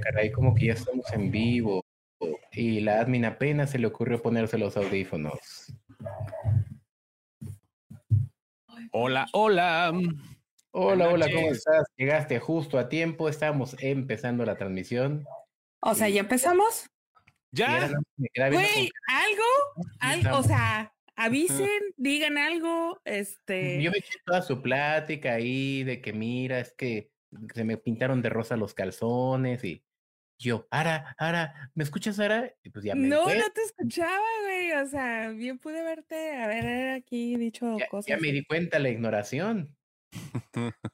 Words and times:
caray, 0.00 0.30
como 0.32 0.54
que 0.54 0.66
ya 0.66 0.72
estamos 0.74 1.10
en 1.12 1.30
vivo. 1.30 1.82
Y 2.52 2.80
la 2.80 3.00
admin 3.00 3.24
apenas 3.24 3.70
se 3.70 3.78
le 3.78 3.86
ocurrió 3.86 4.22
ponerse 4.22 4.58
los 4.58 4.76
audífonos. 4.76 5.38
Hola, 8.92 9.26
hola. 9.32 9.92
Hola, 10.70 11.08
hola, 11.08 11.26
¿cómo 11.32 11.48
estás? 11.48 11.86
Llegaste 11.96 12.38
justo 12.38 12.78
a 12.78 12.88
tiempo, 12.88 13.28
estamos 13.28 13.76
empezando 13.80 14.44
la 14.44 14.56
transmisión. 14.56 15.26
O 15.80 15.94
sea, 15.94 16.08
¿ya 16.08 16.20
empezamos? 16.20 16.90
¿Ya? 17.52 17.88
Güey, 18.16 18.90
algo, 19.08 19.44
algo, 20.00 20.38
o 20.38 20.42
sea, 20.42 20.92
avisen, 21.14 21.80
digan 21.96 22.36
algo, 22.36 23.00
este... 23.06 23.82
Yo 23.82 23.90
me 23.90 23.98
eché 23.98 24.18
toda 24.26 24.42
su 24.42 24.60
plática 24.60 25.32
ahí 25.34 25.82
de 25.82 26.02
que 26.02 26.12
mira, 26.12 26.60
es 26.60 26.74
que 26.74 27.10
se 27.54 27.64
me 27.64 27.78
pintaron 27.78 28.20
de 28.20 28.28
rosa 28.28 28.56
los 28.56 28.74
calzones 28.74 29.64
y 29.64 29.82
yo, 30.38 30.66
Ara, 30.70 31.14
Ara, 31.18 31.70
¿me 31.74 31.84
escuchas, 31.84 32.18
Ara? 32.18 32.52
Y 32.62 32.70
pues 32.70 32.84
ya 32.84 32.94
me 32.94 33.08
No, 33.08 33.24
no 33.24 33.50
te 33.52 33.62
escuchaba, 33.62 34.24
güey, 34.42 34.72
o 34.72 34.86
sea, 34.86 35.30
bien 35.30 35.58
pude 35.58 35.82
verte 35.82 36.36
haber 36.36 36.90
aquí 36.90 37.36
dicho 37.36 37.76
cosas. 37.90 38.08
Ya 38.08 38.18
me 38.18 38.32
di 38.32 38.44
cuenta 38.44 38.78
la 38.78 38.90
ignoración. 38.90 39.74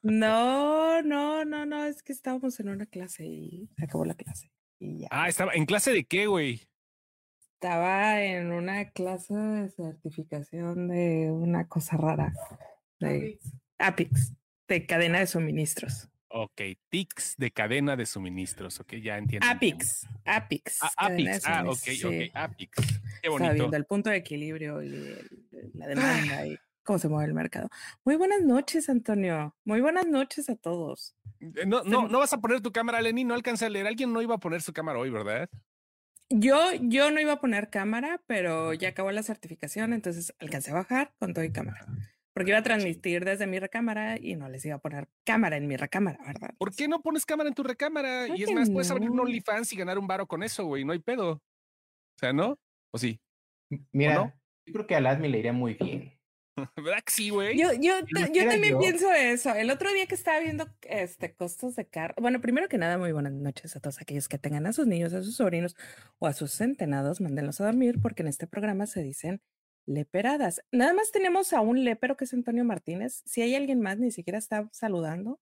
No, 0.03 1.03
no, 1.03 1.45
no, 1.45 1.67
no, 1.67 1.85
es 1.85 2.03
que 2.03 2.13
estábamos 2.13 2.59
en 2.61 2.69
una 2.69 2.87
clase 2.87 3.25
y 3.25 3.69
se 3.77 3.85
acabó 3.85 4.05
la 4.05 4.15
clase. 4.15 4.51
Y 4.79 5.01
ya. 5.01 5.09
Ah, 5.11 5.29
estaba 5.29 5.53
en 5.55 5.67
clase 5.67 5.93
de 5.93 6.05
qué, 6.05 6.27
güey? 6.27 6.69
Estaba 7.55 8.21
en 8.23 8.53
una 8.53 8.91
clase 8.91 9.35
de 9.35 9.69
certificación 9.71 10.89
de 10.89 11.31
una 11.31 11.69
cosa 11.69 11.97
rara. 11.97 12.33
De 12.99 13.39
APIX, 13.79 14.35
de 14.69 14.87
cadena 14.87 15.21
de 15.21 15.27
suministros. 15.27 16.12
Ok, 16.35 16.63
TICS 16.89 17.37
de 17.37 17.51
cadena 17.51 17.95
de 17.95 18.07
suministros, 18.07 18.81
ok, 18.81 18.95
ya 18.95 19.19
entiendo. 19.19 19.47
APIX, 19.47 20.07
APIX. 20.25 20.83
Ah, 20.83 20.91
APIX, 20.97 21.47
ah, 21.47 21.65
ok, 21.67 21.89
ok, 22.05 22.31
APIX. 22.33 22.71
Qué 23.23 23.29
bonito. 23.29 23.49
Sabiendo 23.51 23.77
el 23.77 23.85
punto 23.85 24.09
de 24.09 24.17
equilibrio 24.17 24.83
y 24.83 24.89
la 25.75 25.87
demanda 25.89 26.47
y 26.47 26.59
cómo 26.83 26.99
se 26.99 27.09
mueve 27.09 27.27
el 27.27 27.35
mercado. 27.35 27.69
Muy 28.05 28.17
buenas 28.17 28.41
noches, 28.41 28.89
Antonio. 28.89 29.55
Muy 29.65 29.83
buenas 29.83 30.07
noches 30.07 30.49
a 30.49 30.57
todos. 30.57 31.15
Eh, 31.41 31.67
no, 31.67 31.85
no, 31.85 32.09
no 32.09 32.19
vas 32.19 32.33
a 32.33 32.41
poner 32.41 32.63
tu 32.63 32.73
cámara, 32.73 33.03
Lenny, 33.03 33.25
no 33.25 33.35
alcanza 33.35 33.67
a 33.67 33.69
leer. 33.69 33.87
Alguien 33.87 34.11
no 34.11 34.23
iba 34.23 34.37
a 34.37 34.39
poner 34.39 34.63
su 34.63 34.73
cámara 34.73 34.99
hoy, 34.99 35.11
¿verdad? 35.11 35.51
Yo, 36.31 36.73
yo 36.81 37.11
no 37.11 37.21
iba 37.21 37.35
a 37.35 37.41
poner 37.41 37.69
cámara, 37.69 38.23
pero 38.27 38.73
ya 38.73 38.89
acabó 38.89 39.13
la 39.13 39.23
certificación, 39.23 39.93
entonces 39.93 40.35
alcancé 40.39 40.71
a 40.71 40.75
bajar 40.75 41.13
con 41.19 41.35
todo 41.35 41.45
y 41.45 41.53
cámara. 41.53 41.87
Porque 42.35 42.51
iba 42.51 42.59
a 42.59 42.63
transmitir 42.63 43.25
desde 43.25 43.47
mi 43.47 43.59
recámara 43.59 44.19
y 44.19 44.37
no 44.37 44.49
les 44.49 44.65
iba 44.65 44.77
a 44.77 44.79
poner 44.79 45.09
cámara 45.25 45.57
en 45.57 45.67
mi 45.67 45.77
recámara, 45.77 46.19
¿verdad? 46.27 46.55
¿Por 46.59 46.75
qué 46.75 46.89
no 46.89 47.03
pones 47.03 47.27
cámara 47.27 47.49
en 47.49 47.55
tu 47.55 47.63
recámara? 47.63 48.29
y 48.29 48.43
es 48.43 48.53
más, 48.53 48.71
puedes 48.71 48.91
abrir 48.91 49.11
un 49.11 49.21
OnlyFans 49.21 49.73
y 49.73 49.77
ganar 49.77 49.99
un 49.99 50.07
varo 50.07 50.27
con 50.27 50.43
eso, 50.43 50.65
güey. 50.65 50.85
No 50.85 50.93
hay 50.93 50.99
pedo. 50.99 51.33
O 51.33 52.19
sea, 52.19 52.33
¿no? 52.33 52.59
¿O 52.91 52.99
sí? 52.99 53.21
Mira, 53.93 54.35
yo 54.67 54.73
creo 54.73 54.87
que 54.87 54.95
al 54.95 55.07
Admi 55.07 55.29
le 55.29 55.39
iría 55.39 55.53
muy 55.53 55.75
bien. 55.75 56.19
¿Verdad 56.77 57.03
que 57.05 57.13
sí, 57.13 57.31
güey? 57.31 57.59
Yo, 57.59 57.73
yo, 57.73 57.95
yo 58.33 58.47
también 58.47 58.79
pienso 58.79 59.11
eso. 59.13 59.55
El 59.55 59.71
otro 59.71 59.93
día 59.93 60.07
que 60.07 60.15
estaba 60.15 60.39
viendo 60.41 60.69
este 60.83 61.35
costos 61.35 61.77
de 61.77 61.87
carro. 61.87 62.15
Bueno, 62.21 62.41
primero 62.41 62.69
que 62.69 62.79
nada, 62.79 62.99
muy 62.99 63.13
buenas 63.13 63.33
noches 63.33 63.75
a 63.77 63.81
todos 63.81 64.01
aquellos 64.01 64.29
que 64.29 64.39
tengan 64.39 64.67
a 64.67 64.73
sus 64.73 64.87
niños, 64.87 65.15
a 65.15 65.23
sus 65.23 65.37
sobrinos 65.37 65.77
o 66.19 66.27
a 66.27 66.33
sus 66.33 66.53
centenados. 66.53 67.21
Mándenlos 67.21 67.61
a 67.61 67.67
dormir 67.67 68.01
porque 68.03 68.23
en 68.23 68.29
este 68.29 68.47
programa 68.47 68.87
se 68.87 69.03
dicen 69.03 69.41
leperadas. 69.87 70.63
Nada 70.71 70.93
más 70.93 71.11
tenemos 71.11 71.53
a 71.53 71.61
un 71.61 71.85
lepero 71.85 72.17
que 72.17 72.25
es 72.25 72.35
Antonio 72.35 72.65
Martínez. 72.65 73.23
Si 73.25 73.43
hay 73.43 73.55
alguien 73.55 73.81
más, 73.81 73.99
ni 73.99 74.11
siquiera 74.11 74.39
está 74.39 74.69
saludando. 74.73 75.41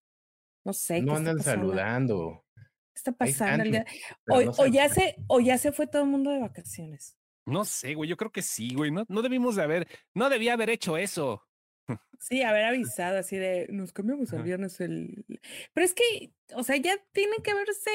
No 0.64 0.72
sé. 0.72 1.02
No 1.02 1.16
andan 1.16 1.40
saludando. 1.40 2.44
¿Qué 2.54 2.62
está 2.94 3.12
pasando 3.12 3.64
el 3.64 3.72
día? 3.72 3.86
O, 4.58 4.66
ya 4.66 4.88
se, 4.88 5.16
o 5.26 5.40
ya 5.40 5.58
se 5.58 5.72
fue 5.72 5.86
todo 5.86 6.02
el 6.02 6.08
mundo 6.08 6.30
de 6.30 6.40
vacaciones. 6.40 7.16
No 7.46 7.64
sé, 7.64 7.94
güey, 7.94 8.08
yo 8.08 8.16
creo 8.16 8.30
que 8.30 8.42
sí, 8.42 8.74
güey. 8.74 8.90
No, 8.90 9.04
no 9.08 9.22
debimos 9.22 9.56
de 9.56 9.62
haber, 9.62 9.88
no 10.14 10.28
debía 10.28 10.52
haber 10.52 10.70
hecho 10.70 10.96
eso. 10.96 11.46
Sí, 12.20 12.42
haber 12.42 12.66
avisado 12.66 13.18
así 13.18 13.38
de, 13.38 13.66
nos 13.70 13.94
cambiamos 13.94 14.30
el 14.34 14.42
viernes 14.42 14.78
el... 14.82 15.24
Pero 15.72 15.86
es 15.86 15.94
que, 15.94 16.34
o 16.54 16.62
sea, 16.62 16.76
ya 16.76 16.98
tiene 17.12 17.36
que 17.42 17.50
haberse 17.50 17.90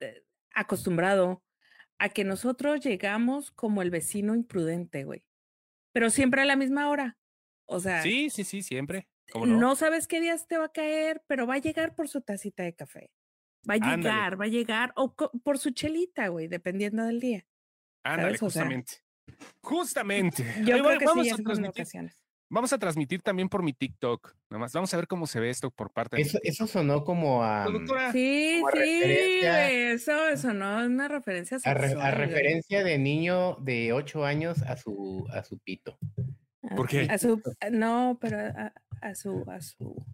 eh, 0.00 0.24
acostumbrado 0.54 1.44
a 1.98 2.08
que 2.08 2.24
nosotros 2.24 2.80
llegamos 2.80 3.50
como 3.50 3.82
el 3.82 3.90
vecino 3.90 4.34
imprudente, 4.34 5.04
güey. 5.04 5.27
Pero 5.92 6.10
siempre 6.10 6.42
a 6.42 6.44
la 6.44 6.56
misma 6.56 6.88
hora. 6.88 7.18
O 7.66 7.80
sea. 7.80 8.02
Sí, 8.02 8.30
sí, 8.30 8.44
sí, 8.44 8.62
siempre. 8.62 9.08
no? 9.34 9.46
no? 9.46 9.76
sabes 9.76 10.06
qué 10.06 10.20
días 10.20 10.46
te 10.46 10.58
va 10.58 10.66
a 10.66 10.72
caer, 10.72 11.22
pero 11.26 11.46
va 11.46 11.54
a 11.54 11.58
llegar 11.58 11.94
por 11.94 12.08
su 12.08 12.20
tacita 12.20 12.62
de 12.62 12.74
café. 12.74 13.10
Va 13.68 13.74
a 13.74 13.96
llegar, 13.96 14.40
va 14.40 14.44
a 14.46 14.48
llegar, 14.48 14.92
o 14.96 15.14
por 15.14 15.58
su 15.58 15.70
chelita, 15.70 16.28
güey, 16.28 16.48
dependiendo 16.48 17.04
del 17.04 17.20
día. 17.20 17.46
Ándale, 18.04 18.38
justamente. 18.38 19.02
justamente. 19.60 20.44
Yo 20.64 20.82
creo 20.82 20.98
que 20.98 21.04
vamos 21.04 21.26
sí, 21.26 21.32
a 21.32 21.36
transmitir, 21.36 21.86
Vamos 22.50 22.72
a 22.72 22.78
transmitir 22.78 23.20
también 23.20 23.48
por 23.48 23.62
mi 23.62 23.74
TikTok. 23.74 24.34
Nada 24.48 24.60
más, 24.60 24.72
vamos 24.72 24.92
a 24.94 24.96
ver 24.96 25.06
cómo 25.06 25.26
se 25.26 25.38
ve 25.38 25.50
esto 25.50 25.70
por 25.70 25.90
parte 25.90 26.18
eso, 26.20 26.38
de 26.42 26.48
Eso 26.48 26.66
sonó 26.66 27.04
como 27.04 27.44
a. 27.44 27.68
Mm, 27.68 27.86
sí, 28.12 28.62
sí, 28.72 29.40
eso 29.42 30.12
sonó 30.36 30.86
una 30.86 31.08
referencia 31.08 31.58
a, 31.62 31.70
a, 31.70 32.10
referencia 32.10 32.82
de 32.82 32.98
niño 32.98 33.56
de 33.56 33.92
8 33.92 34.24
años 34.24 34.62
a 34.62 34.76
su, 34.76 35.26
a 35.30 35.44
su 35.44 35.58
pito. 35.58 35.98
¿Por 36.74 36.88
qué? 36.88 37.06
A 37.10 37.18
su, 37.18 37.42
no, 37.70 38.18
pero 38.20 38.38
a, 39.02 39.14
su, 39.14 39.44
a 39.50 39.60
su. 39.60 40.04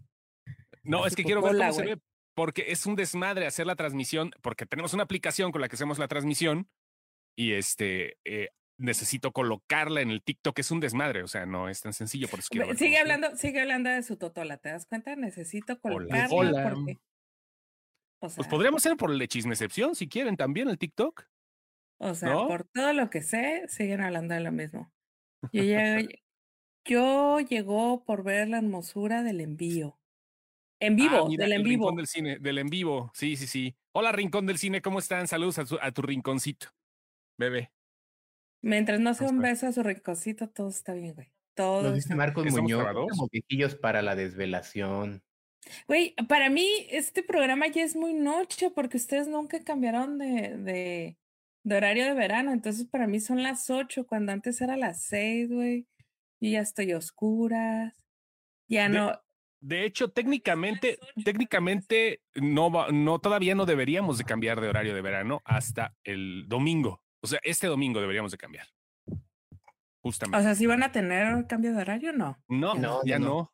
No, 0.83 1.07
es 1.07 1.15
que 1.15 1.23
quiero 1.23 1.41
ver 1.41 1.55
cómo 1.55 1.73
se 1.73 1.85
ve, 1.85 1.97
porque 2.35 2.65
es 2.67 2.85
un 2.85 2.95
desmadre 2.95 3.47
hacer 3.47 3.65
la 3.65 3.75
transmisión, 3.75 4.31
porque 4.41 4.65
tenemos 4.65 4.93
una 4.93 5.03
aplicación 5.03 5.51
con 5.51 5.61
la 5.61 5.69
que 5.69 5.75
hacemos 5.75 5.99
la 5.99 6.09
transmisión 6.09 6.67
y 7.37 7.53
este, 7.53 8.17
eh, 8.25 8.49
necesito 8.77 9.31
colocarla 9.31 10.01
en 10.01 10.11
el 10.11 10.21
TikTok, 10.21 10.59
es 10.59 10.71
un 10.71 10.79
desmadre, 10.79 11.23
o 11.23 11.27
sea, 11.27 11.45
no 11.45 11.69
es 11.69 11.81
tan 11.81 11.93
sencillo, 11.93 12.27
por 12.27 12.39
eso 12.39 12.49
Sigue 12.75 12.97
hablando, 12.97 13.35
sigue 13.35 13.61
hablando 13.61 13.89
de 13.89 14.03
su 14.03 14.17
totola, 14.17 14.57
¿te 14.57 14.69
das 14.69 14.85
cuenta? 14.85 15.15
Necesito 15.15 15.79
colocarla 15.79 16.69
porque... 16.69 16.99
pues 18.19 18.47
podríamos 18.47 18.85
hacer 18.85 18.97
por 18.97 19.11
el 19.11 19.19
de 19.19 19.27
chismecepción, 19.27 19.95
si 19.95 20.07
quieren, 20.07 20.37
también 20.37 20.69
el 20.69 20.77
TikTok. 20.77 21.25
O 21.97 22.13
sea, 22.13 22.33
por 22.33 22.65
todo 22.65 22.91
lo 22.91 23.09
que 23.09 23.21
sé, 23.21 23.65
siguen 23.69 24.01
hablando 24.01 24.33
de 24.33 24.41
lo 24.41 24.51
mismo. 24.51 24.91
Yo, 25.53 25.63
yo 26.83 27.39
llegó 27.39 28.03
por 28.03 28.23
ver 28.23 28.49
la 28.49 28.57
hermosura 28.57 29.23
del 29.23 29.39
envío. 29.39 29.97
En 30.81 30.93
ah, 30.93 30.95
vivo, 30.95 31.29
del 31.29 31.53
en 31.53 31.63
vivo. 31.63 31.85
Rincón 31.85 31.95
del 31.95 32.07
cine, 32.07 32.39
del 32.39 32.57
en 32.57 32.67
vivo, 32.67 33.11
sí, 33.13 33.37
sí, 33.37 33.47
sí. 33.47 33.77
Hola, 33.93 34.11
Rincón 34.11 34.45
del 34.45 34.57
Cine, 34.57 34.81
¿cómo 34.81 34.99
están? 34.99 35.25
Saludos 35.27 35.57
a 35.57 35.91
tu 35.91 36.01
rinconcito 36.01 36.67
bebé. 37.37 37.71
Mientras 38.65 38.99
no 38.99 39.13
sea 39.13 39.29
un 39.29 39.37
beso 39.37 39.67
a 39.67 39.71
su 39.71 39.83
rinconcito, 39.83 40.49
todo 40.49 40.69
está 40.69 40.95
bien, 40.95 41.13
güey. 41.13 41.31
Todo. 41.53 41.83
Nos 41.83 41.93
dice 41.93 42.15
Marcos 42.15 42.51
Muñoz, 42.51 42.83
como 43.11 43.27
viejillos 43.31 43.75
para 43.75 44.01
la 44.01 44.15
desvelación. 44.15 45.21
Güey, 45.87 46.15
para 46.27 46.49
mí 46.49 46.67
este 46.89 47.21
programa 47.21 47.67
ya 47.67 47.83
es 47.83 47.95
muy 47.95 48.15
noche 48.15 48.71
porque 48.71 48.97
ustedes 48.97 49.27
nunca 49.27 49.63
cambiaron 49.63 50.17
de, 50.17 50.57
de, 50.57 51.17
de 51.63 51.77
horario 51.77 52.05
de 52.05 52.15
verano. 52.15 52.53
Entonces 52.53 52.87
para 52.87 53.05
mí 53.05 53.19
son 53.19 53.43
las 53.43 53.69
ocho, 53.69 54.07
cuando 54.07 54.31
antes 54.31 54.59
era 54.61 54.75
las 54.77 55.03
seis, 55.03 55.47
güey. 55.47 55.85
Y 56.39 56.53
ya 56.53 56.61
estoy 56.61 56.93
oscuras. 56.93 57.93
Ya 58.67 58.89
no. 58.89 59.11
De 59.59 59.85
hecho, 59.85 60.09
técnicamente, 60.09 60.97
técnicamente 61.23 62.21
no, 62.33 62.89
no, 62.91 63.19
todavía 63.19 63.53
no 63.53 63.67
deberíamos 63.67 64.17
de 64.17 64.23
cambiar 64.23 64.59
de 64.59 64.69
horario 64.69 64.95
de 64.95 65.01
verano 65.03 65.43
hasta 65.45 65.95
el 66.03 66.45
domingo. 66.47 67.04
O 67.25 67.27
sea, 67.27 67.39
este 67.43 67.67
domingo 67.67 67.99
deberíamos 67.99 68.31
de 68.31 68.37
cambiar. 68.37 68.67
Justamente. 70.01 70.37
O 70.37 70.41
sea, 70.43 70.53
¿si 70.53 70.67
van 70.67 70.83
a 70.83 70.91
tener 70.91 71.47
cambio 71.47 71.73
de 71.73 71.81
horario 71.81 72.13
no? 72.13 72.37
No, 72.47 72.75
no 72.75 73.01
ya 73.03 73.17
no. 73.17 73.51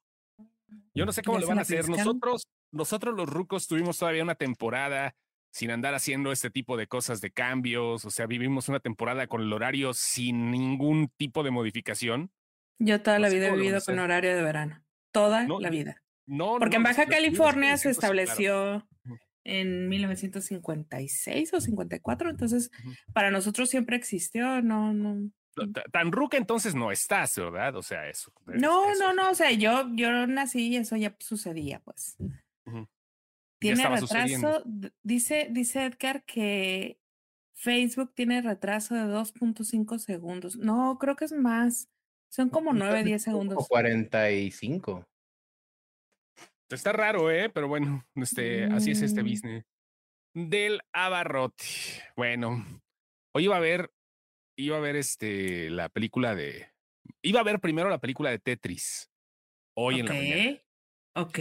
Yo 0.93 1.05
no 1.05 1.13
sé 1.13 1.21
cómo 1.21 1.39
lo 1.39 1.47
van 1.47 1.59
a 1.59 1.61
hacer. 1.61 1.87
Nosotros, 1.87 2.47
nosotros 2.71 3.15
los 3.15 3.29
rucos 3.29 3.67
tuvimos 3.67 3.97
todavía 3.97 4.23
una 4.23 4.35
temporada 4.35 5.15
sin 5.51 5.71
andar 5.71 5.93
haciendo 5.93 6.33
este 6.33 6.49
tipo 6.49 6.75
de 6.75 6.87
cosas 6.87 7.21
de 7.21 7.31
cambios. 7.31 8.03
O 8.03 8.11
sea, 8.11 8.25
vivimos 8.25 8.67
una 8.67 8.81
temporada 8.81 9.27
con 9.27 9.41
el 9.41 9.53
horario 9.53 9.93
sin 9.93 10.51
ningún 10.51 11.07
tipo 11.15 11.43
de 11.43 11.51
modificación. 11.51 12.31
Yo 12.79 13.01
toda 13.01 13.19
la 13.19 13.29
vida 13.29 13.47
he 13.47 13.55
vivido 13.55 13.79
con 13.85 13.99
horario 13.99 14.35
de 14.35 14.43
verano. 14.43 14.83
Toda 15.13 15.47
la 15.47 15.69
vida. 15.69 16.03
No, 16.25 16.57
Porque 16.59 16.75
en 16.75 16.83
Baja 16.83 17.05
California 17.05 17.77
se 17.77 17.89
estableció 17.89 18.85
en 19.43 19.89
1956 19.89 21.53
o 21.53 21.61
54, 21.61 22.29
entonces 22.29 22.71
para 23.13 23.31
nosotros 23.31 23.69
siempre 23.69 23.95
existió, 23.95 24.61
no, 24.61 24.93
no. 24.93 25.31
Tan 25.91 26.11
ruca 26.11 26.37
entonces 26.37 26.75
no 26.75 26.91
estás, 26.91 27.35
¿verdad? 27.35 27.75
O 27.75 27.83
sea, 27.83 28.07
eso. 28.07 28.31
No, 28.45 28.95
no, 28.95 29.13
no, 29.13 29.31
o 29.31 29.35
sea, 29.35 29.51
yo, 29.51 29.89
yo 29.95 30.25
nací 30.25 30.69
y 30.69 30.77
eso 30.77 30.95
ya 30.95 31.15
sucedía, 31.19 31.81
pues. 31.83 32.17
Tiene 33.59 33.87
retraso, 33.87 34.63
dice, 35.03 35.47
dice 35.51 35.85
Edgar 35.85 36.23
que 36.25 36.99
Facebook 37.53 38.13
tiene 38.15 38.41
retraso 38.41 38.95
de 38.95 39.01
2.5 39.01 39.99
segundos. 39.99 40.55
No, 40.57 40.97
creo 40.99 41.15
que 41.15 41.25
es 41.25 41.31
más. 41.31 41.89
Son 42.29 42.49
como 42.49 42.73
9, 42.73 43.03
10 43.03 43.21
segundos. 43.21 43.67
45. 43.67 45.05
Está 46.71 46.91
raro, 46.91 47.29
¿eh? 47.31 47.49
Pero 47.49 47.67
bueno, 47.67 48.05
este, 48.15 48.65
así 48.65 48.91
es 48.91 49.01
este 49.01 49.23
mm. 49.23 49.25
business. 49.25 49.65
del 50.33 50.81
abarrote. 50.93 51.65
Bueno, 52.15 52.65
hoy 53.35 53.45
iba 53.45 53.57
a 53.57 53.59
ver, 53.59 53.91
iba 54.57 54.77
a 54.77 54.81
ver 54.81 54.95
este, 54.95 55.69
la 55.69 55.89
película 55.89 56.35
de, 56.35 56.71
iba 57.21 57.39
a 57.39 57.43
ver 57.43 57.59
primero 57.59 57.89
la 57.89 57.99
película 57.99 58.29
de 58.29 58.39
Tetris. 58.39 59.09
Hoy 59.75 59.99
en 59.99 60.05
la 60.05 60.13
mañana. 60.13 60.61
Ok. 61.13 61.39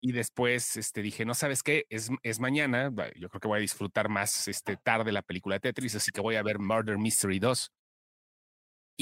Y 0.00 0.12
después 0.12 0.76
este, 0.76 1.02
dije, 1.02 1.24
no 1.24 1.34
sabes 1.34 1.62
qué, 1.62 1.84
es, 1.90 2.10
es 2.22 2.40
mañana, 2.40 2.90
yo 3.16 3.28
creo 3.28 3.40
que 3.40 3.48
voy 3.48 3.58
a 3.58 3.60
disfrutar 3.60 4.08
más 4.08 4.48
este, 4.48 4.76
tarde 4.76 5.12
la 5.12 5.22
película 5.22 5.56
de 5.56 5.60
Tetris, 5.60 5.94
así 5.94 6.10
que 6.10 6.22
voy 6.22 6.36
a 6.36 6.42
ver 6.42 6.58
Murder 6.58 6.96
Mystery 6.96 7.38
2. 7.38 7.72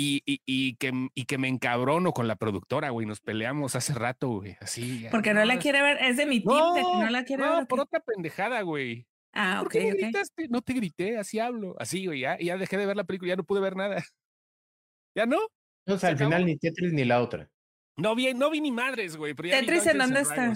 Y, 0.00 0.22
y, 0.24 0.40
y, 0.46 0.76
que, 0.76 0.92
y 1.12 1.24
que 1.24 1.38
me 1.38 1.48
encabrono 1.48 2.12
con 2.12 2.28
la 2.28 2.36
productora, 2.36 2.90
güey. 2.90 3.04
Nos 3.04 3.18
peleamos 3.20 3.74
hace 3.74 3.94
rato, 3.94 4.28
güey. 4.28 4.56
Así. 4.60 5.04
Porque 5.10 5.34
no 5.34 5.44
la 5.44 5.58
quiere 5.58 5.82
ver. 5.82 5.98
Es 6.00 6.16
de 6.16 6.24
mi 6.24 6.38
de 6.38 6.44
que 6.44 6.82
no 6.82 7.10
la 7.10 7.24
quiere 7.24 7.42
no, 7.42 7.56
ver. 7.56 7.66
por 7.66 7.80
otra 7.80 7.98
pendejada, 7.98 8.62
güey. 8.62 9.08
Ah, 9.32 9.56
ok. 9.60 9.64
¿Por 9.64 9.72
qué 9.72 9.90
gritaste? 9.90 10.46
No 10.46 10.62
te 10.62 10.74
grité, 10.74 11.18
así 11.18 11.40
hablo. 11.40 11.74
Así, 11.80 12.06
güey. 12.06 12.20
Ya, 12.20 12.38
ya 12.38 12.56
dejé 12.56 12.76
de 12.76 12.86
ver 12.86 12.96
la 12.96 13.02
película, 13.02 13.30
ya 13.30 13.36
no 13.36 13.42
pude 13.42 13.60
ver 13.60 13.74
nada. 13.74 13.96
¿Ya 15.16 15.26
no? 15.26 15.38
Entonces, 15.84 16.02
¿Se 16.02 16.06
al 16.12 16.16
final 16.16 16.46
ni 16.46 16.56
Tetris 16.56 16.92
ni 16.92 17.04
la 17.04 17.20
otra. 17.20 17.50
No 17.96 18.14
vi, 18.14 18.32
no 18.34 18.50
vi 18.50 18.60
ni 18.60 18.70
madres, 18.70 19.16
güey. 19.16 19.34
pero 19.34 19.48
ya 19.48 19.60
vi 19.60 19.66
¿Tetris 19.66 19.86
en 19.88 19.98
dónde 19.98 20.18
and 20.20 20.28
está? 20.30 20.44
En 20.46 20.54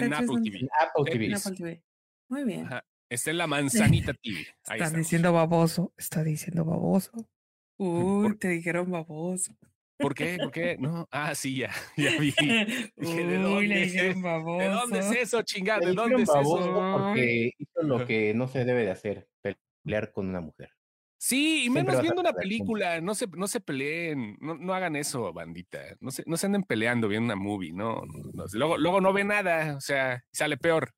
Tetris, 0.00 0.12
Apple 0.14 0.26
¿dónde 0.26 0.50
TV. 0.50 0.58
En 0.58 0.68
Apple 0.80 1.12
TV. 1.12 1.26
En 1.26 1.34
Apple 1.34 1.52
TV. 1.56 1.82
Muy 2.28 2.42
bien. 2.42 2.66
Ajá. 2.66 2.84
Está 3.08 3.30
en 3.30 3.38
la 3.38 3.46
manzanita 3.46 4.14
TV. 4.14 4.38
Ahí 4.38 4.46
Está 4.48 4.74
estamos. 4.74 4.98
diciendo 4.98 5.32
baboso. 5.32 5.92
Está 5.96 6.24
diciendo 6.24 6.64
baboso. 6.64 7.28
Uy, 7.76 8.28
¿Por- 8.28 8.38
te 8.38 8.48
dijeron 8.48 8.90
baboso. 8.90 9.52
¿Por 9.96 10.14
qué? 10.14 10.36
¿Por 10.38 10.50
qué? 10.50 10.76
No. 10.78 11.06
Ah, 11.10 11.34
sí, 11.34 11.56
ya. 11.56 11.70
Ya 11.96 12.18
vi. 12.18 12.32
Dije, 12.96 13.24
¿de 13.26 13.38
Uy, 13.38 13.42
dónde 13.42 13.66
le 13.68 13.82
es? 13.84 13.92
dijeron 13.92 14.22
baboso. 14.22 14.58
¿De 14.58 14.68
dónde 14.68 14.98
es 15.00 15.10
eso, 15.12 15.42
chingada? 15.42 15.86
¿De 15.86 15.92
dónde 15.94 16.22
es 16.22 16.28
baboso 16.28 16.60
eso? 16.60 16.98
Porque 16.98 17.52
hizo 17.58 17.82
lo 17.82 18.04
que 18.06 18.34
no 18.34 18.48
se 18.48 18.64
debe 18.64 18.84
de 18.84 18.90
hacer, 18.90 19.28
pelear 19.84 20.12
con 20.12 20.28
una 20.28 20.40
mujer. 20.40 20.70
Sí, 21.16 21.60
y 21.60 21.62
Siempre 21.62 21.84
menos 21.84 22.02
viendo 22.02 22.20
una 22.20 22.32
película. 22.34 23.00
No 23.00 23.14
se, 23.14 23.26
no 23.28 23.46
se 23.48 23.60
peleen. 23.60 24.36
No, 24.40 24.56
no 24.56 24.74
hagan 24.74 24.94
eso, 24.94 25.32
bandita. 25.32 25.80
No 26.00 26.10
se, 26.10 26.22
no 26.26 26.36
se 26.36 26.46
anden 26.46 26.64
peleando 26.64 27.08
viendo 27.08 27.32
una 27.32 27.36
movie. 27.42 27.72
No, 27.72 28.02
no, 28.04 28.30
no. 28.34 28.44
Luego, 28.52 28.76
luego 28.76 29.00
no 29.00 29.12
ve 29.14 29.24
nada. 29.24 29.74
O 29.76 29.80
sea, 29.80 30.22
sale 30.32 30.58
peor. 30.58 30.90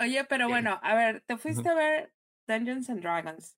Oye, 0.00 0.24
pero 0.24 0.48
bueno, 0.48 0.78
a 0.82 0.94
ver, 0.94 1.22
te 1.26 1.38
fuiste 1.38 1.66
a 1.68 1.74
ver 1.74 2.12
Dungeons 2.46 2.90
and 2.90 3.00
Dragons. 3.00 3.56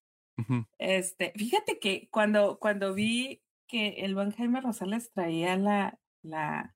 Este, 0.78 1.32
fíjate 1.36 1.78
que 1.78 2.08
cuando, 2.10 2.58
cuando 2.58 2.94
vi 2.94 3.42
que 3.66 3.88
el 4.04 4.14
buen 4.14 4.30
Jaime 4.32 4.60
Rosales 4.60 5.10
traía 5.12 5.56
la, 5.56 5.98
la, 6.22 6.74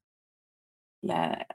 la, 1.02 1.46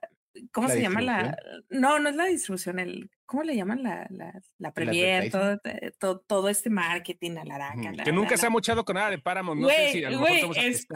¿cómo 0.51 0.67
¿La 0.67 0.73
se 0.73 0.81
llama 0.81 1.01
la? 1.01 1.37
No, 1.69 1.99
no 1.99 2.09
es 2.09 2.15
la 2.15 2.25
distribución, 2.25 2.79
el, 2.79 3.09
¿cómo 3.25 3.43
le 3.43 3.55
llaman 3.55 3.83
la, 3.83 4.07
la, 4.09 4.39
la 4.57 4.73
premier, 4.73 5.31
todo, 5.31 5.59
eh, 5.63 5.91
todo, 5.97 6.19
todo 6.19 6.49
este 6.49 6.69
marketing 6.69 7.37
a 7.37 7.45
la 7.45 7.55
araca, 7.55 7.91
Que 8.03 8.11
la- 8.11 8.15
nunca 8.17 8.37
se 8.37 8.45
ha 8.45 8.49
mochado 8.49 8.85
con 8.85 8.95
nada 8.95 9.09
de 9.09 9.19
Paramount. 9.19 9.61
No 9.61 9.69
sé 9.69 9.89
si 9.91 10.03
a 10.03 10.09
lo 10.11 10.19
mejor 10.19 10.31
estamos 10.35 10.57
es-. 10.57 10.87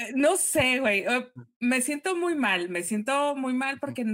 Eh, 0.00 0.12
No 0.14 0.36
sé, 0.36 0.78
güey. 0.80 1.04
Me 1.58 1.80
siento 1.80 2.16
muy 2.16 2.34
mal, 2.34 2.68
me 2.68 2.82
siento 2.82 3.34
muy 3.36 3.52
mal 3.54 3.78
porque, 3.80 4.04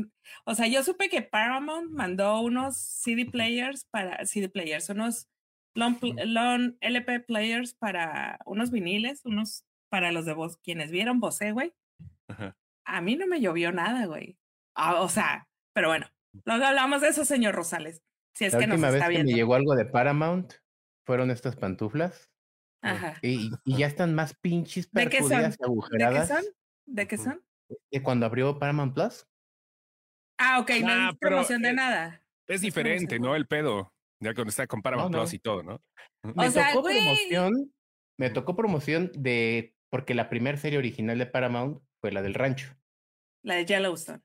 o 0.45 0.55
sea, 0.55 0.67
yo 0.67 0.83
supe 0.83 1.09
que 1.09 1.23
Paramount 1.23 1.91
mandó 1.91 2.41
unos 2.41 2.77
CD 2.79 3.27
players 3.27 3.85
para, 3.91 4.25
CD 4.25 4.49
players, 4.49 4.89
unos 4.89 5.29
long, 5.79 6.77
LP 6.81 7.21
players 7.21 7.75
para 7.75 8.39
unos 8.47 8.71
viniles, 8.71 9.25
unos 9.25 9.65
para 9.91 10.13
los 10.13 10.25
de 10.27 10.35
vos, 10.35 10.59
quienes 10.59 10.91
vieron 10.91 11.21
Bosé, 11.21 11.53
güey. 11.53 11.73
Ajá. 12.29 12.57
A 12.85 13.01
mí 13.01 13.17
no 13.17 13.27
me 13.27 13.41
llovió 13.41 13.73
nada, 13.73 14.07
güey. 14.07 14.39
Ah, 14.75 15.01
o 15.01 15.09
sea, 15.09 15.49
pero 15.75 15.89
bueno, 15.89 16.07
luego 16.45 16.65
hablamos 16.65 17.01
de 17.01 17.09
eso, 17.09 17.25
señor 17.25 17.55
Rosales. 17.55 18.03
Si 18.35 18.45
es 18.45 18.53
La 18.53 18.59
que 18.61 18.67
nos 18.67 18.75
última 18.75 18.91
vez 18.91 18.97
está 19.01 19.09
que 19.09 19.19
me 19.19 19.25
viendo. 19.25 19.37
llegó 19.37 19.55
algo 19.55 19.75
de 19.75 19.85
Paramount 19.85 20.53
fueron 21.07 21.31
estas 21.31 21.57
pantuflas. 21.57 22.31
Ajá. 22.83 23.15
Y, 23.23 23.51
y 23.65 23.77
ya 23.79 23.87
están 23.87 24.15
más 24.15 24.35
pinches 24.35 24.87
perjudidas 24.89 25.31
y 25.31 25.51
¿De 25.51 25.57
qué 25.59 25.65
agujeradas 25.65 26.29
son? 26.29 26.45
¿De 26.87 27.09
qué 27.09 27.17
son? 27.19 27.45
de 27.91 28.03
cuando 28.03 28.25
abrió 28.27 28.59
Paramount 28.59 28.95
Plus. 28.95 29.27
Ah, 30.39 30.61
ok, 30.61 30.71
no 30.83 30.89
Ah, 30.89 31.09
es 31.13 31.19
pero, 31.19 31.31
promoción 31.31 31.63
de 31.63 31.71
eh, 31.71 31.75
nada. 31.75 32.23
Es 32.47 32.61
diferente. 32.61 33.19
¿no? 33.19 33.35
El 33.35 33.47
pedo. 33.47 33.93
Ya 34.21 34.35
cuando 34.35 34.51
está 34.51 34.67
con 34.67 34.83
Paramount 34.83 35.13
no. 35.13 35.19
Plus 35.19 35.35
y 35.35 35.39
todo, 35.39 35.63
¿no? 35.63 35.81
Me 36.23 36.49
O 36.49 36.51
sea, 36.51 36.69
tocó 36.73 36.83
güey. 36.83 36.99
promoción, 36.99 37.73
me 38.19 38.31
tocó 38.31 38.57
promoción 38.57 39.11
de, 39.15 39.75
porque 39.91 40.15
la 40.15 40.29
primera 40.29 40.59
serie 40.59 40.79
original 40.79 41.19
de 41.19 41.27
Paramount 41.27 41.81
fue 42.01 42.13
la 42.13 42.23
del 42.23 42.35
rancho, 42.35 42.75
La 43.43 43.55
de 43.55 43.65
Yellowstone. 43.67 44.23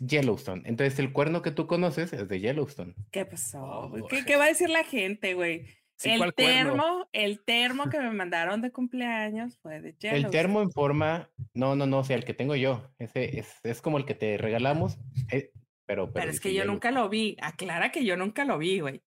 Yellowstone. 0.00 0.62
Entonces 0.64 0.98
el 0.98 1.12
cuerno 1.12 1.42
que 1.42 1.50
tú 1.50 1.66
conoces 1.66 2.12
es 2.12 2.28
de 2.28 2.40
Yellowstone. 2.40 2.94
¿Qué 3.10 3.24
pasó? 3.24 3.62
Oh. 3.62 4.06
¿Qué, 4.08 4.24
qué 4.24 4.36
va 4.36 4.44
a 4.44 4.48
decir 4.48 4.70
la 4.70 4.84
gente, 4.84 5.34
güey? 5.34 5.66
Sí, 5.96 6.10
el 6.10 6.32
termo, 6.32 7.08
el 7.12 7.44
termo 7.44 7.84
que 7.90 8.00
me 8.00 8.10
mandaron 8.10 8.62
de 8.62 8.72
cumpleaños 8.72 9.58
fue 9.58 9.80
de 9.80 9.94
Yellowstone. 9.98 10.26
El 10.26 10.30
termo 10.30 10.62
en 10.62 10.70
forma, 10.70 11.30
no, 11.52 11.76
no, 11.76 11.86
no, 11.86 11.98
o 11.98 12.04
sea, 12.04 12.16
el 12.16 12.24
que 12.24 12.34
tengo 12.34 12.56
yo, 12.56 12.90
ese 12.98 13.38
es, 13.38 13.54
es 13.62 13.82
como 13.82 13.98
el 13.98 14.06
que 14.06 14.14
te 14.14 14.38
regalamos, 14.38 14.98
eh, 15.30 15.52
pero, 15.86 16.06
pero, 16.06 16.12
Pero 16.12 16.30
es 16.30 16.40
que 16.40 16.54
yo 16.54 16.64
nunca 16.64 16.92
lo 16.92 17.08
vi. 17.08 17.36
Aclara 17.42 17.90
que 17.90 18.04
yo 18.04 18.16
nunca 18.16 18.44
lo 18.44 18.58
vi, 18.58 18.78
güey. 18.78 19.02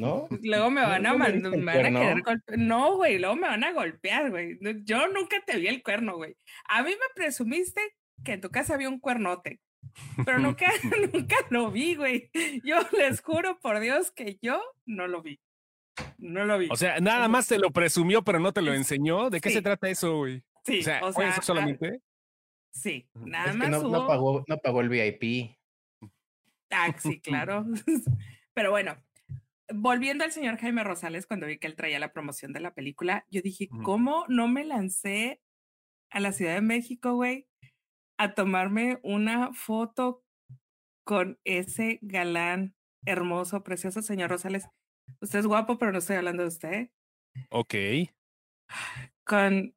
¿No? 0.00 0.26
Luego 0.42 0.70
me 0.70 0.80
¿No- 0.80 0.88
van 0.88 1.06
a 1.06 1.12
no 1.14 1.26
el 1.26 1.42
me 1.62 1.82
van 1.82 1.96
a 1.96 2.00
golpear. 2.14 2.58
No, 2.58 2.96
güey, 2.96 3.18
luego 3.18 3.36
me 3.36 3.46
van 3.48 3.62
a 3.64 3.72
golpear, 3.72 4.30
güey. 4.30 4.58
No, 4.60 4.70
Yo 4.70 5.06
nunca 5.08 5.36
te 5.46 5.58
vi 5.58 5.68
el 5.68 5.82
cuerno, 5.82 6.16
güey. 6.16 6.36
A 6.68 6.82
mí 6.82 6.90
me 6.90 7.14
presumiste 7.14 7.80
que 8.24 8.32
en 8.32 8.40
tu 8.40 8.50
casa 8.50 8.74
había 8.74 8.88
un 8.88 8.98
cuernote, 9.00 9.60
pero 10.24 10.38
nunca, 10.56 10.66
nunca 11.12 11.36
lo 11.50 11.70
vi, 11.70 11.94
güey. 11.94 12.30
Yo 12.64 12.78
les 12.98 13.20
juro 13.20 13.58
por 13.60 13.78
Dios 13.80 14.10
que 14.10 14.38
yo 14.42 14.60
no 14.86 15.06
lo 15.06 15.22
vi. 15.22 15.38
No 16.18 16.44
lo 16.44 16.58
vi. 16.58 16.68
O 16.70 16.76
sea, 16.76 16.98
nada 17.00 17.28
más 17.28 17.46
te 17.46 17.58
lo 17.58 17.70
presumió, 17.70 18.22
pero 18.22 18.38
no 18.40 18.52
te 18.52 18.62
lo 18.62 18.72
enseñó. 18.72 19.28
¿De 19.30 19.40
qué 19.40 19.50
se 19.50 19.62
trata 19.62 19.88
eso, 19.88 20.16
güey? 20.18 20.42
sí, 20.64 20.80
O 20.80 20.82
sea, 20.82 21.00
o 21.04 21.12
¿fue 21.12 21.24
sea, 21.24 21.32
eso 21.32 21.42
solamente? 21.42 22.00
sí, 22.72 23.08
nada 23.14 23.46
Es 23.46 23.52
que 23.52 23.58
más 23.58 23.70
no, 23.70 23.82
no 23.82 23.88
hubo- 23.88 24.06
pagó, 24.06 24.44
no 24.46 24.58
pagó 24.58 24.80
el 24.80 24.88
VIP. 24.88 25.56
Ah, 26.70 26.94
sí, 26.98 27.20
claro. 27.20 27.66
Pero 28.54 28.70
bueno, 28.70 28.96
volviendo 29.72 30.24
al 30.24 30.32
señor 30.32 30.58
Jaime 30.58 30.84
Rosales, 30.84 31.26
cuando 31.26 31.46
vi 31.46 31.58
que 31.58 31.66
él 31.66 31.76
traía 31.76 31.98
la 31.98 32.12
promoción 32.12 32.52
de 32.52 32.60
la 32.60 32.74
película, 32.74 33.26
yo 33.30 33.42
dije. 33.42 33.68
¿cómo 33.82 34.24
no 34.28 34.48
me 34.48 34.64
lancé 34.64 35.40
a 36.10 36.20
la 36.20 36.32
Ciudad 36.32 36.54
de 36.54 36.60
México, 36.60 37.14
güey, 37.14 37.46
a 38.18 38.34
tomarme 38.34 38.98
una 39.02 39.52
foto 39.52 40.24
con 41.04 41.38
ese 41.44 41.98
galán 42.02 42.74
hermoso, 43.04 43.62
precioso 43.62 44.02
señor 44.02 44.30
Rosales? 44.30 44.68
Usted 45.20 45.40
es 45.40 45.46
guapo, 45.46 45.78
pero 45.78 45.92
no 45.92 45.98
estoy 45.98 46.16
hablando 46.16 46.42
de 46.42 46.48
usted. 46.48 46.90
Ok. 47.50 47.74
Con 49.24 49.74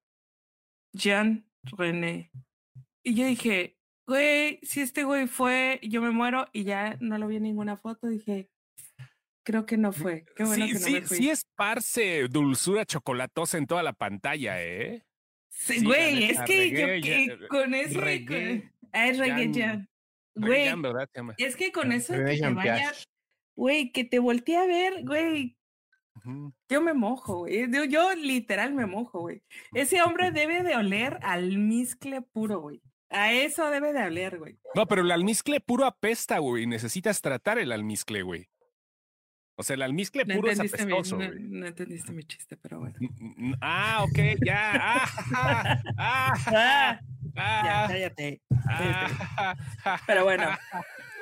Jean 0.94 1.46
René. 1.64 2.32
Y 3.04 3.16
yo 3.16 3.26
dije, 3.26 3.78
güey, 4.08 4.60
si 4.64 4.82
este 4.82 5.04
güey 5.04 5.28
fue, 5.28 5.80
yo 5.84 6.02
me 6.02 6.12
muero 6.12 6.48
y 6.54 6.64
ya 6.64 6.98
no 7.00 7.18
lo 7.18 7.28
vi 7.28 7.38
en 7.38 7.44
ninguna 7.44 7.78
foto. 7.78 8.08
Dije, 8.08 8.50
creo 9.44 9.66
que 9.66 9.78
no 9.78 9.92
fue. 9.92 10.26
Qué 10.36 10.44
bueno 10.44 10.66
sí, 10.66 10.74
que 10.74 10.80
no 10.80 10.86
sí, 10.86 10.94
me 10.94 11.02
fui. 11.02 11.18
sí 11.18 11.30
esparce 11.30 12.28
dulzura 12.30 12.86
chocolatosa 12.86 13.58
en 13.58 13.68
toda 13.68 13.84
la 13.84 13.94
pantalla, 13.94 14.62
¿eh? 14.64 15.04
Sí, 15.50 15.84
güey, 15.84 16.24
es 16.26 16.40
que 16.42 16.70
yo 16.72 16.88
que 17.02 17.28
ya- 17.28 17.48
con 17.48 17.74
ese. 17.76 18.00
reggae, 18.00 18.62
con- 18.62 18.74
Ah, 18.92 19.08
es 19.08 19.18
reggae 19.18 19.88
Güey, 20.36 20.68
es 21.38 21.56
que 21.56 21.72
con 21.72 21.92
eso 21.92 22.14
que 22.14 22.24
te 22.38 22.50
vaya, 22.54 22.92
güey, 23.56 23.92
que 23.92 24.04
te 24.04 24.18
voltee 24.18 24.58
a 24.58 24.66
ver, 24.66 25.04
güey, 25.06 25.56
yo 26.70 26.82
me 26.82 26.94
mojo, 26.94 27.40
güey. 27.40 27.72
Yo, 27.72 27.84
yo 27.86 28.16
literal 28.16 28.74
me 28.74 28.86
mojo, 28.86 29.20
güey. 29.22 29.44
Ese 29.74 30.02
hombre 30.02 30.32
debe 30.48 30.64
de 30.64 30.76
oler 30.76 31.20
al 31.22 31.58
miscle 31.58 32.22
puro, 32.22 32.62
güey. 32.62 32.82
A 33.10 33.32
eso 33.32 33.70
debe 33.70 33.94
de 33.94 34.04
oler, 34.04 34.40
güey. 34.40 34.58
No, 34.74 34.88
pero 34.88 35.02
el 35.04 35.12
almizcle 35.12 35.60
puro 35.60 35.86
apesta, 35.86 36.40
güey. 36.40 36.66
Necesitas 36.66 37.22
tratar 37.22 37.60
el 37.60 37.72
almizcle, 37.72 38.24
güey. 38.24 38.50
O 39.56 39.62
sea, 39.64 39.76
el 39.76 39.82
almizcle 39.84 40.26
No 40.26 40.36
puro 40.36 40.50
es 40.50 40.60
mi, 40.60 40.68
apestoso, 40.68 41.18
no, 41.18 41.66
entendiste 41.68 42.12
mi 42.12 42.24
chiste, 42.24 42.58
pero 42.58 42.80
bueno. 42.80 42.96
Ah, 43.62 44.04
ok, 44.04 44.20
ya. 44.44 44.72
Ah, 44.76 45.10
ah, 45.98 46.34
ah, 46.48 47.00
Ah, 47.36 47.62
ya, 47.66 47.84
ah, 47.84 47.88
cállate. 47.88 48.42
ah, 48.70 49.56
ah, 49.86 50.00
Pero 50.06 50.24
bueno. 50.24 50.48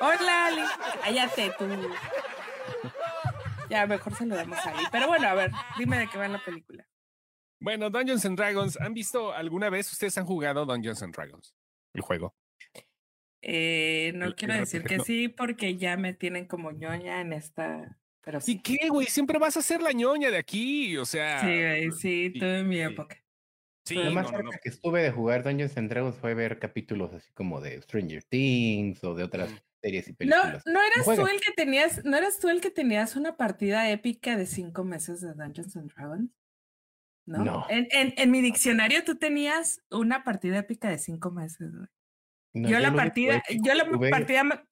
Hola, 0.02 0.46
Ali. 0.48 0.62
Cállate 1.04 1.52
tú. 1.58 1.68
Ya, 3.70 3.86
mejor 3.86 4.14
saludamos 4.16 4.58
a 4.60 4.70
Ali. 4.72 4.84
Pero 4.92 5.08
bueno, 5.08 5.28
a 5.28 5.34
ver, 5.34 5.52
dime 5.78 5.98
de 6.00 6.08
qué 6.08 6.18
va 6.18 6.28
la 6.28 6.44
película. 6.44 6.86
Bueno, 7.62 7.90
Dungeons 7.90 8.26
and 8.26 8.38
Dragons, 8.38 8.80
¿han 8.82 8.94
visto 8.94 9.32
alguna 9.34 9.70
vez 9.70 9.92
ustedes 9.92 10.18
han 10.18 10.26
jugado 10.26 10.66
Dungeons 10.66 11.02
and 11.04 11.14
Dragons? 11.16 11.54
El 11.94 12.02
juego. 12.02 12.36
Eh, 13.42 14.12
no 14.16 14.26
El- 14.26 14.36
quiero 14.36 14.54
el 14.56 14.62
decir 14.62 14.84
que 14.84 15.00
sí, 15.00 15.28
porque 15.30 15.78
ya 15.78 15.96
me 15.98 16.14
tienen 16.14 16.46
como 16.48 16.72
ñoña 16.72 17.22
en 17.22 17.34
esta. 17.34 17.98
Pero 18.24 18.38
¿Y 18.40 18.42
sí. 18.42 18.60
qué, 18.60 18.90
güey? 18.90 19.08
Siempre 19.08 19.40
vas 19.40 19.58
a 19.58 19.62
ser 19.62 19.82
la 19.82 19.92
ñoña 19.92 20.30
de 20.30 20.38
aquí, 20.38 20.96
o 20.98 21.06
sea. 21.06 21.42
Sí, 21.42 21.48
güey, 21.48 21.92
sí, 21.92 22.32
sí, 22.32 22.40
tuve 22.40 22.64
mi 22.64 22.80
época. 22.80 23.18
Sí, 23.84 23.96
lo 23.96 24.12
más 24.12 24.30
cerca 24.30 24.60
que 24.60 24.70
estuve 24.70 25.02
de 25.02 25.12
jugar 25.12 25.44
Dungeons 25.44 25.76
and 25.76 25.90
Dragons 25.90 26.16
fue 26.16 26.36
ver 26.36 26.60
capítulos 26.60 27.14
así 27.14 27.32
como 27.34 27.60
de 27.62 27.82
Stranger 27.82 28.24
Things 28.24 29.04
o 29.04 29.16
de 29.16 29.24
otras 29.24 29.52
series 29.82 30.08
y 30.08 30.14
películas. 30.14 30.64
No, 30.66 30.74
no 30.74 30.80
eras 30.80 31.06
tú 31.06 31.26
el 31.26 31.42
que 31.42 31.52
tenías, 31.54 32.06
no 32.06 32.16
eras 32.16 32.40
tú 32.40 32.50
el 32.50 32.62
que 32.62 32.70
tenías 32.70 33.16
una 33.16 33.38
partida 33.38 33.90
épica 33.90 34.38
de 34.38 34.46
cinco 34.46 34.84
meses 34.84 35.22
de 35.22 35.34
Dungeons 35.34 35.76
and 35.76 35.92
Dragons. 35.94 36.30
No. 37.26 37.66
En, 37.70 37.88
en, 37.92 38.14
en, 38.18 38.32
mi 38.32 38.42
diccionario 38.42 39.04
tú 39.04 39.16
tenías 39.16 39.82
una 39.90 40.24
partida 40.24 40.60
épica 40.60 40.90
de 40.90 40.98
cinco 40.98 41.32
meses, 41.32 41.72
yo, 42.54 42.80
la 42.80 42.94
partida, 42.94 43.42
yo 43.64 43.74
la 43.74 43.86
partida 44.10 44.66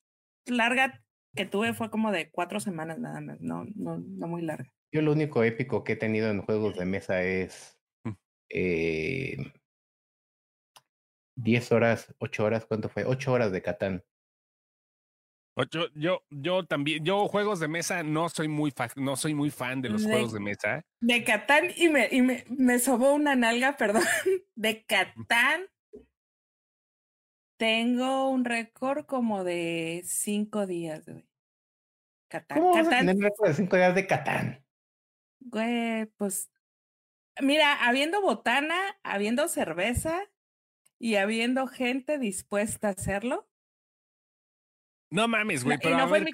larga 0.46 1.02
que 1.40 1.46
tuve 1.46 1.74
fue 1.74 1.90
como 1.90 2.12
de 2.12 2.30
cuatro 2.30 2.60
semanas 2.60 3.00
nada 3.00 3.22
más, 3.22 3.40
no, 3.40 3.64
no, 3.76 3.98
no 3.98 4.28
muy 4.28 4.42
larga. 4.42 4.70
Yo 4.92 5.02
lo 5.02 5.14
único 5.14 5.42
épico 5.42 5.86
que 5.86 5.94
he 5.94 5.96
tenido 5.96 6.30
en 6.30 6.42
juegos 6.42 6.76
de 6.78 6.84
mesa 6.84 7.24
es 7.24 7.80
eh, 8.50 9.38
10 11.38 11.72
horas, 11.72 12.14
8 12.20 12.44
horas, 12.44 12.66
¿cuánto 12.66 12.90
fue? 12.90 13.06
8 13.06 13.32
horas 13.32 13.54
de 13.54 13.62
Catán. 13.62 14.04
Yo, 15.72 15.88
yo, 15.96 16.24
yo 16.30 16.66
también, 16.66 17.06
yo 17.06 17.30
juegos 17.30 17.62
de 17.62 17.70
mesa 17.70 18.04
no 18.04 18.28
soy 18.28 18.50
muy 18.50 18.72
fan, 18.72 18.90
no 18.98 19.16
soy 19.16 19.34
muy 19.34 19.50
fan 19.50 19.82
de 19.82 19.88
los 19.88 20.04
juegos 20.04 20.34
de 20.34 20.42
mesa. 20.42 20.86
De 21.00 21.24
Catán 21.24 21.70
y 21.78 21.88
me, 21.88 22.10
y 22.12 22.22
me, 22.22 22.44
me 22.50 22.80
sobó 22.80 23.14
una 23.14 23.38
nalga, 23.38 23.78
perdón. 23.78 24.04
De 24.56 24.84
Catán 24.84 25.68
tengo 27.56 28.30
un 28.30 28.44
récord 28.44 29.06
como 29.06 29.46
de 29.46 30.02
cinco 30.04 30.68
días, 30.68 31.06
güey. 31.06 31.29
Catán. 32.30 32.60
¿Cómo 32.60 32.74
Catán. 32.74 33.10
un 33.10 33.22
récord 33.22 33.50
de 33.50 33.54
cinco 33.54 33.76
días 33.76 33.94
de 33.94 34.08
Catán? 34.08 34.64
Güey, 35.42 36.06
pues 36.18 36.50
Mira, 37.42 37.88
habiendo 37.88 38.22
botana, 38.22 38.76
habiendo 39.04 39.48
cerveza 39.48 40.30
y 40.98 41.16
habiendo 41.16 41.68
gente 41.68 42.18
dispuesta 42.18 42.90
a 42.90 42.92
hacerlo. 42.92 43.48
No 45.10 45.28
mames, 45.28 45.64
güey, 45.64 45.78
pero 45.82 45.98
a 45.98 46.06
ver, 46.06 46.28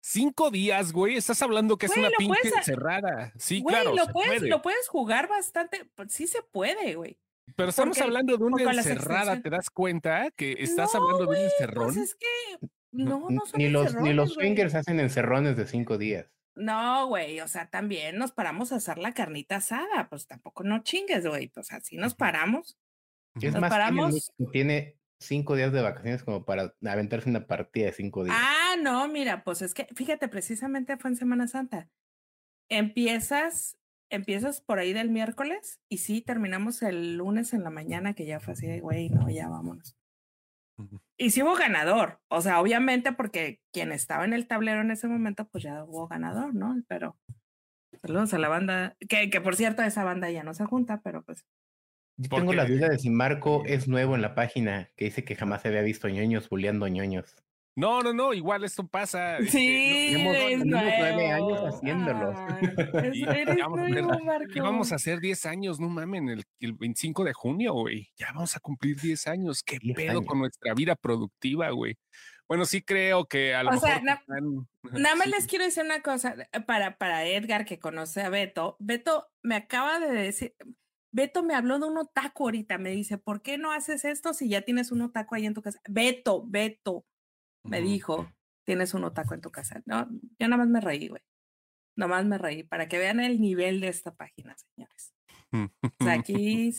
cinco 0.00 0.50
días, 0.50 0.92
güey, 0.92 1.16
estás 1.16 1.40
hablando 1.42 1.76
que 1.76 1.86
es 1.86 1.96
una 1.96 2.10
pinche 2.16 2.48
encerrada. 2.48 3.32
Sí, 3.38 3.62
claro. 3.62 3.94
Lo 3.94 4.06
puedes, 4.08 4.42
lo 4.42 4.62
puedes 4.62 4.88
jugar 4.88 5.28
bastante, 5.28 5.84
pues, 5.94 6.12
sí 6.12 6.26
se 6.26 6.42
puede, 6.42 6.94
güey. 6.94 7.18
Pero 7.54 7.68
estamos 7.68 8.00
hablando 8.00 8.36
de 8.36 8.44
una 8.44 8.72
encerrada, 8.72 9.40
¿te 9.40 9.50
das 9.50 9.68
cuenta 9.70 10.30
que 10.30 10.56
estás 10.58 10.94
hablando 10.94 11.26
de 11.26 11.28
un 11.28 11.34
pues 11.34 11.52
encerrón? 11.52 11.98
es 11.98 12.14
que 12.14 12.68
no, 12.92 13.28
no 13.30 13.46
son 13.46 13.58
ni 13.58 13.68
los 13.68 13.94
Ni 13.96 14.12
los 14.12 14.36
fingers 14.36 14.74
hacen 14.74 15.00
encerrones 15.00 15.56
de 15.56 15.66
cinco 15.66 15.98
días. 15.98 16.30
No, 16.54 17.06
güey, 17.08 17.40
o 17.40 17.48
sea, 17.48 17.70
también 17.70 18.18
nos 18.18 18.32
paramos 18.32 18.72
a 18.72 18.76
hacer 18.76 18.98
la 18.98 19.14
carnita 19.14 19.56
asada, 19.56 20.08
pues 20.10 20.26
tampoco 20.26 20.64
no 20.64 20.82
chingues, 20.82 21.26
güey, 21.26 21.48
pues 21.48 21.72
así 21.72 21.96
nos 21.96 22.14
paramos. 22.14 22.78
Es 23.40 23.52
nos 23.52 23.62
más, 23.62 23.70
paramos. 23.70 24.30
Tiene, 24.52 24.98
cinco 25.22 25.56
días 25.56 25.72
de 25.72 25.80
vacaciones 25.80 26.22
como 26.22 26.44
para 26.44 26.74
aventarse 26.84 27.30
una 27.30 27.46
partida 27.46 27.86
de 27.86 27.92
cinco 27.92 28.24
días. 28.24 28.36
Ah, 28.38 28.76
no, 28.80 29.08
mira, 29.08 29.44
pues 29.44 29.62
es 29.62 29.72
que, 29.72 29.86
fíjate, 29.94 30.28
precisamente 30.28 30.96
fue 30.96 31.10
en 31.10 31.16
Semana 31.16 31.48
Santa. 31.48 31.88
Empiezas, 32.68 33.78
empiezas 34.10 34.60
por 34.60 34.78
ahí 34.78 34.92
del 34.92 35.10
miércoles 35.10 35.80
y 35.88 35.98
sí, 35.98 36.20
terminamos 36.20 36.82
el 36.82 37.16
lunes 37.16 37.52
en 37.54 37.64
la 37.64 37.70
mañana, 37.70 38.14
que 38.14 38.26
ya 38.26 38.40
fue 38.40 38.54
así, 38.54 38.80
güey, 38.80 39.08
no, 39.08 39.30
ya 39.30 39.48
vámonos. 39.48 39.96
Y 41.22 41.30
sí 41.30 41.40
hubo 41.40 41.54
ganador, 41.54 42.18
o 42.26 42.40
sea, 42.40 42.60
obviamente 42.60 43.12
porque 43.12 43.60
quien 43.72 43.92
estaba 43.92 44.24
en 44.24 44.32
el 44.32 44.48
tablero 44.48 44.80
en 44.80 44.90
ese 44.90 45.06
momento, 45.06 45.46
pues 45.52 45.62
ya 45.62 45.84
hubo 45.84 46.08
ganador, 46.08 46.52
¿no? 46.52 46.74
Pero 46.88 47.16
saludos 48.00 48.34
a 48.34 48.38
la 48.38 48.48
banda, 48.48 48.96
que, 49.08 49.30
que 49.30 49.40
por 49.40 49.54
cierto 49.54 49.82
esa 49.82 50.02
banda 50.02 50.28
ya 50.32 50.42
no 50.42 50.52
se 50.52 50.64
junta, 50.64 51.00
pero 51.04 51.22
pues. 51.22 51.46
Yo 52.16 52.28
tengo 52.28 52.52
la 52.52 52.64
duda 52.64 52.88
de 52.88 52.98
si 52.98 53.08
Marco 53.08 53.62
es 53.66 53.86
nuevo 53.86 54.16
en 54.16 54.22
la 54.22 54.34
página, 54.34 54.90
que 54.96 55.04
dice 55.04 55.22
que 55.22 55.36
jamás 55.36 55.62
se 55.62 55.68
había 55.68 55.82
visto 55.82 56.08
ñoños 56.08 56.48
bulleando 56.48 56.88
ñoños. 56.88 57.36
No, 57.74 58.02
no, 58.02 58.12
no, 58.12 58.34
igual 58.34 58.64
esto 58.64 58.86
pasa. 58.86 59.38
Este, 59.38 59.50
sí, 59.50 60.08
llevamos 60.10 60.66
nueve 60.66 61.30
años 61.30 61.60
haciéndolo. 61.60 62.34
y 64.54 64.60
vamos 64.60 64.92
a 64.92 64.96
hacer 64.96 65.20
diez 65.20 65.46
años, 65.46 65.80
no 65.80 65.88
mamen, 65.88 66.28
el, 66.28 66.44
el 66.60 66.74
25 66.74 67.24
de 67.24 67.32
junio, 67.32 67.72
güey. 67.72 68.10
Ya 68.16 68.26
vamos 68.32 68.54
a 68.56 68.60
cumplir 68.60 69.00
diez 69.00 69.26
años. 69.26 69.62
¿Qué 69.62 69.78
pedo 69.94 70.24
con 70.24 70.40
nuestra 70.40 70.74
vida 70.74 70.96
productiva, 70.96 71.70
güey? 71.70 71.96
Bueno, 72.46 72.66
sí 72.66 72.82
creo 72.82 73.24
que 73.24 73.54
a 73.54 73.62
lo 73.62 73.70
mejor. 73.70 73.88
Sea, 73.88 74.02
nada 74.02 75.14
más 75.16 75.26
les 75.28 75.46
quiero 75.46 75.64
decir 75.64 75.84
una 75.84 76.02
cosa 76.02 76.36
para, 76.66 76.98
para 76.98 77.24
Edgar, 77.24 77.64
que 77.64 77.78
conoce 77.78 78.20
a 78.20 78.28
Beto. 78.28 78.76
Beto 78.78 79.28
me 79.42 79.56
acaba 79.56 79.98
de 79.98 80.12
decir. 80.12 80.54
Beto 81.14 81.42
me 81.42 81.54
habló 81.54 81.78
de 81.78 81.86
un 81.86 81.98
otaku 81.98 82.44
ahorita, 82.44 82.78
me 82.78 82.90
dice, 82.90 83.18
¿por 83.18 83.42
qué 83.42 83.58
no 83.58 83.72
haces 83.72 84.04
esto 84.04 84.32
si 84.32 84.48
ya 84.48 84.62
tienes 84.62 84.92
un 84.92 85.02
otaku 85.02 85.34
ahí 85.34 85.46
en 85.46 85.54
tu 85.54 85.62
casa? 85.62 85.78
Beto, 85.88 86.44
Beto, 86.46 87.06
me 87.64 87.80
dijo, 87.80 88.30
tienes 88.64 88.94
un 88.94 89.04
otaku 89.04 89.34
en 89.34 89.40
tu 89.40 89.50
casa. 89.50 89.82
No, 89.86 90.08
yo 90.38 90.48
nada 90.48 90.58
más 90.58 90.68
me 90.68 90.80
reí, 90.80 91.08
güey. 91.08 91.22
Nada 91.96 92.08
más 92.08 92.24
me 92.24 92.38
reí 92.38 92.62
para 92.62 92.88
que 92.88 92.98
vean 92.98 93.20
el 93.20 93.40
nivel 93.40 93.80
de 93.80 93.88
esta 93.88 94.14
página, 94.14 94.56
señores. 94.56 95.14
o 95.52 96.04
sea, 96.04 96.12
aquí. 96.18 96.72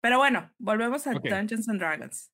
Pero 0.00 0.18
bueno, 0.18 0.50
volvemos 0.58 1.06
a 1.06 1.12
Dungeons 1.12 1.68
and 1.68 1.78
Dragons. 1.78 2.32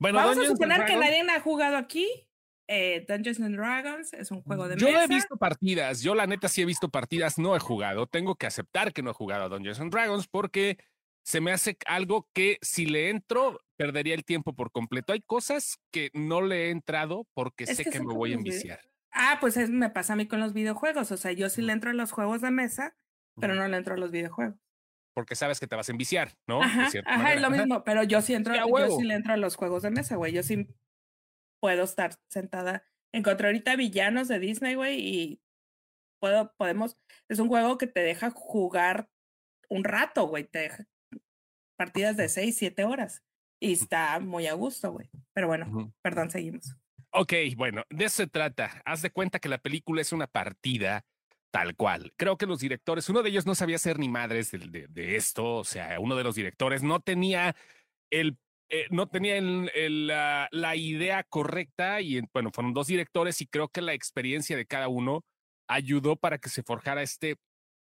Bueno, 0.00 0.18
Vamos 0.18 0.38
a 0.38 0.46
suponer 0.46 0.84
que 0.84 0.96
nadie 0.96 1.20
ha 1.28 1.40
jugado 1.40 1.76
aquí. 1.76 2.28
Eh, 2.70 3.06
Dungeons 3.08 3.40
and 3.40 3.56
Dragons 3.56 4.12
es 4.12 4.30
un 4.30 4.42
juego 4.42 4.68
de 4.68 4.76
yo 4.76 4.86
mesa. 4.86 4.98
Yo 4.98 5.04
he 5.04 5.08
visto 5.08 5.36
partidas, 5.38 6.02
yo 6.02 6.14
la 6.14 6.26
neta 6.26 6.48
sí 6.48 6.60
he 6.60 6.66
visto 6.66 6.90
partidas, 6.90 7.38
no 7.38 7.56
he 7.56 7.60
jugado. 7.60 8.06
Tengo 8.06 8.36
que 8.36 8.46
aceptar 8.46 8.92
que 8.92 9.02
no 9.02 9.10
he 9.10 9.14
jugado 9.14 9.44
a 9.44 9.48
Dungeons 9.48 9.80
and 9.80 9.90
Dragons 9.90 10.28
porque 10.28 10.78
se 11.22 11.40
me 11.40 11.52
hace 11.52 11.76
algo 11.86 12.28
que 12.32 12.58
si 12.62 12.86
le 12.86 13.10
entro, 13.10 13.60
perdería 13.76 14.14
el 14.14 14.24
tiempo 14.24 14.54
por 14.54 14.72
completo. 14.72 15.12
Hay 15.12 15.20
cosas 15.20 15.78
que 15.92 16.10
no 16.14 16.40
le 16.40 16.66
he 16.66 16.70
entrado 16.70 17.26
porque 17.34 17.66
sé 17.66 17.84
que, 17.84 18.00
me 18.00 18.14
voy 18.14 18.32
a 18.32 18.36
enviciar. 18.36 18.80
Ah, 19.12 19.38
pues 19.40 19.56
me 19.68 19.90
pasa 19.90 20.14
a 20.14 20.16
mí 20.16 20.26
con 20.26 20.40
los 20.40 20.52
videojuegos. 20.52 21.12
O 21.12 21.16
sea, 21.16 21.32
yo 21.32 21.48
sí 21.48 21.62
le 21.62 21.72
entro 21.72 21.90
a 21.90 21.94
los 21.94 22.12
juegos 22.12 22.40
de 22.40 22.50
mesa, 22.50 22.96
pero 23.40 23.54
no 23.54 23.66
le 23.68 23.76
entro 23.76 23.94
a 23.94 23.98
los 23.98 24.10
videojuegos. 24.10 24.56
Porque 25.14 25.34
sabes 25.34 25.58
que 25.60 25.66
te 25.66 25.76
vas 25.76 25.88
a 25.88 25.92
enviciar, 25.92 26.36
¿no? 26.46 26.62
Ajá, 26.62 26.88
ajá 27.04 27.34
es 27.34 27.40
lo 27.42 27.50
mismo, 27.50 27.82
pero 27.84 28.04
yo 28.04 28.22
sí 28.22 28.34
entro, 28.34 28.54
yo 28.54 28.98
sí 28.98 29.04
le 29.04 29.14
entro 29.14 29.32
a 29.32 29.36
los 29.36 29.56
juegos 29.56 29.82
de 29.82 29.90
mesa, 29.90 30.16
güey. 30.16 30.32
Yo 30.32 30.42
sí 30.42 30.68
puedo 31.60 31.84
estar 31.84 32.14
sentada. 32.28 32.84
Encontré 33.12 33.48
ahorita 33.48 33.76
villanos 33.76 34.28
de 34.28 34.38
Disney, 34.38 34.74
güey, 34.76 35.00
y 35.00 35.42
puedo, 36.20 36.54
podemos, 36.56 36.98
es 37.28 37.38
un 37.38 37.48
juego 37.48 37.78
que 37.78 37.86
te 37.86 38.00
deja 38.00 38.30
jugar 38.30 39.08
un 39.68 39.84
rato, 39.84 40.26
güey. 40.28 40.44
Te 40.44 40.60
deja 40.60 40.86
partidas 41.78 42.16
de 42.16 42.28
seis, 42.28 42.56
siete 42.58 42.84
horas. 42.84 43.22
Y 43.60 43.72
está 43.72 44.20
muy 44.20 44.46
a 44.46 44.54
gusto, 44.54 44.92
güey. 44.92 45.08
Pero 45.32 45.46
bueno, 45.46 45.92
perdón, 46.02 46.30
seguimos. 46.30 46.76
Ok, 47.10 47.32
bueno, 47.56 47.84
de 47.88 48.04
eso 48.04 48.16
se 48.16 48.26
trata. 48.26 48.82
Haz 48.84 49.02
de 49.02 49.10
cuenta 49.10 49.38
que 49.38 49.48
la 49.48 49.58
película 49.58 50.02
es 50.02 50.12
una 50.12 50.26
partida 50.26 51.04
tal 51.50 51.74
cual. 51.76 52.12
Creo 52.16 52.36
que 52.36 52.46
los 52.46 52.60
directores, 52.60 53.08
uno 53.08 53.22
de 53.22 53.30
ellos 53.30 53.46
no 53.46 53.54
sabía 53.54 53.78
ser 53.78 53.98
ni 53.98 54.08
madres 54.08 54.50
de, 54.50 54.86
de, 54.88 55.16
esto, 55.16 55.56
o 55.56 55.64
sea, 55.64 55.98
uno 55.98 56.16
de 56.16 56.24
los 56.24 56.34
directores 56.34 56.82
no 56.82 57.00
tenía 57.00 57.56
el 58.10 58.38
eh, 58.70 58.86
no 58.90 59.08
tenía 59.08 59.38
el, 59.38 60.06
la, 60.06 60.46
la, 60.52 60.76
idea 60.76 61.24
correcta 61.24 62.02
y 62.02 62.20
bueno, 62.34 62.50
fueron 62.52 62.74
dos 62.74 62.86
directores 62.86 63.40
y 63.40 63.46
creo 63.46 63.68
que 63.68 63.80
la 63.80 63.94
experiencia 63.94 64.58
de 64.58 64.66
cada 64.66 64.88
uno 64.88 65.24
ayudó 65.68 66.16
para 66.16 66.36
que 66.36 66.50
se 66.50 66.62
forjara 66.62 67.00
este 67.02 67.36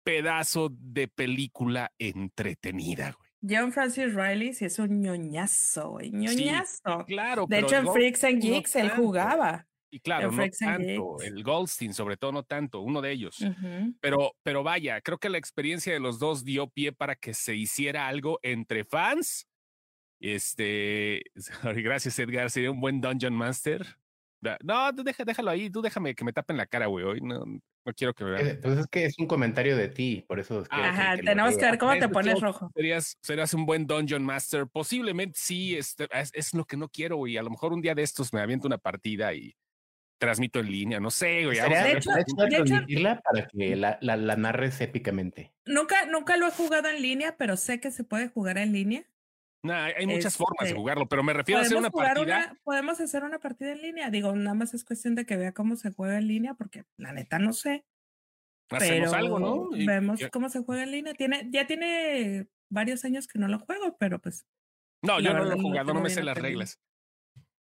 pedazo 0.04 0.68
de 0.70 1.08
película 1.08 1.90
entretenida, 1.98 3.10
güey. 3.18 3.27
John 3.40 3.72
Francis 3.72 4.14
Riley 4.14 4.52
sí 4.52 4.64
es 4.64 4.78
un 4.78 5.00
ñoñazo, 5.00 5.90
güey. 5.90 6.10
ñoñazo. 6.10 7.04
claro. 7.06 7.46
De 7.48 7.60
hecho, 7.60 7.76
en 7.76 7.92
Freaks 7.92 8.24
and 8.24 8.42
Geeks 8.42 8.76
él 8.76 8.90
jugaba. 8.90 9.66
Y 9.90 10.00
claro, 10.00 10.30
no 10.30 10.44
tanto, 10.50 11.16
el 11.22 11.42
Goldstein 11.42 11.94
sobre 11.94 12.18
todo 12.18 12.30
no 12.30 12.42
tanto, 12.42 12.80
uno 12.80 13.00
de 13.00 13.12
ellos. 13.12 13.38
pero, 14.00 14.34
pero 14.42 14.62
vaya, 14.62 15.00
creo 15.00 15.18
que 15.18 15.30
la 15.30 15.38
experiencia 15.38 15.92
de 15.92 16.00
los 16.00 16.18
dos 16.18 16.44
dio 16.44 16.68
pie 16.68 16.92
para 16.92 17.16
que 17.16 17.32
se 17.32 17.54
hiciera 17.54 18.06
algo 18.06 18.38
entre 18.42 18.84
fans. 18.84 19.48
Este, 20.20 21.22
gracias 21.76 22.18
Edgar, 22.18 22.50
sería 22.50 22.70
un 22.70 22.80
buen 22.80 23.00
Dungeon 23.00 23.34
Master. 23.34 23.86
No, 24.62 24.92
déjalo 24.92 25.50
ahí, 25.50 25.70
tú 25.70 25.80
déjame 25.80 26.14
que 26.14 26.24
me 26.24 26.32
tapen 26.32 26.56
la 26.56 26.66
cara, 26.66 26.86
güey. 26.86 27.04
Hoy 27.04 27.20
no, 27.22 27.44
no 27.88 27.94
quiero 27.94 28.14
que 28.14 28.24
vean. 28.24 28.40
Entonces 28.40 28.60
pues 28.62 28.78
es 28.78 28.86
que 28.88 29.04
es 29.06 29.18
un 29.18 29.26
comentario 29.26 29.76
de 29.76 29.88
ti, 29.88 30.24
por 30.28 30.38
eso. 30.38 30.64
Ajá, 30.70 31.16
tenemos 31.16 31.56
que 31.56 31.64
ver 31.64 31.78
cómo 31.78 31.98
te 31.98 32.08
pones 32.08 32.40
rojo. 32.40 32.70
Serías, 32.74 33.16
serías 33.22 33.54
un 33.54 33.66
buen 33.66 33.86
Dungeon 33.86 34.22
Master. 34.22 34.66
Posiblemente 34.66 35.38
sí, 35.40 35.76
este, 35.76 36.06
es, 36.34 36.54
lo 36.54 36.64
que 36.64 36.76
no 36.76 36.88
quiero, 36.88 37.16
güey. 37.16 37.36
A 37.38 37.42
lo 37.42 37.50
mejor 37.50 37.72
un 37.72 37.80
día 37.80 37.94
de 37.94 38.02
estos 38.02 38.32
me 38.32 38.40
aviento 38.40 38.66
una 38.66 38.78
partida 38.78 39.32
y 39.32 39.56
transmito 40.18 40.58
en 40.58 40.70
línea, 40.70 41.00
no 41.00 41.10
sé, 41.10 41.44
güey. 41.44 41.58
De 41.58 41.92
hecho, 41.92 42.10
de 42.10 42.24
para 43.22 43.46
que 43.46 43.76
la, 43.76 43.98
la, 44.00 44.16
la, 44.16 44.36
narres 44.36 44.80
épicamente. 44.80 45.52
Nunca, 45.64 46.06
nunca 46.06 46.36
lo 46.36 46.48
he 46.48 46.50
jugado 46.50 46.88
en 46.88 47.00
línea, 47.00 47.36
pero 47.38 47.56
sé 47.56 47.80
que 47.80 47.90
se 47.90 48.04
puede 48.04 48.28
jugar 48.28 48.58
en 48.58 48.72
línea. 48.72 49.04
No, 49.62 49.74
hay 49.74 50.06
muchas 50.06 50.36
formas 50.36 50.60
de 50.60 50.66
este, 50.66 50.78
jugarlo, 50.78 51.08
pero 51.08 51.22
me 51.22 51.32
refiero 51.32 51.60
a 51.60 51.64
hacer 51.64 51.76
una 51.76 51.90
partida. 51.90 52.56
podemos 52.62 53.00
hacer 53.00 53.24
una 53.24 53.40
partida 53.40 53.72
en 53.72 53.82
línea. 53.82 54.10
Digo, 54.10 54.34
nada 54.34 54.54
más 54.54 54.72
es 54.72 54.84
cuestión 54.84 55.14
de 55.14 55.26
que 55.26 55.36
vea 55.36 55.52
cómo 55.52 55.76
se 55.76 55.92
juega 55.92 56.18
en 56.18 56.28
línea, 56.28 56.54
porque 56.54 56.84
la 56.96 57.12
neta 57.12 57.38
no 57.38 57.52
sé. 57.52 57.84
Hacemos 58.70 59.12
algo, 59.12 59.40
¿no? 59.40 59.70
vemos 59.70 60.20
cómo 60.30 60.48
se 60.48 60.62
juega 60.62 60.84
en 60.84 60.92
línea. 60.92 61.14
Tiene, 61.14 61.48
ya 61.50 61.66
tiene 61.66 62.48
varios 62.68 63.04
años 63.04 63.26
que 63.26 63.38
no 63.38 63.48
lo 63.48 63.58
juego, 63.58 63.96
pero 63.98 64.20
pues. 64.20 64.46
No, 65.02 65.20
yo 65.20 65.32
no 65.32 65.44
lo 65.44 65.54
he 65.54 65.60
jugado, 65.60 65.94
no 65.94 66.00
me 66.00 66.10
sé 66.10 66.22
las 66.22 66.38
reglas. 66.38 66.78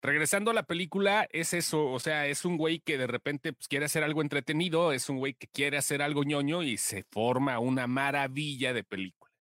Regresando 0.02 0.50
a 0.50 0.54
la 0.54 0.64
película, 0.64 1.28
es 1.30 1.54
eso, 1.54 1.88
o 1.90 2.00
sea, 2.00 2.26
es 2.26 2.44
un 2.44 2.56
güey 2.56 2.80
que 2.80 2.98
de 2.98 3.06
repente 3.06 3.52
pues, 3.52 3.68
quiere 3.68 3.84
hacer 3.84 4.02
algo 4.02 4.20
entretenido, 4.20 4.92
es 4.92 5.08
un 5.08 5.18
güey 5.18 5.34
que 5.34 5.46
quiere 5.46 5.78
hacer 5.78 6.02
algo 6.02 6.24
ñoño 6.24 6.64
y 6.64 6.76
se 6.76 7.04
forma 7.04 7.60
una 7.60 7.86
maravilla 7.86 8.72
de 8.72 8.82
película. 8.82 9.31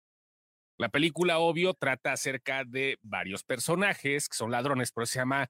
La 0.82 0.90
película, 0.90 1.38
obvio, 1.38 1.76
trata 1.76 2.14
acerca 2.14 2.64
de 2.64 2.98
varios 3.04 3.44
personajes 3.44 4.28
que 4.28 4.36
son 4.36 4.50
ladrones, 4.50 4.92
pero 4.92 5.06
se 5.06 5.20
llama 5.20 5.48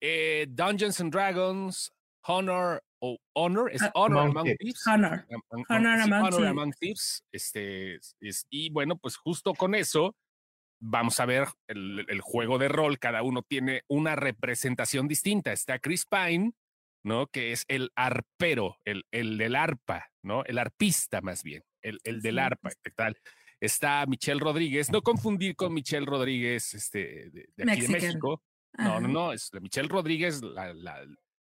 eh, 0.00 0.46
Dungeons 0.48 0.98
and 1.02 1.12
Dragons, 1.12 1.92
Honor 2.26 2.82
o 2.98 3.18
Honor, 3.34 3.70
es 3.70 3.82
ah, 3.82 3.90
Honor 3.92 4.28
Among, 4.30 4.56
Thieves. 4.56 4.86
Honor. 4.86 5.26
Honor, 5.68 6.46
among, 6.46 6.72
Thieves. 6.72 7.22
Este, 7.30 8.00
y 8.48 8.70
bueno, 8.70 8.96
pues 8.96 9.18
justo 9.18 9.52
con 9.52 9.74
eso 9.74 10.16
vamos 10.80 11.20
a 11.20 11.26
ver 11.26 11.48
el, 11.68 12.22
juego 12.22 12.56
de 12.56 12.68
rol, 12.68 12.98
cada 12.98 13.22
uno 13.22 13.42
tiene 13.42 13.82
una 13.86 14.16
representación 14.16 15.08
distinta. 15.08 15.52
Está 15.52 15.78
Chris 15.78 16.06
Pine, 16.06 16.52
¿no? 17.04 17.26
Que 17.26 17.52
es 17.52 17.66
el 17.68 17.90
arpero, 17.96 18.78
el, 18.86 19.04
el 19.10 19.36
del 19.36 19.56
arpa, 19.56 20.06
¿no? 20.22 20.42
El 20.46 20.56
arpista 20.56 21.20
más 21.20 21.42
bien, 21.42 21.64
el, 21.82 22.00
el 22.04 22.22
del 22.22 22.38
arpa, 22.38 22.70
tal. 22.96 23.18
Está 23.60 24.06
Michelle 24.06 24.40
Rodríguez, 24.40 24.90
no 24.90 25.02
confundir 25.02 25.54
con 25.54 25.74
Michelle 25.74 26.06
Rodríguez, 26.06 26.74
este, 26.74 27.30
de, 27.30 27.70
aquí 27.70 27.82
de 27.82 27.88
México. 27.88 28.42
No, 28.78 29.00
no, 29.00 29.08
no, 29.08 29.32
es 29.32 29.50
Michelle 29.60 29.88
Rodríguez, 29.88 30.42
la, 30.42 30.72
la, 30.72 31.04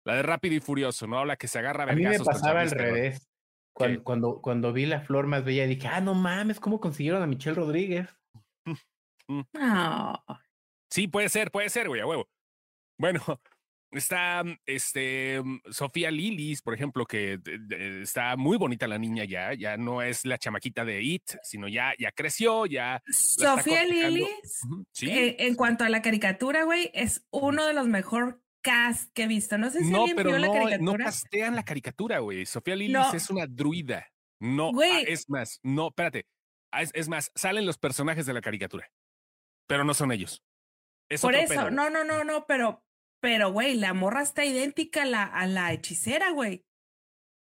la, 0.04 0.14
de 0.14 0.22
Rápido 0.22 0.56
y 0.56 0.60
Furioso, 0.60 1.06
¿no? 1.06 1.24
La 1.24 1.36
que 1.36 1.46
se 1.46 1.58
agarra 1.58 1.84
a 1.84 1.92
A 1.92 1.94
mí 1.94 2.02
me 2.02 2.18
pasaba 2.18 2.62
al 2.62 2.70
revés. 2.70 3.28
Cuando, 3.72 4.02
cuando, 4.02 4.40
cuando, 4.42 4.72
vi 4.72 4.86
la 4.86 5.00
flor 5.00 5.26
más 5.26 5.44
bella 5.44 5.66
dije, 5.66 5.86
ah, 5.86 6.00
no 6.00 6.14
mames, 6.14 6.58
¿cómo 6.58 6.80
consiguieron 6.80 7.22
a 7.22 7.26
Michelle 7.26 7.56
Rodríguez? 7.56 8.08
Mm. 9.32 9.42
Sí, 10.90 11.06
puede 11.06 11.28
ser, 11.28 11.52
puede 11.52 11.68
ser, 11.68 11.86
güey, 11.86 12.00
a 12.00 12.06
huevo. 12.06 12.28
Bueno, 12.98 13.20
está 13.92 14.44
este 14.66 15.42
Sofía 15.70 16.10
Lilis, 16.10 16.62
por 16.62 16.74
ejemplo, 16.74 17.06
que 17.06 17.38
está 18.02 18.36
muy 18.36 18.56
bonita 18.56 18.86
la 18.88 18.98
niña 18.98 19.24
ya, 19.24 19.54
ya 19.54 19.76
no 19.76 20.02
es 20.02 20.24
la 20.24 20.38
chamaquita 20.38 20.84
de 20.84 21.02
It, 21.02 21.22
sino 21.42 21.68
ya, 21.68 21.92
ya 21.98 22.12
creció, 22.12 22.66
ya. 22.66 23.02
Sofía 23.08 23.84
Lilis, 23.84 24.28
¿Sí? 24.92 25.10
Eh, 25.10 25.36
en 25.40 25.54
cuanto 25.54 25.84
a 25.84 25.88
la 25.88 26.02
caricatura, 26.02 26.64
güey, 26.64 26.90
es 26.94 27.26
uno 27.30 27.66
de 27.66 27.74
los 27.74 27.88
mejor 27.88 28.42
cast 28.62 29.12
que 29.12 29.24
he 29.24 29.26
visto. 29.26 29.58
No 29.58 29.70
sé 29.70 29.84
si 29.84 29.90
no, 29.90 30.06
pero 30.14 30.30
no, 30.30 30.38
la 30.38 30.52
caricatura. 30.52 30.78
no 30.78 31.04
castean 31.04 31.56
la 31.56 31.64
caricatura, 31.64 32.18
güey. 32.18 32.46
Sofía 32.46 32.76
Lilis 32.76 33.14
es 33.14 33.30
una 33.30 33.46
druida. 33.46 34.06
No, 34.38 34.70
ah, 34.70 35.00
es 35.06 35.28
más, 35.28 35.60
no, 35.62 35.88
espérate. 35.88 36.26
Ah, 36.72 36.82
es 36.82 37.08
más, 37.08 37.30
salen 37.34 37.66
los 37.66 37.78
personajes 37.78 38.24
de 38.26 38.32
la 38.32 38.40
caricatura 38.40 38.90
pero 39.70 39.84
no 39.84 39.94
son 39.94 40.10
ellos. 40.10 40.42
Por 41.22 41.36
eso, 41.36 41.70
no, 41.70 41.88
no, 41.90 42.02
no, 42.02 42.24
no, 42.24 42.44
pero, 42.44 42.84
pero, 43.20 43.52
güey, 43.52 43.76
la 43.76 43.94
morra 43.94 44.22
está 44.22 44.44
idéntica 44.44 45.02
a 45.02 45.06
la, 45.06 45.24
a 45.24 45.46
la 45.46 45.72
hechicera, 45.72 46.30
güey. 46.30 46.64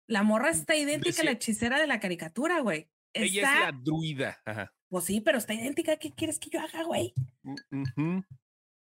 La 0.08 0.22
morra 0.22 0.50
mm, 0.50 0.54
está 0.54 0.76
idéntica 0.76 1.22
a 1.22 1.24
la 1.24 1.30
hechicera 1.32 1.80
de 1.80 1.86
la 1.86 2.00
caricatura, 2.00 2.60
güey. 2.60 2.90
Ella 3.14 3.42
es 3.42 3.60
la 3.60 3.72
druida. 3.72 4.40
Ajá. 4.44 4.72
Pues 4.88 5.04
sí, 5.04 5.20
pero 5.20 5.38
está 5.38 5.54
idéntica. 5.54 5.96
¿Qué 5.96 6.12
quieres 6.12 6.38
que 6.38 6.50
yo 6.50 6.60
haga, 6.60 6.82
güey? 6.84 7.14
Mm, 7.70 8.20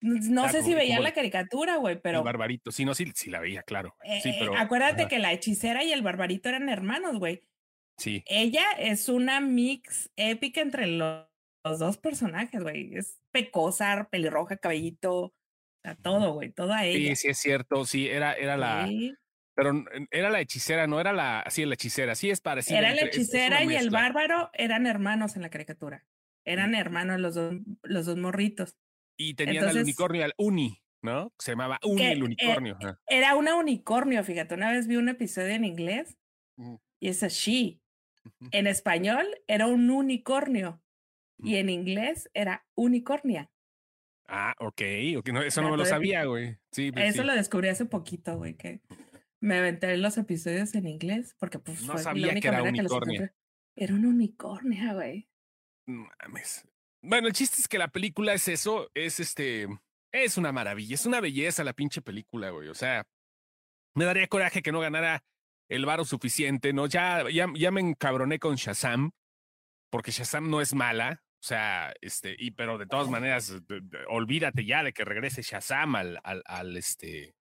no 0.02 0.50
sé 0.50 0.64
si 0.64 0.74
veía 0.74 1.00
la 1.00 1.14
caricatura, 1.14 1.78
güey, 1.78 2.02
pero. 2.02 2.20
El 2.20 2.26
barbarito. 2.26 2.72
Sí, 2.72 2.84
no, 2.84 2.94
sí, 2.94 3.12
sí 3.16 3.30
la 3.30 3.40
veía, 3.40 3.64
claro. 3.64 3.96
sí, 4.22 4.30
eh, 4.30 4.36
pero. 4.40 4.58
Acuérdate 4.58 5.08
que 5.08 5.20
la 5.20 5.32
hechicera 5.32 5.84
y 5.84 5.94
el 5.94 6.02
barbarito 6.02 6.50
eran 6.50 6.68
hermanos, 6.70 7.20
güey. 7.20 7.42
Sí. 7.98 8.24
Ella 8.26 8.66
es 8.80 9.08
una 9.08 9.40
mix 9.40 10.10
épica 10.16 10.62
entre 10.62 10.88
los 10.88 11.28
los 11.64 11.80
dos 11.80 11.98
personajes, 11.98 12.62
güey. 12.62 12.96
Es 12.96 13.20
pecosa, 13.32 14.08
pelirroja, 14.12 14.58
cabellito, 14.58 15.34
todo, 16.02 16.34
güey, 16.34 16.52
toda 16.52 16.86
ella. 16.86 17.10
Sí, 17.10 17.16
sí 17.16 17.28
es 17.30 17.38
cierto, 17.38 17.86
sí, 17.86 18.08
era, 18.08 18.34
era 18.34 18.58
la. 18.58 18.90
Pero 19.56 19.86
era 20.10 20.30
la 20.32 20.42
hechicera, 20.42 20.88
no 20.88 21.00
era 21.00 21.14
la. 21.14 21.44
Sí, 21.50 21.66
la 21.66 21.76
hechicera, 21.76 22.16
sí 22.16 22.30
es 22.30 22.42
parecida. 22.42 22.80
Era 22.80 22.96
la 22.96 23.02
hechicera 23.04 23.64
y 23.64 23.76
el 23.76 23.90
bárbaro 23.90 24.50
eran 24.54 24.88
hermanos 24.88 25.36
en 25.36 25.44
la 25.44 25.50
caricatura. 25.50 26.06
Eran 26.46 26.72
mm. 26.72 26.76
hermanos 26.76 27.20
los 27.20 27.36
dos, 27.36 27.56
los 27.84 28.06
dos 28.06 28.18
morritos. 28.18 28.76
Y 29.18 29.36
tenían 29.36 29.66
al 29.68 29.78
unicornio, 29.78 30.26
al 30.26 30.34
Uni, 30.38 30.82
¿no? 31.02 31.32
Se 31.38 31.52
llamaba 31.52 31.80
Uni 31.84 32.04
el 32.04 32.20
eh, 32.20 32.24
unicornio. 32.24 32.78
era 33.08 33.36
una 33.36 33.56
unicornio, 33.56 34.24
fíjate. 34.24 34.56
Una 34.56 34.72
vez 34.72 34.88
vi 34.88 34.96
un 34.96 35.10
episodio 35.10 35.54
en 35.54 35.66
inglés 35.66 36.18
y 37.00 37.10
es 37.10 37.22
así. 37.22 37.82
En 38.52 38.68
español 38.68 39.28
era 39.48 39.68
un 39.68 39.90
unicornio 39.90 40.82
y 41.38 41.58
en 41.58 41.70
inglés 41.70 42.30
era 42.34 42.66
unicornia. 42.74 43.52
Ah, 44.28 44.56
ok, 44.60 44.82
okay. 45.18 45.34
No, 45.34 45.42
eso 45.42 45.62
no 45.62 45.72
me 45.72 45.78
lo 45.78 45.86
sabía, 45.86 46.26
güey. 46.26 46.58
Sí, 46.72 46.92
pues 46.92 47.14
eso 47.14 47.24
lo 47.24 47.34
descubrí 47.34 47.70
hace 47.70 47.86
poquito, 47.86 48.38
güey, 48.38 48.56
que 48.56 48.82
me 49.40 49.58
aventé 49.58 49.96
los 49.98 50.18
episodios 50.18 50.74
en 50.76 50.88
inglés 50.88 51.36
porque 51.38 51.60
pues 51.60 51.84
no 51.84 51.98
sabía 51.98 52.34
que 52.40 52.48
era 52.48 52.64
unicornia. 52.64 53.34
era 53.76 53.94
una 53.94 54.08
unicornia, 54.08 54.94
güey. 54.94 55.28
Mames. 55.86 56.66
Bueno, 57.02 57.28
el 57.28 57.34
chiste 57.34 57.58
es 57.60 57.68
que 57.68 57.78
la 57.78 57.90
película 57.90 58.34
es 58.34 58.48
eso, 58.48 58.90
es 58.94 59.20
este, 59.20 59.68
es 60.14 60.38
una 60.38 60.54
maravilla, 60.54 60.96
es 60.96 61.06
una 61.06 61.20
belleza 61.20 61.66
la 61.66 61.74
pinche 61.74 62.02
película, 62.02 62.52
güey. 62.52 62.70
O 62.70 62.74
sea, 62.74 63.06
me 63.94 64.06
daría 64.06 64.28
coraje 64.28 64.62
que 64.62 64.72
no 64.72 64.80
ganara 64.80 65.26
el 65.70 65.86
varo 65.86 66.06
suficiente, 66.06 66.72
¿no? 66.72 66.88
Ya, 66.88 67.30
ya, 67.30 67.48
ya 67.56 67.72
me 67.72 67.82
encabroné 67.82 68.40
con 68.40 68.56
Shazam, 68.56 69.12
porque 69.92 70.12
Shazam 70.12 70.50
no 70.50 70.62
es 70.62 70.74
mala, 70.74 71.24
o 71.44 71.46
sea, 71.46 71.94
este, 72.00 72.38
y 72.40 72.52
pero 72.52 72.78
de 72.78 72.86
todas 72.86 73.10
maneras, 73.10 73.54
olvídate 74.08 74.64
ya 74.64 74.82
de 74.82 74.94
que 74.94 75.04
regrese 75.04 75.42
Shazam 75.42 75.94
al, 75.98 76.22
al, 76.24 76.42
al, 76.46 76.78
este, 76.78 77.36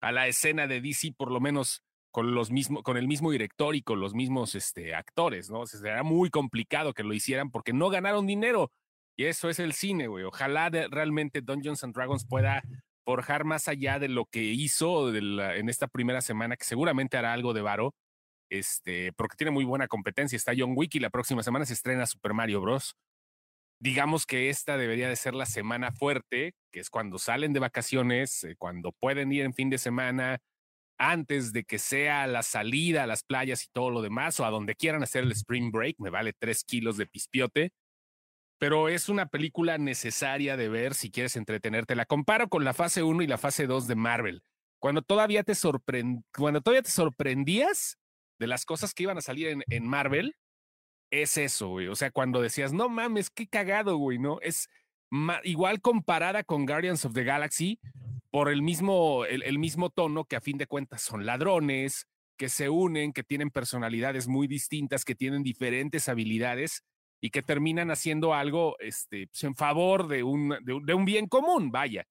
a 0.00 0.12
la 0.12 0.28
escena 0.28 0.68
de 0.68 0.80
DC, 0.80 1.14
por 1.16 1.32
lo 1.32 1.40
menos 1.40 1.82
con 2.12 2.32
los 2.32 2.52
mismos, 2.52 2.84
con 2.84 2.96
el 2.96 3.08
mismo 3.08 3.32
director 3.32 3.74
y 3.74 3.82
con 3.82 3.98
los 3.98 4.14
mismos 4.14 4.54
este, 4.54 4.94
actores, 4.94 5.50
¿no? 5.50 5.62
O 5.62 5.66
sea, 5.66 5.80
será 5.80 6.04
muy 6.04 6.30
complicado 6.30 6.92
que 6.92 7.02
lo 7.02 7.12
hicieran 7.12 7.50
porque 7.50 7.72
no 7.72 7.90
ganaron 7.90 8.24
dinero. 8.24 8.70
Y 9.16 9.24
eso 9.24 9.48
es 9.48 9.58
el 9.58 9.72
cine, 9.72 10.06
güey. 10.06 10.22
Ojalá 10.22 10.70
realmente 10.70 11.40
Dungeons 11.40 11.82
and 11.82 11.92
Dragons 11.92 12.24
pueda 12.24 12.62
forjar 13.04 13.42
más 13.42 13.66
allá 13.66 13.98
de 13.98 14.06
lo 14.06 14.26
que 14.26 14.44
hizo 14.44 15.12
en 15.12 15.68
esta 15.68 15.88
primera 15.88 16.20
semana, 16.20 16.56
que 16.56 16.64
seguramente 16.64 17.16
hará 17.16 17.32
algo 17.32 17.52
de 17.52 17.62
varo, 17.62 17.96
este, 18.48 19.12
porque 19.14 19.34
tiene 19.36 19.50
muy 19.50 19.64
buena 19.64 19.88
competencia. 19.88 20.36
Está 20.36 20.52
John 20.56 20.74
Wick 20.76 20.94
y 20.94 21.00
la 21.00 21.10
próxima 21.10 21.42
semana 21.42 21.66
se 21.66 21.72
estrena 21.72 22.06
Super 22.06 22.32
Mario 22.32 22.60
Bros. 22.60 22.94
Digamos 23.84 24.24
que 24.24 24.48
esta 24.48 24.78
debería 24.78 25.10
de 25.10 25.16
ser 25.16 25.34
la 25.34 25.44
semana 25.44 25.92
fuerte, 25.92 26.54
que 26.72 26.80
es 26.80 26.88
cuando 26.88 27.18
salen 27.18 27.52
de 27.52 27.60
vacaciones, 27.60 28.42
eh, 28.42 28.56
cuando 28.56 28.92
pueden 28.92 29.30
ir 29.30 29.42
en 29.42 29.52
fin 29.52 29.68
de 29.68 29.76
semana, 29.76 30.38
antes 30.98 31.52
de 31.52 31.64
que 31.64 31.78
sea 31.78 32.26
la 32.26 32.42
salida 32.42 33.02
a 33.02 33.06
las 33.06 33.24
playas 33.24 33.62
y 33.62 33.66
todo 33.74 33.90
lo 33.90 34.00
demás, 34.00 34.40
o 34.40 34.46
a 34.46 34.50
donde 34.50 34.74
quieran 34.74 35.02
hacer 35.02 35.24
el 35.24 35.32
spring 35.32 35.70
break, 35.70 35.96
me 35.98 36.08
vale 36.08 36.32
tres 36.32 36.64
kilos 36.64 36.96
de 36.96 37.06
pispiote. 37.06 37.72
Pero 38.58 38.88
es 38.88 39.10
una 39.10 39.26
película 39.26 39.76
necesaria 39.76 40.56
de 40.56 40.70
ver 40.70 40.94
si 40.94 41.10
quieres 41.10 41.36
entretenerte. 41.36 41.94
La 41.94 42.06
comparo 42.06 42.48
con 42.48 42.64
la 42.64 42.72
fase 42.72 43.02
1 43.02 43.22
y 43.22 43.26
la 43.26 43.36
fase 43.36 43.66
2 43.66 43.86
de 43.86 43.96
Marvel. 43.96 44.42
Cuando 44.78 45.02
todavía 45.02 45.42
te, 45.42 45.52
cuando 46.34 46.62
todavía 46.62 46.82
te 46.82 46.90
sorprendías 46.90 47.98
de 48.38 48.46
las 48.46 48.64
cosas 48.64 48.94
que 48.94 49.02
iban 49.02 49.18
a 49.18 49.20
salir 49.20 49.62
en 49.68 49.86
Marvel, 49.86 50.34
es 51.10 51.36
eso, 51.36 51.68
güey. 51.68 51.88
O 51.88 51.94
sea, 51.94 52.10
cuando 52.10 52.40
decías, 52.40 52.72
no 52.72 52.88
mames, 52.88 53.30
qué 53.30 53.46
cagado, 53.46 53.96
güey, 53.96 54.18
¿no? 54.18 54.40
Es 54.40 54.68
igual 55.44 55.80
comparada 55.80 56.42
con 56.44 56.66
Guardians 56.66 57.04
of 57.04 57.14
the 57.14 57.24
Galaxy 57.24 57.78
por 58.30 58.48
el 58.50 58.62
mismo, 58.62 59.24
el, 59.26 59.42
el, 59.44 59.58
mismo 59.58 59.90
tono 59.90 60.24
que 60.24 60.36
a 60.36 60.40
fin 60.40 60.58
de 60.58 60.66
cuentas 60.66 61.02
son 61.02 61.24
ladrones, 61.24 62.08
que 62.36 62.48
se 62.48 62.68
unen, 62.68 63.12
que 63.12 63.22
tienen 63.22 63.50
personalidades 63.50 64.26
muy 64.26 64.48
distintas, 64.48 65.04
que 65.04 65.14
tienen 65.14 65.42
diferentes 65.42 66.08
habilidades 66.08 66.82
y 67.20 67.30
que 67.30 67.42
terminan 67.42 67.90
haciendo 67.90 68.34
algo 68.34 68.76
este, 68.80 69.28
pues, 69.28 69.44
en 69.44 69.54
favor 69.54 70.08
de 70.08 70.22
un, 70.22 70.56
de 70.62 70.94
un, 70.94 71.04
bien 71.04 71.28
común, 71.28 71.70
vaya. 71.70 72.06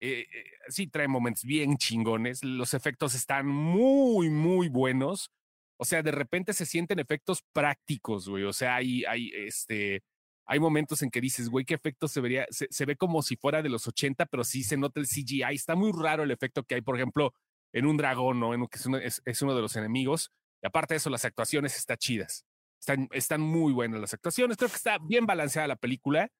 Eh, 0.00 0.26
eh, 0.32 0.44
sí, 0.68 0.86
trae 0.88 1.08
momentos 1.08 1.44
bien 1.44 1.76
chingones, 1.76 2.42
los 2.42 2.74
efectos 2.74 3.14
están 3.14 3.46
muy, 3.46 4.28
muy 4.28 4.68
buenos 4.68 5.30
o 5.78 5.84
sea, 5.84 6.02
de 6.02 6.10
repente 6.10 6.52
se 6.52 6.66
sienten 6.66 6.98
efectos 6.98 7.42
prácticos, 7.52 8.28
güey. 8.28 8.44
O 8.44 8.52
sea, 8.52 8.76
hay, 8.76 9.04
hay, 9.04 9.30
este, 9.34 10.02
hay 10.46 10.58
momentos 10.58 11.02
en 11.02 11.10
que 11.10 11.20
dices, 11.20 11.48
güey, 11.48 11.64
qué 11.64 11.74
efecto 11.74 12.08
se 12.08 12.20
vería, 12.20 12.46
se, 12.50 12.84
ve 12.86 12.96
como 12.96 13.22
si 13.22 13.36
fuera 13.36 13.62
de 13.62 13.68
los 13.68 13.86
80, 13.86 14.26
pero 14.26 14.44
sí 14.44 14.62
se 14.62 14.76
nota 14.76 15.00
el 15.00 15.06
CGI. 15.06 15.42
Está 15.54 15.74
muy 15.74 15.92
raro 15.92 16.22
el 16.22 16.30
efecto 16.30 16.62
que 16.62 16.76
hay, 16.76 16.80
por 16.80 16.96
ejemplo, 16.96 17.34
en 17.72 17.84
un 17.84 17.96
dragón, 17.96 18.40
¿no? 18.40 18.54
En 18.54 18.66
que 18.68 18.78
es 18.78 19.42
uno, 19.42 19.54
de 19.54 19.60
los 19.60 19.76
enemigos. 19.76 20.30
Y 20.62 20.66
aparte 20.66 20.94
de 20.94 20.98
eso, 20.98 21.10
las 21.10 21.24
actuaciones 21.24 21.76
están 21.76 21.98
chidas. 21.98 22.46
Están, 22.80 23.08
están 23.12 23.40
muy 23.40 23.72
buenas 23.72 24.00
las 24.00 24.14
actuaciones. 24.14 24.56
Creo 24.56 24.70
que 24.70 24.76
está 24.76 24.98
bien 24.98 25.26
balanceada 25.26 25.68
la 25.68 25.76
película. 25.76 26.30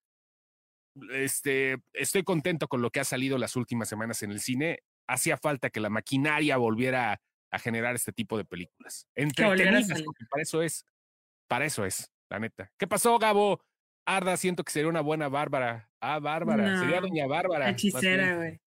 Este, 1.12 1.76
estoy 1.92 2.22
contento 2.22 2.68
con 2.68 2.80
lo 2.80 2.90
que 2.90 3.00
ha 3.00 3.04
salido 3.04 3.36
las 3.36 3.56
últimas 3.56 3.88
semanas 3.88 4.22
en 4.22 4.30
el 4.30 4.40
cine. 4.40 4.80
Hacía 5.08 5.36
falta 5.36 5.68
que 5.68 5.80
la 5.80 5.90
maquinaria 5.90 6.56
volviera 6.56 7.20
a 7.50 7.58
generar 7.58 7.94
este 7.94 8.12
tipo 8.12 8.36
de 8.36 8.44
películas. 8.44 9.08
Entretenidas, 9.14 9.88
para 10.30 10.42
eso 10.42 10.62
es. 10.62 10.84
Para 11.48 11.64
eso 11.64 11.84
es, 11.84 12.12
la 12.28 12.38
neta. 12.38 12.72
¿Qué 12.78 12.86
pasó, 12.86 13.18
Gabo? 13.18 13.60
Arda, 14.04 14.36
siento 14.36 14.64
que 14.64 14.72
sería 14.72 14.88
una 14.88 15.00
buena 15.00 15.28
Bárbara. 15.28 15.90
Ah, 16.00 16.18
Bárbara. 16.18 16.78
sería 16.80 17.00
Doña 17.00 17.26
Bárbara. 17.26 17.70
Hechicera, 17.70 18.36
güey. 18.36 18.60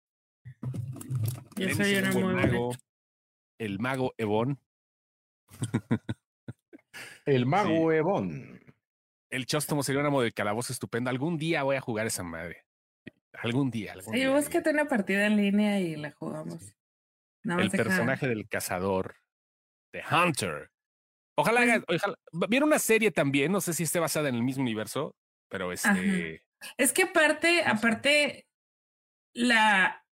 Yo 1.56 1.76
soy 1.76 1.96
una 1.96 2.12
muy 2.12 2.24
mago, 2.24 2.76
El 3.58 3.80
mago 3.80 4.14
Evón. 4.18 4.60
el 7.26 7.46
mago 7.46 7.92
Evón. 7.92 8.62
El 9.30 9.46
Chóstomo 9.46 9.84
sería 9.84 10.02
una 10.02 10.24
de 10.24 10.32
calabozo 10.32 10.74
estupenda. 10.74 11.12
Algún 11.12 11.38
día 11.38 11.64
voy 11.64 11.76
a 11.76 11.82
jugar 11.82 12.08
esa 12.08 12.24
madre. 12.24 12.66
Algún 13.34 13.70
día. 13.70 13.94
Algún 13.94 14.14
sí, 14.14 14.26
búsquete 14.26 14.72
una 14.72 14.86
partida 14.86 15.26
en 15.28 15.38
línea 15.38 15.80
y 15.80 15.96
la 15.96 16.12
jugamos. 16.12 16.76
El 17.44 17.72
personaje 17.72 18.28
del 18.28 18.48
cazador. 18.48 19.16
The 19.92 20.04
Hunter. 20.12 20.70
Ojalá, 21.36 21.84
pues 21.88 22.02
ojalá, 22.04 22.18
Viene 22.50 22.66
una 22.66 22.80
serie 22.80 23.12
también, 23.12 23.52
no 23.52 23.62
sé 23.62 23.74
si 23.74 23.84
esté 23.84 24.00
basada 24.00 24.30
en 24.30 24.36
el 24.36 24.44
mismo 24.44 24.62
universo, 24.62 25.16
pero 25.50 25.72
este. 25.72 26.44
Es 26.78 26.92
que 26.92 27.04
aparte, 27.04 27.64
aparte, 27.64 28.48
la. 29.34 30.06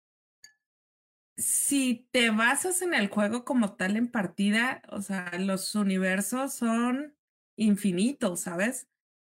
Si 1.35 2.07
te 2.11 2.31
basas 2.31 2.81
en 2.81 2.93
el 2.95 3.09
juego 3.09 3.45
como 3.45 3.75
tal 3.75 3.95
en 3.95 4.09
partida, 4.09 4.81
o 4.87 5.01
sea, 5.01 5.31
los 5.37 5.75
universos 5.75 6.53
son 6.55 7.15
infinitos, 7.57 8.41
¿sabes? 8.41 8.87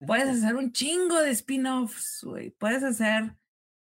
Puedes 0.04 0.28
hacer 0.28 0.56
un 0.56 0.72
chingo 0.72 1.20
de 1.20 1.30
spin-offs, 1.30 2.24
güey. 2.24 2.50
Puedes 2.50 2.82
hacer 2.82 3.36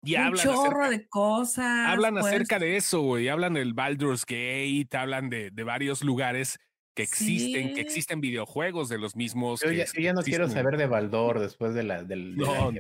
un 0.06 0.36
chorro 0.36 0.90
de 0.90 1.08
cosas. 1.08 1.90
Hablan 1.90 2.18
acerca 2.18 2.60
de 2.60 2.78
eso, 2.78 3.02
güey. 3.02 3.28
Hablan 3.30 3.54
del 3.54 3.74
Baldur's 3.74 4.26
Gate, 4.26 4.90
hablan 4.94 5.30
de, 5.30 5.52
de 5.52 5.64
varios 5.64 6.04
lugares 6.04 6.60
que 6.96 7.04
existen, 7.04 7.74
que 7.74 7.82
existen 7.82 8.22
videojuegos 8.22 8.90
de 8.90 8.98
los 8.98 9.16
mismos. 9.16 9.62
Yo, 9.62 9.72
ya, 9.72 10.14
no 10.14 10.22
quiero 10.22 10.50
saber 10.50 10.78
de 10.78 10.88
Baldur 10.88 11.40
después 11.40 11.74
de 11.74 11.84
la 11.84 12.04
del. 12.04 12.36
No, 12.38 12.72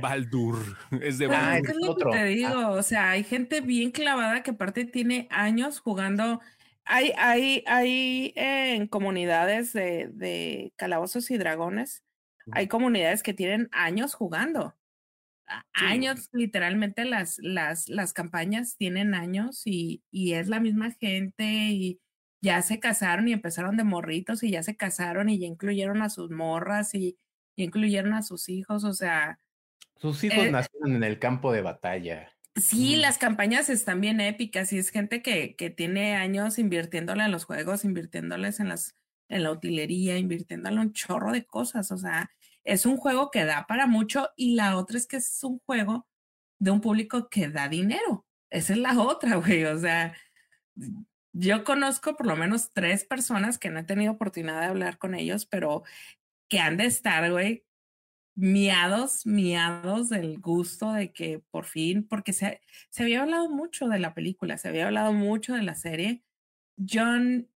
Baldur, 0.00 0.76
es 1.02 1.18
de 1.18 1.26
ah, 1.26 1.28
Baldur. 1.28 1.70
es 1.70 1.76
lo 1.76 1.96
que 1.96 2.04
te 2.04 2.18
ah. 2.18 2.24
digo, 2.24 2.68
o 2.70 2.82
sea, 2.82 3.10
hay 3.10 3.24
gente 3.24 3.60
bien 3.60 3.92
clavada 3.92 4.42
que 4.42 4.50
aparte 4.50 4.84
tiene 4.84 5.28
años 5.30 5.80
jugando. 5.80 6.40
Hay, 6.84 7.12
hay, 7.16 7.62
hay 7.66 8.32
en 8.34 8.88
comunidades 8.88 9.72
de, 9.72 10.08
de 10.12 10.72
calabozos 10.76 11.30
y 11.30 11.38
dragones, 11.38 12.02
hay 12.52 12.66
comunidades 12.66 13.22
que 13.22 13.34
tienen 13.34 13.68
años 13.70 14.14
jugando. 14.14 14.74
Años, 15.72 16.28
literalmente 16.32 17.04
las, 17.04 17.38
las, 17.38 17.88
las 17.88 18.12
campañas 18.12 18.76
tienen 18.76 19.14
años 19.14 19.62
y, 19.64 20.02
y 20.10 20.34
es 20.34 20.48
la 20.48 20.60
misma 20.60 20.92
gente 20.92 21.44
y, 21.44 22.00
ya 22.40 22.62
se 22.62 22.80
casaron 22.80 23.28
y 23.28 23.32
empezaron 23.32 23.76
de 23.76 23.84
morritos 23.84 24.42
y 24.42 24.50
ya 24.50 24.62
se 24.62 24.76
casaron 24.76 25.28
y 25.28 25.38
ya 25.38 25.46
incluyeron 25.46 26.02
a 26.02 26.08
sus 26.08 26.30
morras 26.30 26.94
y 26.94 27.18
incluyeron 27.56 28.14
a 28.14 28.22
sus 28.22 28.48
hijos, 28.48 28.84
o 28.84 28.92
sea. 28.92 29.38
Sus 29.96 30.24
hijos 30.24 30.46
eh, 30.46 30.50
nacieron 30.50 30.96
en 30.96 31.04
el 31.04 31.18
campo 31.18 31.52
de 31.52 31.60
batalla. 31.60 32.32
Sí, 32.56 32.96
las 32.96 33.18
campañas 33.18 33.68
están 33.68 34.00
bien 34.00 34.20
épicas 34.20 34.72
y 34.72 34.78
es 34.78 34.90
gente 34.90 35.22
que, 35.22 35.54
que 35.54 35.70
tiene 35.70 36.16
años 36.16 36.58
invirtiéndole 36.58 37.24
en 37.24 37.30
los 37.30 37.44
juegos, 37.44 37.84
invirtiéndoles 37.84 38.60
en 38.60 38.68
las 38.68 38.96
en 39.28 39.44
la 39.44 39.52
utilería, 39.52 40.18
invirtiéndole 40.18 40.80
un 40.80 40.92
chorro 40.92 41.30
de 41.30 41.44
cosas, 41.44 41.92
o 41.92 41.96
sea, 41.96 42.32
es 42.64 42.86
un 42.86 42.96
juego 42.96 43.30
que 43.30 43.44
da 43.44 43.66
para 43.66 43.86
mucho 43.86 44.30
y 44.36 44.54
la 44.54 44.76
otra 44.76 44.98
es 44.98 45.06
que 45.06 45.16
es 45.16 45.42
un 45.44 45.60
juego 45.60 46.06
de 46.58 46.70
un 46.70 46.80
público 46.80 47.28
que 47.28 47.48
da 47.48 47.68
dinero. 47.68 48.26
Esa 48.50 48.74
es 48.74 48.78
la 48.78 48.98
otra, 49.00 49.36
güey, 49.36 49.64
o 49.64 49.78
sea, 49.78 50.14
yo 51.32 51.64
conozco 51.64 52.16
por 52.16 52.26
lo 52.26 52.36
menos 52.36 52.72
tres 52.72 53.04
personas 53.04 53.58
que 53.58 53.70
no 53.70 53.80
he 53.80 53.84
tenido 53.84 54.12
oportunidad 54.12 54.60
de 54.60 54.66
hablar 54.66 54.98
con 54.98 55.14
ellos, 55.14 55.46
pero 55.46 55.84
que 56.48 56.58
han 56.58 56.76
de 56.76 56.86
estar, 56.86 57.30
güey, 57.30 57.64
miados, 58.34 59.26
miados 59.26 60.08
del 60.08 60.40
gusto 60.40 60.92
de 60.92 61.12
que 61.12 61.40
por 61.50 61.66
fin, 61.66 62.06
porque 62.06 62.32
se, 62.32 62.60
se 62.90 63.02
había 63.02 63.22
hablado 63.22 63.48
mucho 63.50 63.88
de 63.88 63.98
la 63.98 64.14
película, 64.14 64.58
se 64.58 64.68
había 64.68 64.86
hablado 64.86 65.12
mucho 65.12 65.54
de 65.54 65.62
la 65.62 65.74
serie. 65.74 66.22
John, 66.76 67.48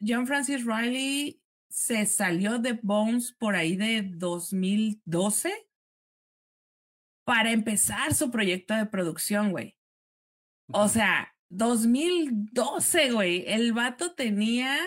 John 0.00 0.26
Francis 0.26 0.64
Riley 0.64 1.40
se 1.68 2.06
salió 2.06 2.58
de 2.58 2.72
Bones 2.82 3.32
por 3.32 3.56
ahí 3.56 3.76
de 3.76 4.02
2012 4.02 5.52
para 7.24 7.52
empezar 7.52 8.14
su 8.14 8.30
proyecto 8.30 8.74
de 8.74 8.86
producción, 8.86 9.50
güey. 9.50 9.76
O 10.72 10.88
sea, 10.88 11.34
2012, 11.50 13.12
güey. 13.12 13.44
El 13.46 13.72
vato 13.72 14.14
tenía 14.14 14.78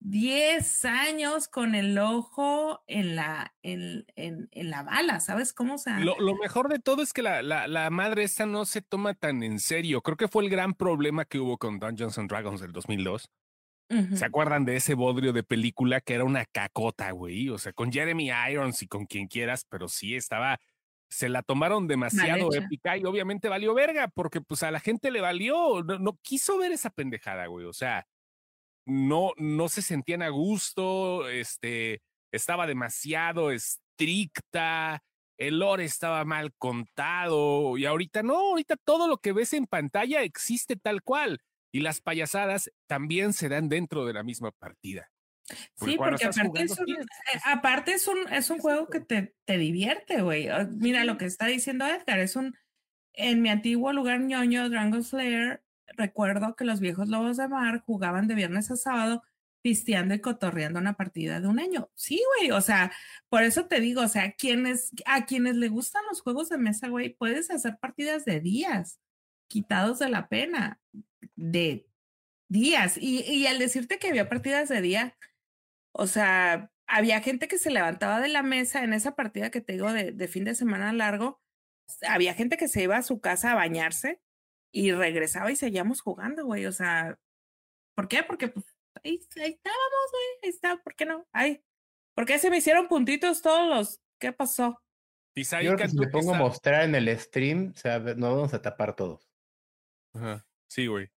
10 0.00 0.84
años 0.84 1.48
con 1.48 1.74
el 1.74 1.98
ojo 1.98 2.84
en 2.86 3.16
la, 3.16 3.54
en, 3.62 4.04
en, 4.16 4.48
en 4.52 4.70
la 4.70 4.82
bala, 4.82 5.18
¿sabes 5.20 5.54
cómo? 5.54 5.78
se 5.78 5.98
lo, 5.98 6.18
lo, 6.20 6.34
mejor 6.36 6.68
de 6.68 6.78
todo 6.78 7.02
es 7.02 7.12
que 7.12 7.22
la, 7.22 7.42
la, 7.42 7.66
la, 7.68 7.88
madre 7.90 8.22
esta 8.22 8.44
no 8.44 8.66
se 8.66 8.82
toma 8.82 9.14
tan 9.14 9.42
en 9.42 9.58
serio. 9.58 10.02
Creo 10.02 10.16
que 10.16 10.28
fue 10.28 10.44
el 10.44 10.50
gran 10.50 10.74
problema 10.74 11.24
que 11.24 11.38
hubo 11.38 11.56
con 11.58 11.78
Dungeons 11.78 12.18
and 12.18 12.28
Dragons 12.28 12.60
del 12.60 12.72
2002. 12.72 13.30
¿Se 13.88 14.24
acuerdan 14.24 14.64
de 14.64 14.76
ese 14.76 14.94
bodrio 14.94 15.32
de 15.32 15.42
película 15.42 16.00
que 16.00 16.14
era 16.14 16.24
una 16.24 16.44
cacota, 16.46 17.10
güey? 17.12 17.50
O 17.50 17.58
sea, 17.58 17.72
con 17.72 17.92
Jeremy 17.92 18.30
Irons 18.50 18.82
y 18.82 18.88
con 18.88 19.06
quien 19.06 19.28
quieras, 19.28 19.66
pero 19.68 19.88
sí 19.88 20.16
estaba 20.16 20.58
se 21.14 21.28
la 21.28 21.42
tomaron 21.42 21.86
demasiado 21.86 22.52
épica 22.52 22.96
y 22.96 23.04
obviamente 23.04 23.48
valió 23.48 23.72
verga, 23.72 24.08
porque 24.08 24.40
pues 24.40 24.64
a 24.64 24.72
la 24.72 24.80
gente 24.80 25.12
le 25.12 25.20
valió, 25.20 25.82
no, 25.82 26.18
quiso 26.22 26.58
ver 26.58 26.72
esa 26.72 26.90
pendejada, 26.90 27.46
güey. 27.46 27.66
O 27.66 27.72
sea, 27.72 28.06
no, 28.84 29.30
no 29.36 29.68
se 29.68 29.80
sentían 29.80 30.22
a 30.22 30.28
gusto, 30.30 31.28
este, 31.28 32.02
estaba 32.32 32.66
demasiado 32.66 33.52
estricta, 33.52 35.04
el 35.38 35.60
lore 35.60 35.84
estaba 35.84 36.24
mal 36.24 36.52
contado, 36.54 37.78
y 37.78 37.86
ahorita 37.86 38.24
no, 38.24 38.50
ahorita 38.50 38.76
todo 38.76 39.06
lo 39.06 39.18
que 39.18 39.32
ves 39.32 39.52
en 39.52 39.66
pantalla 39.66 40.22
existe 40.22 40.74
tal 40.74 41.02
cual, 41.02 41.40
y 41.74 41.80
las 41.80 42.00
payasadas 42.00 42.70
también 42.86 43.32
se 43.32 43.48
dan 43.48 43.68
dentro 43.68 44.06
de 44.06 44.12
la 44.12 44.22
misma 44.22 44.52
partida. 44.52 45.10
Sí, 45.74 45.96
porque 45.96 46.24
aparte, 46.24 46.62
es 46.62 46.78
un, 46.78 46.88
eh, 46.88 47.06
aparte 47.44 47.92
es 47.94 48.06
un, 48.06 48.32
es 48.32 48.48
un 48.48 48.60
juego 48.60 48.88
que 48.88 49.00
te, 49.00 49.34
te 49.44 49.58
divierte, 49.58 50.22
güey. 50.22 50.46
Ah, 50.46 50.68
mira 50.70 51.04
lo 51.04 51.18
que 51.18 51.24
está 51.24 51.46
diciendo 51.46 51.84
Edgar, 51.84 52.20
es 52.20 52.36
un, 52.36 52.54
en 53.12 53.42
mi 53.42 53.48
antiguo 53.48 53.92
lugar 53.92 54.20
ñoño, 54.20 54.70
Dragon 54.70 55.02
Slayer, 55.02 55.64
recuerdo 55.88 56.54
que 56.54 56.64
los 56.64 56.78
viejos 56.78 57.08
lobos 57.08 57.38
de 57.38 57.48
mar 57.48 57.80
jugaban 57.80 58.28
de 58.28 58.36
viernes 58.36 58.70
a 58.70 58.76
sábado 58.76 59.24
pisteando 59.60 60.14
y 60.14 60.20
cotorreando 60.20 60.78
una 60.78 60.92
partida 60.92 61.40
de 61.40 61.48
un 61.48 61.58
año. 61.58 61.90
Sí, 61.96 62.22
güey, 62.36 62.52
o 62.52 62.60
sea, 62.60 62.92
por 63.28 63.42
eso 63.42 63.66
te 63.66 63.80
digo, 63.80 64.02
o 64.02 64.08
sea, 64.08 64.30
quienes, 64.34 64.92
a 65.06 65.26
quienes 65.26 65.56
le 65.56 65.70
gustan 65.70 66.04
los 66.08 66.22
juegos 66.22 66.50
de 66.50 66.58
mesa, 66.58 66.86
güey, 66.86 67.16
puedes 67.16 67.50
hacer 67.50 67.78
partidas 67.80 68.24
de 68.24 68.38
días, 68.38 69.00
quitados 69.48 69.98
de 69.98 70.08
la 70.08 70.28
pena, 70.28 70.78
de 71.36 71.88
días. 72.48 72.96
Y, 72.98 73.20
y 73.22 73.46
al 73.46 73.58
decirte 73.58 73.98
que 73.98 74.08
había 74.08 74.28
partidas 74.28 74.68
de 74.68 74.80
día, 74.80 75.16
o 75.92 76.06
sea, 76.06 76.70
había 76.86 77.20
gente 77.20 77.48
que 77.48 77.58
se 77.58 77.70
levantaba 77.70 78.20
de 78.20 78.28
la 78.28 78.42
mesa 78.42 78.84
en 78.84 78.92
esa 78.92 79.14
partida 79.14 79.50
que 79.50 79.60
te 79.60 79.74
digo 79.74 79.92
de, 79.92 80.28
fin 80.28 80.44
de 80.44 80.54
semana 80.54 80.92
largo. 80.92 81.40
Había 82.06 82.34
gente 82.34 82.56
que 82.56 82.68
se 82.68 82.82
iba 82.82 82.96
a 82.96 83.02
su 83.02 83.20
casa 83.20 83.52
a 83.52 83.54
bañarse 83.54 84.20
y 84.72 84.92
regresaba 84.92 85.50
y 85.50 85.56
seguíamos 85.56 86.00
jugando, 86.00 86.44
güey. 86.44 86.66
O 86.66 86.72
sea, 86.72 87.18
¿por 87.94 88.08
qué? 88.08 88.22
Porque 88.22 88.48
pues, 88.48 88.66
ahí, 89.02 89.14
estábamos, 89.14 90.10
güey. 90.10 90.24
Ahí 90.42 90.50
está, 90.50 90.76
¿por 90.82 90.94
qué 90.94 91.06
no? 91.06 91.26
Ay, 91.32 91.64
¿por 92.14 92.26
qué 92.26 92.38
se 92.38 92.50
me 92.50 92.58
hicieron 92.58 92.88
puntitos 92.88 93.42
todos 93.42 93.68
los? 93.68 94.00
¿Qué 94.18 94.32
pasó? 94.32 94.80
Yo 95.36 95.74
creo 95.74 95.76
que 95.76 95.88
si 95.88 95.98
me 95.98 96.06
pongo 96.08 96.34
a 96.34 96.38
mostrar 96.38 96.84
en 96.84 96.94
el 96.94 97.18
stream, 97.18 97.72
o 97.74 97.76
sea, 97.76 97.98
nos 97.98 98.16
vamos 98.16 98.54
a 98.54 98.62
tapar 98.62 98.94
todos. 98.94 99.28
Ajá. 100.14 100.46
Sí, 100.68 100.86
güey. 100.86 101.10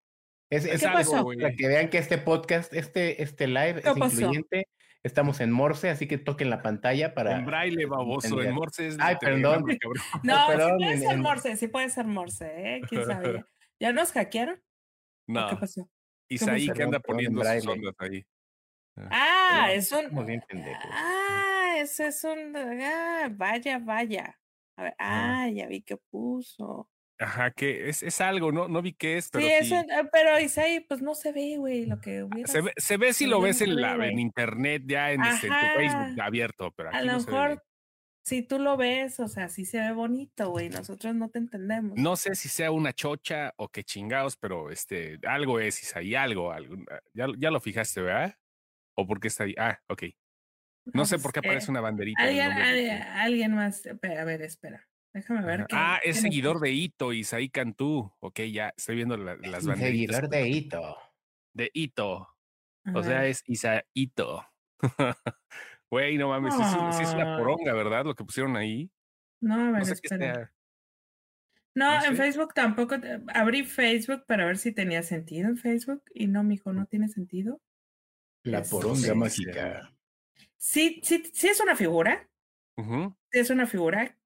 Es, 0.50 0.64
es 0.64 0.82
algo, 0.84 1.32
para 1.34 1.52
que 1.52 1.68
vean 1.68 1.90
que 1.90 1.98
este 1.98 2.16
podcast, 2.16 2.72
este, 2.72 3.22
este 3.22 3.46
live 3.46 3.82
es 3.84 3.96
incluyente. 3.96 4.68
Estamos 5.04 5.40
en 5.40 5.52
Morse, 5.52 5.90
así 5.90 6.08
que 6.08 6.18
toquen 6.18 6.50
la 6.50 6.62
pantalla 6.62 7.14
para. 7.14 7.36
En 7.36 7.46
braille, 7.46 7.86
baboso. 7.86 8.40
En 8.42 8.52
Morse 8.52 8.88
es. 8.88 8.96
Ay, 8.98 9.16
perdón. 9.20 9.64
no, 10.22 10.48
sí 10.48 10.56
puede 10.78 10.98
ser 10.98 11.18
Morse, 11.18 11.56
sí 11.56 11.68
puede 11.68 11.88
ser 11.90 12.06
Morse, 12.06 12.46
¿eh? 12.56 12.80
¿Quién 12.88 13.04
sabía? 13.04 13.46
¿Ya 13.80 13.92
nos 13.92 14.10
hackearon? 14.12 14.60
No. 15.26 15.48
¿Qué 15.50 15.56
pasó? 15.56 15.88
Isaí 16.28 16.68
que 16.70 16.82
anda 16.82 16.98
poniendo 17.00 17.42
sus 17.44 17.66
ondas 17.66 17.94
ahí. 17.98 18.26
Ah, 18.96 19.08
ah 19.10 19.72
es 19.72 19.92
un. 19.92 20.06
Ah, 20.90 21.76
ese 21.78 22.08
es 22.08 22.24
un. 22.24 22.56
Ah, 22.56 23.28
vaya, 23.30 23.78
vaya. 23.78 24.38
A 24.76 24.82
ver, 24.82 24.94
ah, 24.98 25.48
ya 25.52 25.66
vi 25.66 25.82
que 25.82 25.96
puso. 25.96 26.88
Ajá, 27.18 27.50
que 27.50 27.88
es, 27.88 28.02
es 28.02 28.20
algo, 28.20 28.52
¿no? 28.52 28.68
No 28.68 28.80
vi 28.80 28.92
qué 28.92 29.16
es, 29.16 29.28
pero. 29.30 29.44
Sí, 29.44 29.52
Eso, 29.52 29.74
eh, 29.74 30.08
pero 30.12 30.38
Isaí, 30.38 30.80
pues 30.80 31.02
no 31.02 31.14
se 31.14 31.32
ve, 31.32 31.56
güey, 31.56 31.86
lo 31.86 32.00
que 32.00 32.22
hubiera. 32.22 32.46
Se 32.46 32.60
ve, 32.60 32.72
se 32.76 32.96
ve 32.96 33.12
si 33.12 33.26
lo 33.26 33.40
ves 33.40 33.60
en, 33.60 33.80
la, 33.80 33.94
en 34.06 34.18
internet, 34.18 34.84
ya 34.86 35.10
en, 35.10 35.22
este, 35.24 35.48
tu 35.48 35.54
Facebook 35.76 36.20
abierto, 36.20 36.70
pero 36.76 36.90
aquí 36.90 36.98
A 36.98 37.02
lo 37.02 37.18
mejor, 37.18 37.64
si 38.22 38.42
tú 38.42 38.58
lo 38.60 38.76
ves, 38.76 39.18
o 39.18 39.26
sea, 39.26 39.48
sí 39.48 39.64
se 39.64 39.80
ve 39.80 39.92
bonito, 39.92 40.50
güey, 40.50 40.68
nosotros 40.68 41.14
no 41.14 41.28
te 41.28 41.38
entendemos. 41.38 41.98
No 41.98 42.14
sé 42.14 42.36
si 42.36 42.48
sea 42.48 42.70
una 42.70 42.92
chocha 42.92 43.52
o 43.56 43.68
qué 43.68 43.82
chingados, 43.82 44.36
pero 44.36 44.70
este, 44.70 45.18
algo 45.26 45.58
es, 45.58 45.82
Isaí, 45.82 46.14
algo, 46.14 46.52
algo. 46.52 46.76
Ah, 46.90 47.00
ya, 47.14 47.26
ya 47.36 47.50
lo 47.50 47.58
fijaste, 47.60 48.00
¿verdad? 48.00 48.36
¿O 48.94 49.06
por 49.06 49.18
qué 49.18 49.28
está 49.28 49.44
ahí? 49.44 49.54
Ah, 49.58 49.80
ok. 49.88 50.04
No, 50.94 51.04
sé 51.04 51.18
por 51.18 51.34
qué 51.34 51.40
aparece 51.40 51.66
eh, 51.66 51.70
una 51.70 51.82
banderita. 51.82 52.22
Alguien, 52.22 53.54
más, 53.54 53.86
a 53.86 54.24
ver, 54.24 54.40
espera. 54.40 54.88
Déjame 55.12 55.44
ver. 55.44 55.66
ah, 55.72 55.98
es 56.02 56.20
seguidor 56.20 56.60
de 56.60 56.70
Ito, 56.72 57.12
Isaí 57.12 57.48
Cantú. 57.48 58.12
Ok, 58.20 58.40
ya 58.52 58.72
estoy 58.76 58.96
viendo 58.96 59.16
las 59.16 59.64
banderitas. 59.64 60.16
Seguidor 60.16 60.28
de 60.28 60.48
Ito. 60.48 60.96
De 61.52 61.70
Ito. 61.72 62.28
O 62.94 63.02
sea, 63.02 63.26
es 63.26 63.42
Isaito. 63.46 64.46
Güey, 65.90 66.18
no 66.18 66.28
mames, 66.28 66.54
sí, 66.54 67.02
es 67.02 67.14
una 67.14 67.38
poronga, 67.38 67.72
¿verdad? 67.72 68.04
Lo 68.04 68.14
que 68.14 68.22
pusieron 68.22 68.56
ahí. 68.56 68.90
No, 69.40 69.54
a 69.54 69.70
ver, 69.70 69.86
no 69.86 69.92
espera. 69.92 70.52
No, 71.74 72.04
en 72.04 72.16
Facebook 72.16 72.52
tampoco. 72.52 72.96
Abrí 73.32 73.64
Facebook 73.64 74.24
para 74.26 74.44
ver 74.44 74.58
si 74.58 74.72
tenía 74.72 75.02
sentido 75.02 75.48
en 75.48 75.56
Facebook 75.56 76.02
y 76.12 76.26
no, 76.26 76.42
mijo, 76.42 76.72
no 76.72 76.86
tiene 76.86 77.08
sentido. 77.08 77.62
La 78.42 78.62
poronga 78.62 79.14
mágica. 79.14 79.90
Sí, 80.58 81.00
sí, 81.02 81.22
sí 81.32 81.48
es 81.48 81.60
una 81.60 81.74
figura. 81.76 82.28
Sí 82.76 83.38
es 83.38 83.50
una 83.50 83.66
figura. 83.66 84.18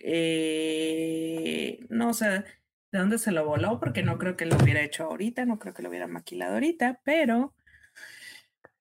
Eh, 0.00 1.86
no 1.88 2.14
sé 2.14 2.44
de 2.90 2.98
dónde 2.98 3.18
se 3.18 3.32
lo 3.32 3.44
voló, 3.44 3.78
porque 3.80 4.02
no 4.02 4.18
creo 4.18 4.36
que 4.36 4.46
lo 4.46 4.56
hubiera 4.56 4.80
hecho 4.82 5.04
ahorita, 5.04 5.44
no 5.44 5.58
creo 5.58 5.74
que 5.74 5.82
lo 5.82 5.88
hubiera 5.88 6.06
maquilado 6.06 6.54
ahorita, 6.54 7.00
pero. 7.04 7.54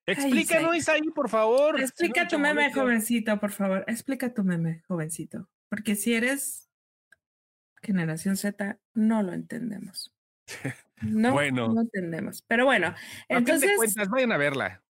Explícanos, 0.05 0.75
Isaí, 0.75 1.01
por 1.13 1.29
favor. 1.29 1.79
Explica 1.81 2.27
tu 2.27 2.39
meme, 2.39 2.71
jovencito, 2.73 3.39
por 3.39 3.51
favor. 3.51 3.83
Explica 3.87 4.33
tu 4.33 4.43
meme, 4.43 4.83
jovencito. 4.87 5.49
Porque 5.67 5.95
si 5.95 6.13
eres 6.13 6.69
generación 7.81 8.37
Z, 8.37 8.79
no 8.93 9.23
lo 9.23 9.33
entendemos. 9.33 10.13
No, 10.99 11.31
bueno. 11.33 11.67
no 11.67 11.81
entendemos. 11.81 12.41
Pero 12.47 12.65
bueno, 12.65 12.95
entonces. 13.29 13.69
Vayan 14.09 14.31
a 14.31 14.37
verla. 14.37 14.81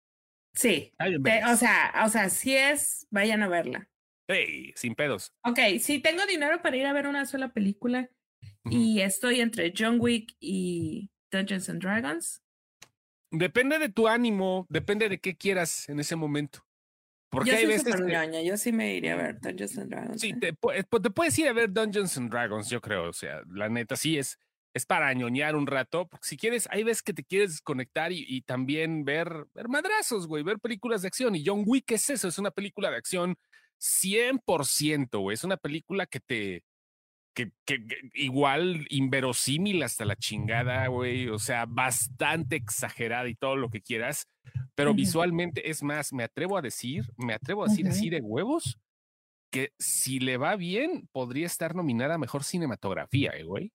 Sí. 0.54 0.94
o 1.46 1.56
sea, 1.58 1.94
o 2.06 2.08
sea, 2.08 2.30
si 2.30 2.56
es, 2.56 3.08
vayan 3.12 3.44
a 3.44 3.50
verla. 3.50 3.90
Hey, 4.28 4.74
sin 4.76 4.96
pedos. 4.96 5.34
Ok, 5.44 5.60
si 5.80 6.00
tengo 6.00 6.26
dinero 6.26 6.62
para 6.62 6.76
ir 6.76 6.86
a 6.86 6.94
ver 6.94 7.08
una 7.08 7.26
sola 7.26 7.54
película 7.54 8.10
y 8.70 9.02
estoy 9.02 9.40
entre 9.40 9.74
John 9.76 9.98
Wick 10.00 10.36
y 10.40 11.10
Dungeons 11.32 11.70
and 11.70 11.82
Dragons. 11.82 12.44
Depende 13.32 13.80
de 13.80 13.90
tu 13.90 14.08
ánimo, 14.08 14.66
depende 14.70 15.10
de 15.10 15.20
qué 15.20 15.36
quieras 15.36 15.88
en 15.90 16.00
ese 16.00 16.16
momento. 16.16 16.66
Porque 17.30 17.52
yo 17.52 17.58
hay 17.58 17.66
veces. 17.66 17.96
yo 18.46 18.58
sí 18.58 18.72
me 18.72 18.96
iría 18.96 19.14
a 19.14 19.18
ver 19.18 19.40
Dungeons 19.40 19.78
and 19.78 19.92
Dragons. 19.92 20.22
Sí, 20.22 20.30
¿eh? 20.30 20.54
te, 20.54 20.54
te, 20.54 21.10
puedes 21.10 21.38
ir 21.40 21.48
a 21.48 21.54
ver 21.54 21.72
Dungeons 21.72 22.18
and 22.18 22.30
Dragons, 22.32 22.70
yo 22.70 22.82
creo. 22.82 23.10
O 23.10 23.14
sea, 23.14 23.42
la 23.50 23.70
neta, 23.70 23.96
sí 23.96 24.18
es 24.18 24.38
es 24.78 24.86
para 24.86 25.14
ñoñar 25.14 25.56
un 25.56 25.68
rato, 25.68 26.08
porque 26.08 26.28
si 26.28 26.38
quieres, 26.38 26.68
hay 26.72 26.84
veces 26.84 27.04
que 27.04 27.14
te 27.14 27.24
quieres 27.24 27.52
desconectar 27.52 28.12
y, 28.12 28.42
también 28.44 29.04
ver, 29.04 29.48
ver 29.54 29.68
madrazos, 29.68 30.28
güey, 30.28 30.44
ver 30.44 30.60
películas 30.60 31.02
de 31.02 31.08
acción. 31.10 31.36
Y 31.36 31.44
John 31.46 31.64
Wick 31.66 31.92
es 31.92 32.10
eso, 32.10 32.28
es 32.28 32.38
una 32.38 32.52
película 32.52 32.90
de 32.90 32.98
acción 32.98 33.38
100%, 33.80 35.20
güey, 35.20 35.34
es 35.36 35.44
una 35.44 35.58
película 35.58 36.06
que 36.06 36.20
te, 36.20 36.64
que, 37.34 37.52
que, 37.66 37.86
igual 38.14 38.88
inverosímil 38.90 39.84
hasta 39.84 40.06
la 40.06 40.16
chingada, 40.16 40.88
güey, 40.88 41.30
o 41.30 41.40
sea, 41.40 41.66
bastante 41.66 42.56
exagerada 42.56 43.30
y 43.30 43.36
todo 43.36 43.56
lo 43.56 43.70
que 43.70 43.82
quieras, 43.82 44.28
pero 44.76 44.94
visualmente 44.94 45.70
es 45.70 45.84
más, 45.84 46.14
me 46.14 46.24
atrevo 46.24 46.58
a 46.58 46.62
decir, 46.62 47.06
me 47.18 47.34
atrevo 47.34 47.64
a 47.64 47.68
decir 47.68 47.88
así 47.88 48.10
de 48.10 48.22
huevos, 48.22 48.80
que 49.52 49.72
si 49.80 50.20
le 50.20 50.38
va 50.38 50.56
bien, 50.56 51.08
podría 51.12 51.46
estar 51.46 51.76
nominada 51.76 52.16
a 52.16 52.20
mejor 52.20 52.44
cinematografía, 52.44 53.32
eh, 53.32 53.44
güey. 53.44 53.72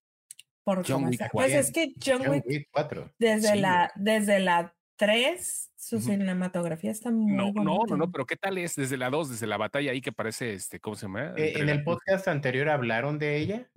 Por 0.64 0.86
John 0.86 1.06
Wick 1.06 1.28
Pues 1.32 1.52
es 1.52 1.72
que 1.72 1.92
John, 2.04 2.22
Wick, 2.28 2.68
4. 2.72 3.12
Desde, 3.18 3.56
la, 3.56 3.90
desde 3.96 4.38
la 4.38 4.74
3, 5.02 5.72
su 5.74 6.00
cinematografía 6.00 6.92
está 6.92 7.10
muy 7.10 7.32
No, 7.32 7.52
no, 7.52 7.80
no, 7.88 7.96
no, 7.96 8.12
pero 8.12 8.24
¿qué 8.24 8.36
tal 8.36 8.56
es 8.58 8.76
desde 8.76 8.96
la 8.96 9.10
2, 9.10 9.30
desde 9.30 9.48
la 9.48 9.56
batalla 9.56 9.90
ahí 9.90 10.00
que 10.00 10.12
parece, 10.12 10.54
este, 10.54 10.78
¿cómo 10.78 10.94
se 10.94 11.06
llama? 11.06 11.34
Eh, 11.36 11.54
en 11.56 11.68
el 11.68 11.82
podcast 11.82 12.28
anterior 12.28 12.68
hablaron 12.68 13.18
de 13.18 13.36
ella. 13.36 13.68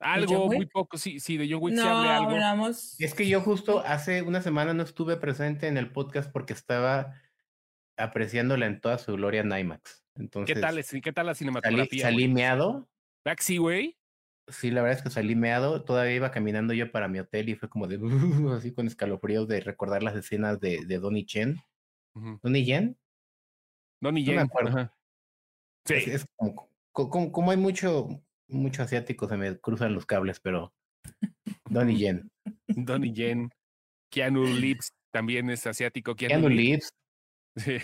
Algo, 0.00 0.46
muy 0.48 0.66
poco, 0.66 0.98
sí, 0.98 1.20
sí, 1.20 1.36
de 1.36 1.48
John 1.48 1.62
Wick 1.62 1.76
no, 1.76 1.82
se 1.82 1.88
habla 1.88 2.16
algo. 2.16 2.30
Hablamos... 2.32 3.00
Es 3.00 3.14
que 3.14 3.28
yo 3.28 3.40
justo 3.42 3.78
hace 3.86 4.22
una 4.22 4.42
semana 4.42 4.74
no 4.74 4.82
estuve 4.82 5.18
presente 5.18 5.68
en 5.68 5.76
el 5.76 5.92
podcast 5.92 6.32
porque 6.32 6.52
estaba 6.52 7.14
apreciándola 7.96 8.66
en 8.66 8.80
toda 8.80 8.98
su 8.98 9.12
gloria 9.12 9.42
en 9.42 9.56
IMAX. 9.56 10.04
Entonces, 10.16 10.52
¿Qué 10.52 10.60
tal, 10.60 10.84
¿qué 11.00 11.12
tal 11.12 11.26
la 11.26 11.36
cinematografía? 11.36 12.02
Salí, 12.02 12.22
salí 12.22 12.28
meado. 12.28 12.88
Taxi, 13.22 13.58
güey. 13.58 13.96
Sí, 14.48 14.70
la 14.70 14.82
verdad 14.82 14.98
es 14.98 15.02
que 15.02 15.10
salí 15.10 15.34
meado. 15.34 15.84
Todavía 15.84 16.14
iba 16.14 16.30
caminando 16.30 16.72
yo 16.72 16.90
para 16.92 17.08
mi 17.08 17.18
hotel 17.18 17.48
y 17.48 17.56
fue 17.56 17.68
como 17.68 17.86
de 17.86 17.98
así 18.56 18.72
con 18.72 18.86
escalofríos 18.86 19.48
de 19.48 19.60
recordar 19.60 20.02
las 20.02 20.14
escenas 20.14 20.60
de, 20.60 20.84
de 20.86 20.98
Donnie 20.98 21.26
Chen. 21.26 21.60
¿Donnie 22.42 22.64
Yen? 22.64 22.96
Donnie 24.00 24.24
Yen. 24.24 24.36
No 24.36 24.40
me 24.40 24.46
acuerdo. 24.46 24.92
Sí. 25.84 25.94
Es, 26.06 26.26
como, 26.92 27.30
como, 27.32 27.50
hay 27.50 27.56
mucho, 27.56 28.08
mucho 28.48 28.82
asiático, 28.82 29.28
se 29.28 29.36
me 29.36 29.58
cruzan 29.58 29.94
los 29.94 30.06
cables, 30.06 30.40
pero 30.40 30.72
Donnie 31.68 31.96
Yen. 31.98 32.30
Donnie 32.68 33.12
Yen. 33.12 33.50
Keanu 34.10 34.46
Lips 34.46 34.92
también 35.12 35.50
es 35.50 35.66
asiático. 35.66 36.14
Keanu, 36.14 36.48
Lips. 36.48 36.90
Sí. 37.56 37.78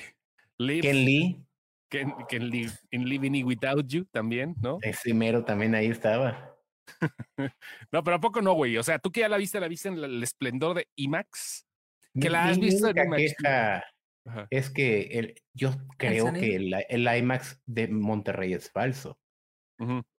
Lips. 0.59 0.83
Ken 0.83 0.97
Lee. 0.97 1.47
Ken, 1.93 2.15
Ken 2.27 2.49
Live, 2.49 2.73
in 2.91 3.07
Living 3.07 3.45
Without 3.45 3.87
You 3.87 4.07
también, 4.07 4.55
¿no? 4.63 4.79
Es 4.81 5.01
primero 5.03 5.45
también 5.45 5.75
ahí 5.75 5.89
estaba. 5.89 6.57
no, 7.93 8.03
pero 8.03 8.17
¿a 8.17 8.21
poco 8.21 8.41
no, 8.41 8.55
güey? 8.55 8.79
O 8.79 8.83
sea, 8.83 8.99
tú 8.99 9.13
que 9.13 9.21
ya 9.21 9.29
la 9.29 9.37
viste, 9.37 9.61
la 9.61 9.69
viste 9.69 9.89
en 9.89 9.99
el, 9.99 10.23
esplendor 10.23 10.75
de 10.75 10.89
IMAX. 10.97 11.67
Que 12.19 12.31
la 12.31 12.47
has 12.47 12.59
visto 12.59 12.89
en 12.89 12.97
IMAX. 12.97 13.35
es 14.49 14.71
que 14.71 15.01
el, 15.19 15.35
yo 15.53 15.75
creo 15.99 16.33
que 16.33 16.57
el, 16.57 17.09
IMAX 17.19 17.61
de 17.67 17.89
Monterrey 17.89 18.55
es 18.55 18.71
falso. 18.71 19.19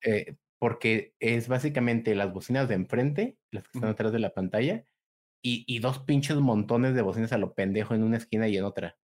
Eh, 0.03 0.35
porque 0.59 1.15
es 1.19 1.47
básicamente 1.47 2.13
las 2.13 2.31
bocinas 2.31 2.69
de 2.69 2.75
enfrente, 2.75 3.37
las 3.51 3.63
que 3.63 3.79
están 3.79 3.89
atrás 3.89 4.11
de 4.11 4.19
la 4.19 4.33
pantalla, 4.33 4.85
y, 5.41 5.65
y, 5.67 5.79
dos 5.79 5.99
pinches 5.99 6.37
montones 6.37 6.93
de 6.93 7.01
bocinas 7.01 7.33
a 7.33 7.37
lo 7.37 7.53
pendejo 7.53 7.95
en 7.95 8.03
una 8.03 8.17
esquina 8.17 8.47
y 8.47 8.57
en 8.57 8.63
otra, 8.63 8.97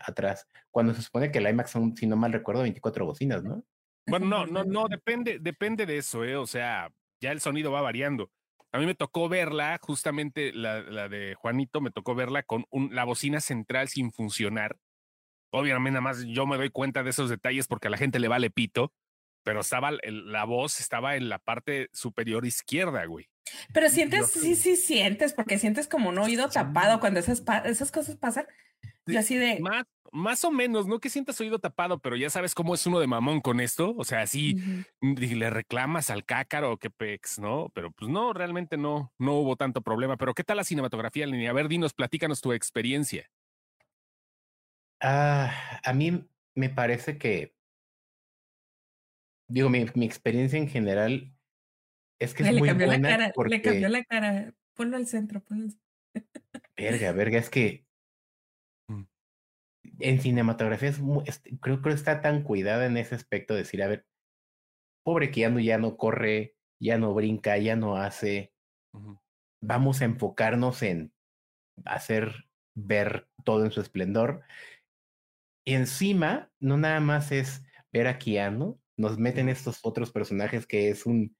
atrás. 0.00 0.46
Cuando 0.70 0.94
se 0.94 1.02
supone 1.02 1.30
que 1.30 1.38
el 1.38 1.48
IMAX 1.48 1.70
son, 1.70 1.96
si 1.96 2.06
no 2.06 2.16
mal 2.16 2.32
recuerdo, 2.32 2.62
24 2.62 3.04
bocinas, 3.04 3.42
¿no? 3.42 3.64
Bueno, 4.06 4.26
no, 4.26 4.46
no, 4.46 4.64
no, 4.64 4.88
depende, 4.88 5.38
depende 5.40 5.86
de 5.86 5.98
eso, 5.98 6.24
¿eh? 6.24 6.36
O 6.36 6.46
sea, 6.46 6.92
ya 7.20 7.32
el 7.32 7.40
sonido 7.40 7.72
va 7.72 7.80
variando. 7.80 8.30
A 8.72 8.78
mí 8.78 8.86
me 8.86 8.94
tocó 8.94 9.28
verla, 9.28 9.78
justamente 9.82 10.52
la, 10.52 10.82
la 10.82 11.08
de 11.08 11.34
Juanito, 11.34 11.80
me 11.80 11.90
tocó 11.90 12.14
verla 12.14 12.42
con 12.42 12.66
un, 12.70 12.94
la 12.94 13.04
bocina 13.04 13.40
central 13.40 13.88
sin 13.88 14.12
funcionar. 14.12 14.76
Obviamente, 15.50 15.92
nada 15.92 16.02
más 16.02 16.24
yo 16.26 16.46
me 16.46 16.58
doy 16.58 16.68
cuenta 16.68 17.02
de 17.02 17.10
esos 17.10 17.30
detalles 17.30 17.66
porque 17.66 17.88
a 17.88 17.90
la 17.90 17.96
gente 17.96 18.18
le 18.18 18.28
vale 18.28 18.50
pito, 18.50 18.92
pero 19.42 19.60
estaba, 19.60 19.92
la 20.02 20.44
voz 20.44 20.80
estaba 20.80 21.16
en 21.16 21.30
la 21.30 21.38
parte 21.38 21.88
superior 21.92 22.44
izquierda, 22.44 23.06
güey. 23.06 23.30
Pero 23.72 23.88
sientes, 23.88 24.30
sí, 24.30 24.54
sí 24.54 24.76
sientes, 24.76 25.32
porque 25.32 25.58
sientes 25.58 25.88
como 25.88 26.10
un 26.10 26.18
oído 26.18 26.50
tapado 26.50 27.00
cuando 27.00 27.20
esas, 27.20 27.42
esas 27.64 27.90
cosas 27.90 28.16
pasan. 28.16 28.46
Yo 29.12 29.18
así 29.18 29.36
de. 29.36 29.58
Más, 29.60 29.84
más 30.12 30.44
o 30.44 30.50
menos, 30.50 30.86
no 30.86 31.00
que 31.00 31.10
sientas 31.10 31.40
oído 31.40 31.58
tapado, 31.58 31.98
pero 31.98 32.16
ya 32.16 32.30
sabes 32.30 32.54
cómo 32.54 32.74
es 32.74 32.86
uno 32.86 33.00
de 33.00 33.06
mamón 33.06 33.40
con 33.40 33.60
esto. 33.60 33.94
O 33.96 34.04
sea, 34.04 34.22
así 34.22 34.56
le 35.00 35.50
reclamas 35.50 36.10
al 36.10 36.24
cácaro 36.24 36.72
o 36.72 36.76
qué 36.78 36.90
pex, 36.90 37.38
¿no? 37.38 37.70
Pero 37.74 37.90
pues 37.92 38.10
no, 38.10 38.32
realmente 38.32 38.76
no, 38.76 39.12
no 39.18 39.34
hubo 39.34 39.56
tanto 39.56 39.82
problema. 39.82 40.16
Pero 40.16 40.34
¿qué 40.34 40.44
tal 40.44 40.58
la 40.58 40.64
cinematografía, 40.64 41.26
línea? 41.26 41.50
A 41.50 41.54
ver, 41.54 41.68
dinos, 41.68 41.94
platícanos 41.94 42.40
tu 42.40 42.52
experiencia. 42.52 43.30
Ah, 45.00 45.80
a 45.84 45.92
mí 45.92 46.28
me 46.54 46.70
parece 46.70 47.18
que. 47.18 47.54
Digo, 49.48 49.70
mi, 49.70 49.86
mi 49.94 50.04
experiencia 50.04 50.58
en 50.58 50.68
general 50.68 51.32
es 52.18 52.34
que 52.34 52.42
es 52.42 52.48
le 52.52 52.58
muy 52.58 52.68
cambió 52.68 52.86
buena 52.86 53.08
la 53.08 53.32
cara, 53.32 53.48
le 53.48 53.62
cambió 53.62 53.88
la 53.88 54.04
cara. 54.04 54.54
Ponlo 54.74 54.96
al 54.96 55.06
centro, 55.06 55.42
ponlo 55.42 55.64
al 55.64 55.70
centro. 55.70 55.88
Verga, 56.76 57.12
verga, 57.12 57.38
es 57.38 57.50
que 57.50 57.87
en 59.98 60.20
cinematografía 60.20 60.90
es 60.90 61.00
creo 61.60 61.82
que 61.82 61.90
está 61.90 62.20
tan 62.20 62.42
cuidada 62.42 62.86
en 62.86 62.96
ese 62.96 63.14
aspecto 63.14 63.54
de 63.54 63.60
decir, 63.60 63.82
a 63.82 63.88
ver, 63.88 64.06
pobre 65.04 65.30
que 65.30 65.40
ya 65.40 65.50
no, 65.50 65.60
ya 65.60 65.78
no 65.78 65.96
corre, 65.96 66.56
ya 66.80 66.98
no 66.98 67.14
brinca, 67.14 67.56
ya 67.58 67.76
no 67.76 67.96
hace. 67.96 68.52
Vamos 69.60 70.00
a 70.00 70.04
enfocarnos 70.04 70.82
en 70.82 71.12
hacer 71.84 72.48
ver 72.74 73.28
todo 73.44 73.64
en 73.64 73.70
su 73.70 73.80
esplendor. 73.80 74.42
Y 75.64 75.74
encima, 75.74 76.50
no 76.60 76.76
nada 76.76 77.00
más 77.00 77.32
es 77.32 77.62
ver 77.92 78.06
a 78.06 78.18
Keanu, 78.18 78.80
nos 78.96 79.18
meten 79.18 79.48
estos 79.48 79.80
otros 79.82 80.12
personajes 80.12 80.66
que 80.66 80.90
es 80.90 81.06
un... 81.06 81.36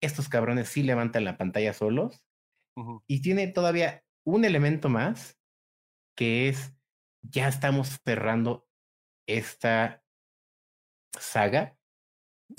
Estos 0.00 0.28
cabrones 0.28 0.68
sí 0.68 0.82
levantan 0.82 1.24
la 1.24 1.36
pantalla 1.36 1.72
solos. 1.72 2.22
Y 3.08 3.22
tiene 3.22 3.48
todavía 3.48 4.04
un 4.24 4.44
elemento 4.44 4.88
más, 4.88 5.36
que 6.16 6.48
es 6.48 6.77
ya 7.22 7.48
estamos 7.48 7.98
cerrando 8.04 8.68
esta 9.26 10.02
saga, 11.18 11.76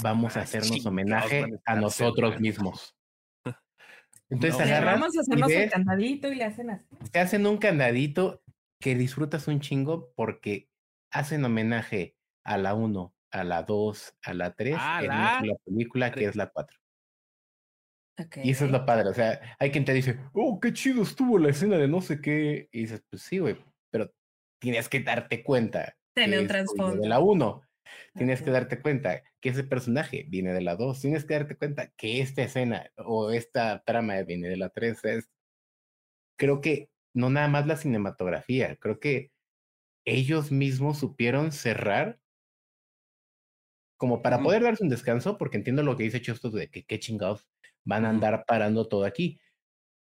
vamos 0.01 0.37
a 0.37 0.41
ah, 0.41 0.43
hacernos 0.43 0.85
homenaje 0.85 1.45
a 1.65 1.75
nosotros 1.75 2.39
mismos. 2.39 2.95
Entonces 4.29 4.61
agarran. 4.61 4.99
Vamos 4.99 5.17
a 5.17 5.21
hacernos 5.21 5.51
un 5.51 5.69
candadito 5.69 6.31
y 6.31 6.35
le 6.35 6.43
hacen 6.43 6.69
así. 6.69 6.85
Se 7.11 7.19
hacen 7.19 7.47
un 7.47 7.57
candadito 7.57 8.43
que 8.79 8.95
disfrutas 8.95 9.47
un 9.47 9.59
chingo 9.59 10.13
porque 10.15 10.69
hacen 11.11 11.43
homenaje 11.43 12.15
a 12.43 12.57
la 12.57 12.75
1, 12.75 13.13
a 13.31 13.43
la 13.43 13.63
2, 13.63 14.15
a 14.23 14.33
la 14.33 14.53
3 14.53 14.75
Ah, 14.77 14.99
en 15.01 15.07
la 15.07 15.41
la 15.43 15.55
película 15.65 16.11
que 16.11 16.25
es 16.25 16.35
la 16.35 16.49
4. 16.49 16.77
Ok. 18.19 18.37
Y 18.43 18.51
eso 18.51 18.65
es 18.65 18.71
lo 18.71 18.85
padre. 18.85 19.09
O 19.09 19.13
sea, 19.13 19.39
hay 19.59 19.71
quien 19.71 19.85
te 19.85 19.93
dice, 19.93 20.19
oh, 20.33 20.59
qué 20.59 20.73
chido 20.73 21.03
estuvo 21.03 21.39
la 21.39 21.49
escena 21.49 21.77
de 21.77 21.87
no 21.87 22.01
sé 22.01 22.21
qué. 22.21 22.69
Y 22.71 22.81
dices, 22.81 23.03
pues 23.09 23.23
sí, 23.23 23.39
güey, 23.39 23.57
tienes 24.59 24.89
que 24.89 25.01
darte 25.01 25.43
cuenta. 25.43 25.97
Tiene 26.15 26.37
que 26.37 26.39
un 26.39 26.47
trasfondo. 26.47 27.01
De 27.01 27.09
la 27.09 27.19
1. 27.19 27.63
Tienes 28.15 28.41
que 28.43 28.51
Ok. 28.51 28.51
darte 28.51 28.81
cuenta 28.81 29.23
que 29.41 29.49
ese 29.49 29.63
personaje 29.63 30.25
viene 30.29 30.53
de 30.53 30.61
la 30.61 30.75
2. 30.75 31.01
Tienes 31.01 31.25
que 31.25 31.35
darte 31.35 31.57
cuenta 31.57 31.91
que 31.97 32.21
esta 32.21 32.43
escena 32.43 32.91
o 32.97 33.31
esta 33.31 33.83
trama 33.85 34.21
viene 34.23 34.49
de 34.49 34.57
la 34.57 34.69
3. 34.69 35.03
Es, 35.05 35.29
creo 36.37 36.61
que 36.61 36.89
no 37.13 37.29
nada 37.29 37.47
más 37.47 37.67
la 37.67 37.77
cinematografía, 37.77 38.77
creo 38.77 38.99
que 38.99 39.31
ellos 40.05 40.51
mismos 40.51 40.99
supieron 40.99 41.51
cerrar 41.51 42.19
como 43.99 44.21
para 44.21 44.41
Ujú. 44.41 44.43
poder 44.43 44.63
darse 44.63 44.81
un 44.83 44.89
descanso, 44.89 45.37
porque 45.37 45.57
entiendo 45.57 45.83
lo 45.83 45.97
que 45.97 46.03
dice 46.03 46.21
Chustos 46.21 46.53
de 46.53 46.69
que 46.69 46.85
qué 46.85 46.99
chingados 46.99 47.49
van 47.83 48.05
a 48.05 48.09
andar 48.11 48.45
parando 48.47 48.87
todo 48.87 49.03
aquí. 49.03 49.41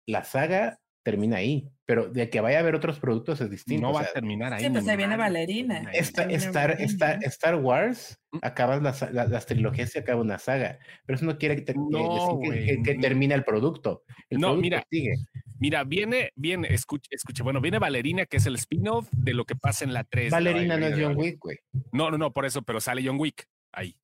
La 0.06 0.24
saga 0.24 0.80
termina 1.04 1.36
ahí, 1.36 1.70
pero 1.84 2.08
de 2.08 2.30
que 2.30 2.40
vaya 2.40 2.56
a 2.56 2.60
haber 2.60 2.74
otros 2.74 2.98
productos 2.98 3.40
es 3.40 3.50
distinto. 3.50 3.82
No 3.82 3.90
o 3.90 3.92
va 3.92 4.00
a 4.00 4.12
terminar 4.12 4.52
ahí. 4.54 4.64
Sí, 4.64 4.70
pues 4.70 4.88
ahí 4.88 4.96
viene 4.96 5.16
Valerina. 5.16 5.90
Esta- 5.92 6.24
Star, 6.24 6.70
Valerina, 6.70 6.84
Star. 6.92 7.24
Star 7.24 7.54
Wars, 7.56 8.18
Mm. 8.32 8.38
acabas 8.42 8.82
las, 8.82 9.12
la- 9.12 9.26
las 9.26 9.46
trilogías 9.46 9.94
y 9.94 9.98
acaba 9.98 10.20
una 10.22 10.38
saga, 10.38 10.78
pero 11.06 11.16
eso 11.16 11.26
no 11.26 11.38
quiere 11.38 11.56
que, 11.56 11.62
te- 11.62 11.74
que 11.74 11.78
No, 11.78 12.40
que- 12.42 12.82
que, 12.82 12.94
termina 12.96 13.34
el 13.34 13.44
producto. 13.44 14.02
El 14.30 14.38
No, 14.40 14.48
producto 14.48 14.60
mira, 14.62 14.84
sigue. 14.90 15.14
Mira, 15.60 15.84
viene, 15.84 16.32
viene, 16.34 16.72
escucha, 16.72 17.08
escucha, 17.10 17.44
bueno, 17.44 17.60
viene 17.60 17.78
Valerina, 17.78 18.26
que 18.26 18.38
es 18.38 18.46
el 18.46 18.54
spin-off 18.56 19.08
de 19.12 19.34
lo 19.34 19.44
que 19.44 19.54
pasa 19.54 19.84
en 19.84 19.92
la 19.92 20.02
3. 20.04 20.32
de 20.32 20.40
la 20.40 20.50
Valerina 20.50 20.76
no 20.78 20.86
es 20.86 20.96
de 20.96 21.04
John. 21.04 21.16
Wick, 21.16 21.38
güey. 21.38 21.58
No, 21.92 22.10
no, 22.10 22.16
no, 22.18 22.32
por 22.32 22.44
eso, 22.46 22.62
pero 22.62 22.80
sale 22.80 23.02
John 23.06 23.20
Wick 23.20 23.46
ahí. 23.72 23.94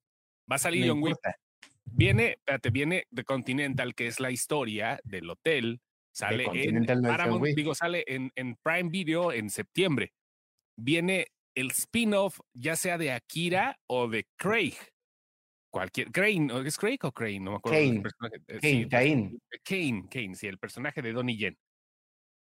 Va 0.50 0.56
a 0.56 0.58
salir 0.58 0.86
No 0.86 0.92
John 0.92 1.02
Wick. 1.02 1.16
Viene, 1.92 2.32
espérate, 2.32 2.70
viene 2.70 3.06
The 3.12 3.24
Continental, 3.24 3.94
que 3.94 4.06
es 4.06 4.20
la 4.20 4.30
historia 4.30 5.00
del 5.02 5.28
hotel. 5.30 5.80
Sale 6.12 6.44
en 6.68 6.76
Paramount, 7.16 7.40
digo, 7.56 7.74
sale 7.74 8.04
en, 8.06 8.30
en 8.34 8.56
Prime 8.62 8.90
Video 8.90 9.32
en 9.32 9.48
septiembre. 9.50 10.12
Viene 10.76 11.28
el 11.54 11.70
spin-off, 11.70 12.40
ya 12.54 12.76
sea 12.76 12.98
de 12.98 13.12
Akira 13.12 13.78
o 13.86 14.08
de 14.08 14.26
Craig. 14.36 14.74
Cualquier, 15.72 16.10
Crane, 16.10 16.52
¿o 16.52 16.62
¿es 16.62 16.76
Craig 16.76 16.98
o 17.02 17.12
Crane? 17.12 17.38
No 17.40 17.52
me 17.52 17.56
acuerdo. 17.58 17.78
Kane. 17.78 18.00
personaje, 18.00 18.36
eh, 18.48 18.58
sí, 18.60 18.88
Kane. 18.88 19.38
Kane, 19.62 20.08
Kane, 20.10 20.34
sí, 20.34 20.46
el 20.48 20.58
personaje 20.58 21.00
de 21.00 21.12
Donnie 21.12 21.36
Yen. 21.36 21.56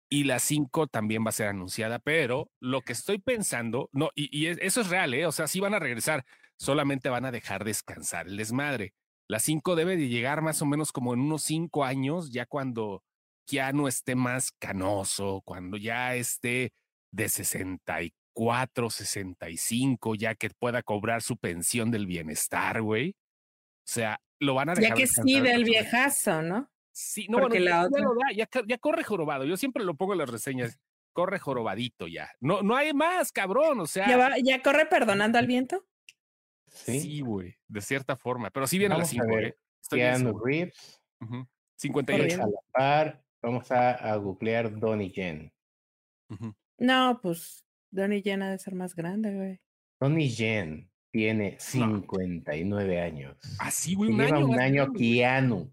Y 0.08 0.22
la 0.24 0.38
5 0.38 0.86
también 0.86 1.24
va 1.24 1.30
a 1.30 1.32
ser 1.32 1.48
anunciada, 1.48 1.98
pero 1.98 2.48
lo 2.60 2.82
que 2.82 2.92
estoy 2.92 3.18
pensando, 3.18 3.90
no, 3.92 4.10
y, 4.14 4.28
y 4.36 4.46
es- 4.46 4.58
eso 4.62 4.80
es 4.80 4.88
real, 4.90 5.12
¿eh? 5.14 5.26
O 5.26 5.32
sea, 5.32 5.48
sí 5.48 5.58
van 5.58 5.74
a 5.74 5.80
regresar, 5.80 6.24
solamente 6.56 7.08
van 7.08 7.24
a 7.24 7.32
dejar 7.32 7.64
descansar 7.64 8.28
el 8.28 8.36
desmadre. 8.36 8.94
La 9.28 9.40
5 9.40 9.74
debe 9.74 9.96
de 9.96 10.08
llegar 10.08 10.42
más 10.42 10.62
o 10.62 10.66
menos 10.66 10.92
como 10.92 11.12
en 11.12 11.18
unos 11.20 11.42
5 11.42 11.84
años, 11.84 12.30
ya 12.30 12.46
cuando 12.46 13.02
Keanu 13.46 13.88
esté 13.88 14.14
más 14.14 14.52
canoso, 14.52 15.42
cuando 15.44 15.76
ya 15.76 16.14
esté 16.16 16.72
de 17.12 17.28
64, 17.28 18.90
65, 18.90 20.14
ya 20.14 20.34
que 20.34 20.50
pueda 20.50 20.82
cobrar 20.82 21.22
su 21.22 21.36
pensión 21.36 21.90
del 21.90 22.06
bienestar, 22.06 22.82
güey. 22.82 23.10
O 23.10 23.88
sea, 23.88 24.20
lo 24.40 24.54
van 24.54 24.70
a 24.70 24.74
dejar 24.74 24.90
Ya 24.90 24.94
que 24.96 25.06
sí 25.06 25.40
del 25.40 25.64
viejazo, 25.64 26.42
¿no? 26.42 26.70
Sí, 26.92 27.26
no, 27.28 27.38
Porque 27.38 27.58
bueno, 27.60 27.70
la 27.70 28.30
ya, 28.32 28.36
ya 28.36 28.44
otra- 28.44 28.62
ya, 28.62 28.66
ya 28.68 28.78
corre 28.78 29.04
jorobado. 29.04 29.44
Yo 29.44 29.56
siempre 29.56 29.84
lo 29.84 29.94
pongo 29.96 30.12
en 30.14 30.18
las 30.18 30.30
reseñas. 30.30 30.78
Corre 31.12 31.38
jorobadito 31.38 32.06
ya. 32.08 32.30
No, 32.40 32.60
no 32.60 32.76
hay 32.76 32.92
más, 32.92 33.32
cabrón. 33.32 33.80
O 33.80 33.86
sea, 33.86 34.06
¿Ya, 34.06 34.18
va- 34.18 34.38
ya 34.42 34.60
corre 34.62 34.84
perdonando 34.84 35.38
al 35.38 35.46
viento? 35.46 35.86
Sí. 36.66 37.00
sí, 37.00 37.20
güey, 37.20 37.56
de 37.68 37.80
cierta 37.80 38.16
forma. 38.16 38.50
Pero 38.50 38.66
sí 38.66 38.78
viene 38.78 38.96
a 38.96 38.98
las 38.98 39.10
Vamos 39.14 39.26
a 39.26 39.32
5. 39.32 39.38
¿eh? 39.46 39.56
Estoy 39.82 40.00
bien 40.00 40.12
Keanu. 40.14 40.38
Reeves. 40.44 41.00
Ujú. 41.22 41.36
y 41.36 41.48
58. 41.78 42.42
a 42.42 42.46
la 42.46 42.60
par, 42.70 43.24
vamos 43.46 43.70
a, 43.70 43.92
a 43.92 44.16
googlear 44.16 44.76
Donnie 44.78 45.10
Yen. 45.10 45.52
Ujú. 46.28 46.52
No, 46.78 47.20
pues 47.22 47.64
Donnie 47.92 48.20
llena 48.20 48.50
de 48.50 48.58
ser 48.58 48.74
más 48.74 48.94
grande, 48.94 49.32
güey. 49.32 49.60
Donnie 50.00 50.28
Yen 50.28 50.90
tiene 51.12 51.56
59 51.58 53.00
años. 53.00 53.36
Ah, 53.60 53.70
sí, 53.70 53.94
güey, 53.94 54.10
Y 54.10 54.12
un 54.14 54.18
lleva 54.20 54.36
año. 54.38 54.46
un 54.48 54.60
año. 54.60 54.92
Keanu. 54.92 55.72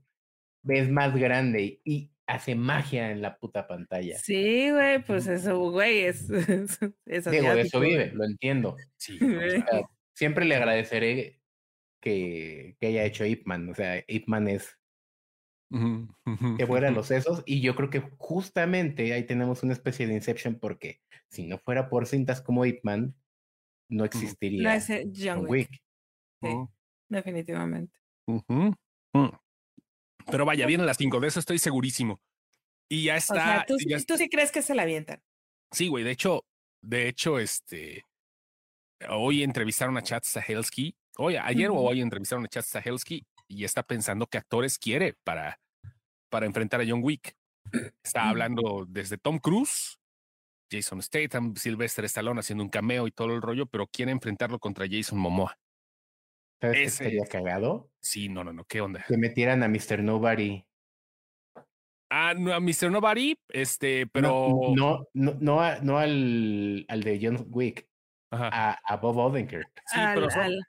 Es 0.67 0.89
más 0.89 1.15
grande 1.15 1.81
y 1.83 2.11
hace 2.27 2.55
magia 2.55 3.11
en 3.11 3.21
la 3.21 3.37
puta 3.37 3.67
pantalla. 3.67 4.17
Sí, 4.19 4.69
güey, 4.71 5.03
pues 5.03 5.27
eso, 5.27 5.59
güey, 5.71 6.01
es, 6.05 6.29
es, 6.29 6.79
es 7.05 7.25
Digo, 7.25 7.53
de 7.53 7.61
eso 7.61 7.79
vive, 7.81 8.11
lo 8.13 8.23
entiendo. 8.23 8.77
Sí, 8.95 9.17
no, 9.21 9.37
o 9.39 9.49
sea, 9.49 9.81
siempre 10.13 10.45
le 10.45 10.55
agradeceré 10.55 11.41
que, 11.99 12.77
que 12.79 12.87
haya 12.87 13.03
hecho 13.03 13.25
Ip 13.25 13.45
Man. 13.45 13.69
O 13.69 13.75
sea, 13.75 14.01
Ip 14.07 14.27
Man 14.27 14.47
es 14.47 14.77
que 16.57 16.67
fuera 16.67 16.87
ujú. 16.89 16.95
los 16.97 17.07
sesos. 17.07 17.43
Y 17.45 17.61
yo 17.61 17.75
creo 17.75 17.89
que 17.89 18.01
justamente 18.17 19.13
ahí 19.13 19.25
tenemos 19.25 19.63
una 19.63 19.73
especie 19.73 20.07
de 20.07 20.13
Inception 20.13 20.59
porque 20.59 21.01
si 21.29 21.47
no 21.47 21.57
fuera 21.57 21.89
por 21.89 22.05
cintas 22.07 22.41
como 22.41 22.65
Ip 22.65 22.79
Man, 22.83 23.15
no 23.89 24.05
existiría 24.05 24.69
No 24.69 24.71
es 24.75 24.89
eh, 24.89 25.07
John 25.15 25.39
Wick, 25.47 25.69
Wick. 25.69 25.69
sí, 26.41 26.47
Ujú, 26.49 26.71
definitivamente. 27.09 27.97
ujú. 28.27 28.75
Pero 30.31 30.45
vaya, 30.45 30.65
vienen 30.65 30.85
las 30.85 30.97
5, 30.97 31.19
de 31.19 31.27
eso 31.27 31.39
estoy 31.39 31.59
segurísimo. 31.59 32.21
Y 32.89 33.03
ya 33.05 33.15
O 33.15 33.17
está. 33.17 33.33
sea, 33.35 33.65
tú, 33.67 33.75
ya 33.85 33.99
sí- 33.99 34.05
tú 34.05 34.17
sí 34.17 34.29
crees 34.29 34.51
que 34.51 34.61
se 34.61 34.73
la 34.75 34.83
avientan. 34.83 35.21
Sí, 35.71 35.87
güey. 35.89 36.03
De 36.03 36.11
hecho, 36.11 36.45
de 36.81 37.07
hecho, 37.07 37.39
este. 37.39 38.05
Hoy 39.09 39.43
entrevistaron 39.43 39.97
a 39.97 40.01
Chad 40.01 40.21
Stahelski. 40.23 40.95
Hoy, 41.17 41.35
ayer 41.35 41.69
o 41.69 41.75
hoy 41.75 41.99
entrevistaron 42.01 42.45
a 42.45 42.47
Chad 42.47 42.63
Stahelski 42.63 43.25
y 43.47 43.65
está 43.65 43.83
pensando 43.83 44.27
qué 44.27 44.37
actores 44.37 44.79
quiere 44.79 45.15
para, 45.25 45.59
para 46.33 46.47
enfrentar 46.47 46.81
a 46.81 46.83
John 46.87 47.01
Wick. 47.03 47.35
Está 48.03 48.21
Ujú. 48.21 48.29
hablando 48.29 48.85
desde 48.89 49.19
Tom 49.19 49.37
Cruise, 49.37 49.99
Jason 50.71 50.99
Statham, 51.03 51.55
Sylvester 51.55 52.05
Stallone 52.05 52.39
haciendo 52.39 52.63
un 52.63 52.71
cameo 52.71 53.05
y 53.05 53.11
todo 53.11 53.35
el 53.35 53.41
rollo, 53.43 53.67
pero 53.67 53.85
quiere 53.85 54.11
enfrentarlo 54.11 54.57
contra 54.57 54.87
Jason 54.89 55.19
Momoa. 55.19 55.55
¿Sabes 56.59 56.75
qué 56.77 56.83
Ese 56.85 57.03
sería 57.03 57.21
es. 57.23 57.29
cagado? 57.29 57.91
Sí, 58.01 58.29
no, 58.29 58.43
no, 58.43 58.51
no, 58.51 58.65
¿qué 58.65 58.81
onda? 58.81 59.05
Que 59.07 59.15
metieran 59.15 59.61
a 59.61 59.67
Mr. 59.67 59.99
Nobody. 60.01 60.65
Ah, 62.09 62.33
no, 62.35 62.51
a 62.51 62.59
Mr. 62.59 62.89
Nobody, 62.89 63.37
este, 63.49 64.07
pero. 64.07 64.73
no, 64.75 65.05
no, 65.13 65.37
no, 65.39 65.79
no 65.81 65.99
al, 65.99 66.85
al 66.87 67.03
de 67.03 67.19
John 67.21 67.45
Wick, 67.49 67.87
Ajá. 68.31 68.49
a, 68.51 68.79
a 68.85 68.97
Bob 68.97 69.17
Odenkirk. 69.17 69.69
Sí, 69.85 69.99
Al- 69.99 70.15
pero 70.15 70.29
son, 70.31 70.41
al- 70.41 70.63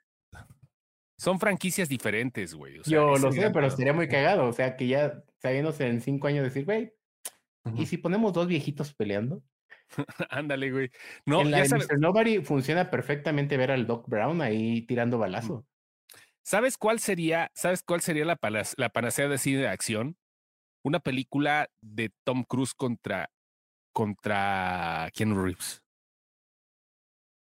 son 1.25 1.39
franquicias 1.39 1.89
diferentes, 1.89 2.53
güey. 2.53 2.77
o 2.77 2.83
sea, 2.83 2.93
Yo 2.93 3.17
lo 3.17 3.31
sé, 3.31 3.39
gran 3.39 3.51
pero 3.51 3.69
sería 3.71 3.93
muy 3.93 4.07
cagado. 4.07 4.47
O 4.47 4.53
sea, 4.53 4.77
que 4.77 4.85
ya 4.85 5.23
sabiéndose 5.41 5.87
en 5.87 5.99
cinco 5.99 6.27
años 6.27 6.43
decir, 6.43 6.65
güey. 6.65 6.93
¿y 7.75 7.87
si 7.87 7.97
ponemos 7.97 8.31
dos 8.31 8.45
viejitos 8.45 8.93
peleando? 8.93 9.41
Ándale, 10.29 10.71
güey. 10.71 10.91
No, 11.25 11.41
en 11.41 11.49
la 11.49 11.57
ya 11.57 11.63
de 11.63 11.69
sabes, 11.69 11.87
Mr. 11.89 11.99
Nobody 11.99 12.43
funciona 12.43 12.91
perfectamente 12.91 13.57
ver 13.57 13.71
al 13.71 13.87
Doc 13.87 14.07
Brown 14.07 14.39
ahí 14.41 14.83
tirando 14.83 15.17
balazo. 15.17 15.65
¿sabes 16.43 16.77
cuál 16.77 16.99
sería, 16.99 17.51
sabes 17.55 17.81
cuál 17.81 18.01
sería 18.01 18.23
la 18.23 18.89
panacea 18.89 19.27
de 19.27 19.39
cine 19.39 19.61
de 19.61 19.67
acción? 19.67 20.17
Una 20.83 20.99
película 20.99 21.71
de 21.81 22.11
Tom 22.23 22.43
Cruise 22.43 22.75
contra, 22.75 23.31
contra 23.91 25.09
Keanu 25.15 25.41
Reeves. 25.43 25.81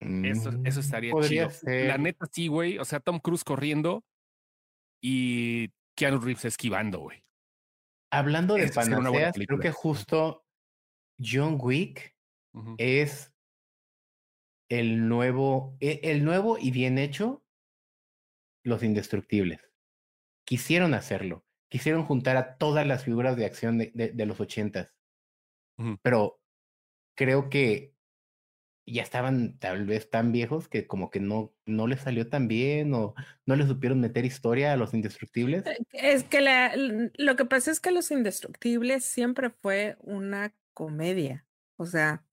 Eso, 0.01 0.49
eso 0.65 0.79
Mm, 0.79 0.83
estaría 0.83 1.11
Podría 1.11 1.47
chido. 1.47 1.59
ser. 1.59 1.87
La 1.87 1.97
neta, 1.97 2.25
sí, 2.31 2.47
güey. 2.47 2.77
O 2.79 2.85
sea, 2.85 2.99
Tom 2.99 3.19
Cruise 3.19 3.43
corriendo 3.43 4.03
y 5.01 5.71
Keanu 5.95 6.19
Reeves 6.19 6.45
esquivando, 6.45 6.99
güey. 6.99 7.23
Hablando 8.11 8.55
de 8.55 8.67
panaceas, 8.69 9.35
creo 9.35 9.59
que 9.59 9.71
justo 9.71 10.43
John 11.23 11.57
Wick 11.59 12.15
es 12.77 13.31
el 14.69 15.07
nuevo, 15.07 15.77
e- 15.79 15.99
el 16.03 16.23
nuevo 16.25 16.57
y 16.57 16.71
bien 16.71 16.97
hecho, 16.97 17.45
Los 18.63 18.83
Indestructibles. 18.83 19.59
Quisieron 20.45 20.93
hacerlo. 20.93 21.45
Quisieron 21.69 22.05
juntar 22.05 22.37
a 22.37 22.57
todas 22.57 22.85
las 22.85 23.03
figuras 23.05 23.35
de 23.37 23.45
acción 23.45 23.77
de, 23.77 23.91
de- 23.95 24.11
de 24.11 24.25
los 24.25 24.39
ochentas. 24.39 24.95
Ujú. 25.77 25.97
Pero 26.03 26.41
creo 27.15 27.49
que 27.49 27.95
ya 28.91 29.03
estaban 29.03 29.57
tal 29.59 29.85
vez 29.85 30.09
tan 30.09 30.31
viejos 30.31 30.67
que 30.67 30.87
como 30.87 31.09
que 31.09 31.19
no, 31.19 31.53
no 31.65 31.87
les 31.87 32.01
salió 32.01 32.27
tan 32.29 32.47
bien 32.47 32.93
o 32.93 33.13
no 33.45 33.55
les 33.55 33.67
supieron 33.67 33.99
meter 34.01 34.25
historia 34.25 34.73
a 34.73 34.77
los 34.77 34.93
indestructibles. 34.93 35.65
Eh, 35.65 35.77
Es 35.93 36.23
que 36.23 36.41
la- 36.41 36.73
lo 36.75 37.35
que 37.35 37.45
pasa 37.45 37.71
es 37.71 37.79
que 37.79 37.91
Los 37.91 38.11
Indestructibles 38.11 39.05
siempre 39.05 39.49
fue 39.49 39.97
una 40.01 40.53
comedia. 40.73 41.45
O 41.77 41.85
sea, 41.85 42.25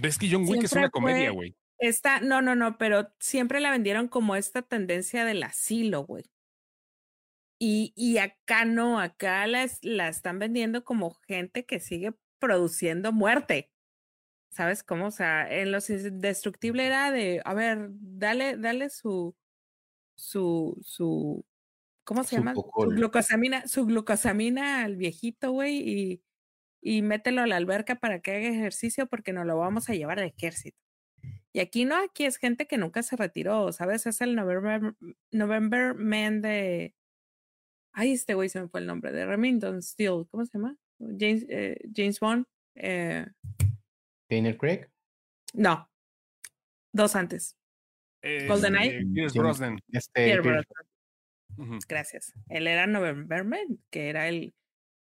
Ves 0.00 0.18
que 0.18 0.28
John 0.30 0.46
Wick 0.48 0.64
es 0.64 0.72
una 0.72 0.88
comedia, 0.90 1.30
güey. 1.30 1.54
esta, 1.78 2.20
no, 2.20 2.40
no, 2.42 2.54
no, 2.54 2.78
pero 2.78 3.12
siempre 3.20 3.60
la 3.60 3.70
vendieron 3.70 4.08
como 4.08 4.36
esta 4.36 4.62
tendencia 4.62 5.24
del 5.24 5.42
asilo, 5.42 6.04
güey. 6.06 6.24
Y, 7.58 7.92
y 7.96 8.18
acá 8.18 8.64
no, 8.64 9.00
acá 9.00 9.46
la, 9.46 9.68
la 9.82 10.08
están 10.08 10.38
vendiendo 10.38 10.84
como 10.84 11.14
gente 11.26 11.64
que 11.64 11.78
sigue 11.80 12.12
produciendo 12.38 13.12
muerte. 13.12 13.71
¿Sabes 14.52 14.82
cómo? 14.82 15.06
O 15.06 15.10
sea, 15.10 15.50
en 15.50 15.72
Los 15.72 15.88
Indestructibles 15.88 16.86
era 16.86 17.10
de, 17.10 17.40
a 17.42 17.54
ver, 17.54 17.88
dale, 17.90 18.58
dale 18.58 18.90
su, 18.90 19.34
su, 20.14 20.78
su, 20.84 21.42
¿cómo 22.04 22.22
se 22.22 22.36
llama? 22.36 22.54
Su 22.54 22.62
glucosamina, 22.62 23.66
su 23.66 23.86
glucosamina 23.86 24.84
al 24.84 24.96
viejito, 24.96 25.52
güey, 25.52 25.78
y, 25.78 26.22
y 26.82 27.00
mételo 27.00 27.40
a 27.40 27.46
la 27.46 27.56
alberca 27.56 27.94
para 27.94 28.20
que 28.20 28.32
haga 28.32 28.48
ejercicio 28.48 29.06
porque 29.06 29.32
nos 29.32 29.46
lo 29.46 29.56
vamos 29.56 29.88
a 29.88 29.94
llevar 29.94 30.20
de 30.20 30.26
ejército. 30.26 30.76
Y 31.54 31.60
aquí 31.60 31.86
no, 31.86 31.96
aquí 31.96 32.26
es 32.26 32.36
gente 32.36 32.66
que 32.66 32.76
nunca 32.76 33.02
se 33.02 33.16
retiró, 33.16 33.72
¿sabes? 33.72 34.06
Es 34.06 34.20
el 34.20 34.34
November, 34.34 34.94
November 35.30 35.94
Man 35.94 36.42
de... 36.42 36.94
Ay, 37.92 38.12
este 38.12 38.34
güey 38.34 38.50
se 38.50 38.60
me 38.60 38.68
fue 38.68 38.80
el 38.80 38.86
nombre, 38.86 39.12
de 39.12 39.24
Remington 39.24 39.80
Steel, 39.80 40.26
¿cómo 40.30 40.44
se 40.44 40.58
llama? 40.58 40.76
James, 40.98 41.46
eh, 41.48 41.78
James 41.94 42.20
Bond. 42.20 42.44
Eh, 42.74 43.26
Daniel 44.36 44.56
Craig? 44.56 44.88
No. 45.54 45.88
Dos 46.92 47.16
antes. 47.16 47.56
GoldenEye. 48.48 49.04
Brosnan. 49.34 49.78
Este, 49.90 50.40
Gracias. 51.88 52.32
Él 52.48 52.66
era 52.66 52.86
Novemberman, 52.86 53.78
que 53.90 54.08
era 54.08 54.28
el, 54.28 54.54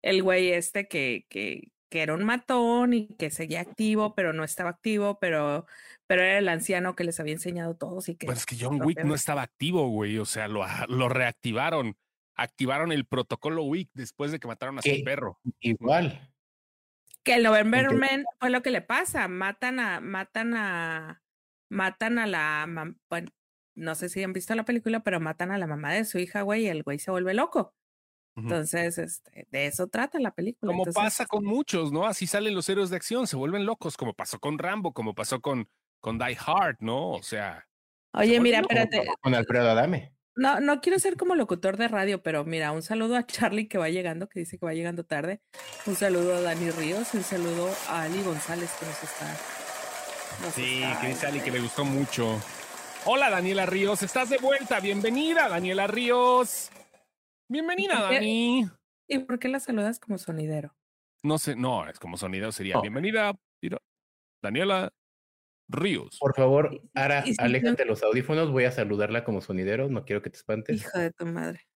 el 0.01 0.23
güey 0.23 0.51
este 0.51 0.87
que, 0.87 1.25
que, 1.29 1.71
que 1.89 2.01
era 2.01 2.13
un 2.13 2.23
matón 2.23 2.93
y 2.93 3.07
que 3.15 3.29
seguía 3.29 3.61
activo, 3.61 4.15
pero 4.15 4.33
no 4.33 4.43
estaba 4.43 4.69
activo, 4.69 5.19
pero, 5.19 5.65
pero 6.05 6.21
era 6.21 6.37
el 6.37 6.47
anciano 6.49 6.95
que 6.95 7.03
les 7.03 7.19
había 7.19 7.33
enseñado 7.33 7.75
todos 7.75 8.09
y 8.09 8.15
que. 8.15 8.27
Pues 8.27 8.39
es 8.39 8.45
que 8.45 8.57
John 8.59 8.81
Wick 8.81 9.03
no 9.03 9.15
estaba 9.15 9.41
activo, 9.41 9.89
güey. 9.89 10.17
O 10.19 10.25
sea, 10.25 10.47
lo, 10.47 10.65
lo 10.87 11.09
reactivaron. 11.09 11.97
Activaron 12.35 12.91
el 12.91 13.05
protocolo 13.05 13.63
Wick 13.63 13.89
después 13.93 14.31
de 14.31 14.39
que 14.39 14.47
mataron 14.47 14.77
a 14.77 14.83
su 14.83 15.03
perro. 15.03 15.39
Igual. 15.59 16.29
Que 17.27 17.33
el 17.33 17.43
Novemberman 17.43 18.23
fue 18.39 18.49
lo 18.49 18.61
que 18.61 18.71
le 18.71 18.81
pasa. 18.81 19.27
Matan 19.27 19.81
a, 19.81 19.99
matan 19.99 20.53
a, 20.55 21.21
matan 21.67 22.19
a 22.19 22.25
la, 22.25 22.65
bueno, 23.09 23.31
no 23.75 23.95
sé 23.95 24.07
si 24.07 24.23
han 24.23 24.31
visto 24.31 24.55
la 24.55 24.63
película, 24.63 25.01
pero 25.01 25.19
matan 25.19 25.51
a 25.51 25.57
la 25.57 25.67
mamá 25.67 25.91
de 25.91 26.05
su 26.05 26.19
hija, 26.19 26.43
güey, 26.43 26.63
y 26.63 26.67
el 26.69 26.83
güey 26.83 26.99
se 26.99 27.11
vuelve 27.11 27.33
loco. 27.33 27.75
Entonces, 28.37 28.97
este, 28.97 29.45
de 29.51 29.65
eso 29.65 29.87
trata 29.87 30.19
la 30.19 30.31
película. 30.31 30.71
Como 30.71 30.85
pasa 30.85 31.25
con 31.25 31.43
muchos, 31.43 31.91
¿no? 31.91 32.05
Así 32.05 32.27
salen 32.27 32.55
los 32.55 32.69
héroes 32.69 32.89
de 32.91 32.95
acción, 32.95 33.27
se 33.27 33.35
vuelven 33.35 33.65
locos, 33.65 33.97
como 33.97 34.13
pasó 34.13 34.39
con 34.39 34.57
Rambo, 34.57 34.93
como 34.93 35.13
pasó 35.13 35.41
con, 35.41 35.67
con 35.99 36.17
Die 36.17 36.37
Hard, 36.39 36.77
¿no? 36.79 37.09
O 37.09 37.23
sea. 37.23 37.67
Oye, 38.13 38.39
mira, 38.39 38.61
espérate. 38.61 39.05
Con 39.19 39.35
Alfredo 39.35 39.69
Adame. 39.69 40.13
No, 40.37 40.59
no 40.59 40.81
quiero 40.81 40.99
ser 40.99 41.17
como 41.17 41.33
locutor 41.33 41.77
de 41.77 41.87
radio, 41.87 42.21
pero 42.21 42.45
mira, 42.45 42.71
un 42.71 42.83
saludo 42.83 43.15
a 43.15 43.25
Charlie 43.25 43.67
que 43.67 43.79
va 43.79 43.89
llegando, 43.89 44.29
que 44.29 44.39
dice 44.39 44.59
que 44.59 44.65
va 44.67 44.73
llegando 44.75 45.03
tarde. 45.03 45.41
Un 45.87 45.95
saludo 45.95 46.35
a 46.35 46.41
Dani 46.41 46.69
Ríos, 46.69 47.11
un 47.15 47.23
saludo 47.23 47.67
a 47.89 48.03
Ali 48.03 48.21
González 48.21 48.71
que 48.79 48.85
nos 48.85 49.03
está. 49.03 49.35
sí, 50.51 50.83
que 51.01 51.07
dice 51.07 51.25
Ali 51.25 51.39
que 51.39 51.49
le 51.49 51.59
gustó 51.59 51.83
mucho. 51.83 52.39
Hola 53.05 53.31
Daniela 53.31 53.65
Ríos, 53.65 54.03
estás 54.03 54.29
de 54.29 54.37
vuelta. 54.37 54.79
Bienvenida, 54.79 55.49
Daniela 55.49 55.87
Ríos. 55.87 56.69
Bienvenida, 57.49 57.99
Dani. 57.99 58.69
¿Y 59.07 59.19
por 59.19 59.39
qué 59.39 59.47
la 59.47 59.59
saludas 59.59 59.97
como 59.97 60.19
sonidero? 60.19 60.75
No 61.23 61.39
sé, 61.39 61.55
no, 61.55 61.89
es 61.89 61.97
como 61.97 62.15
sonidero 62.15 62.51
sería 62.51 62.79
bienvenida, 62.79 63.33
Daniela 64.43 64.93
Ríos. 65.69 66.17
Por 66.19 66.35
favor, 66.35 66.81
Ara, 66.93 67.23
aléjate 67.37 67.85
los 67.85 68.03
audífonos. 68.03 68.51
Voy 68.51 68.63
a 68.63 68.71
saludarla 68.71 69.23
como 69.23 69.41
sonidero. 69.41 69.89
No 69.89 70.05
quiero 70.05 70.21
que 70.21 70.29
te 70.29 70.37
espantes. 70.37 70.77
Hija 70.77 70.99
de 70.99 71.11
tu 71.11 71.25
madre. 71.25 71.67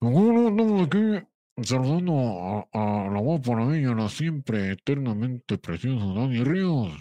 No, 0.00 0.10
no, 0.10 0.50
no, 0.50 0.82
aquí 0.84 1.24
saludando 1.62 2.68
a, 2.72 3.10
la 3.12 3.20
guapa 3.20 3.74
ella, 3.74 3.94
la 3.94 4.08
siempre 4.08 4.72
eternamente 4.72 5.58
preciosa 5.58 6.06
Dani 6.06 6.42
Ríos. 6.42 6.92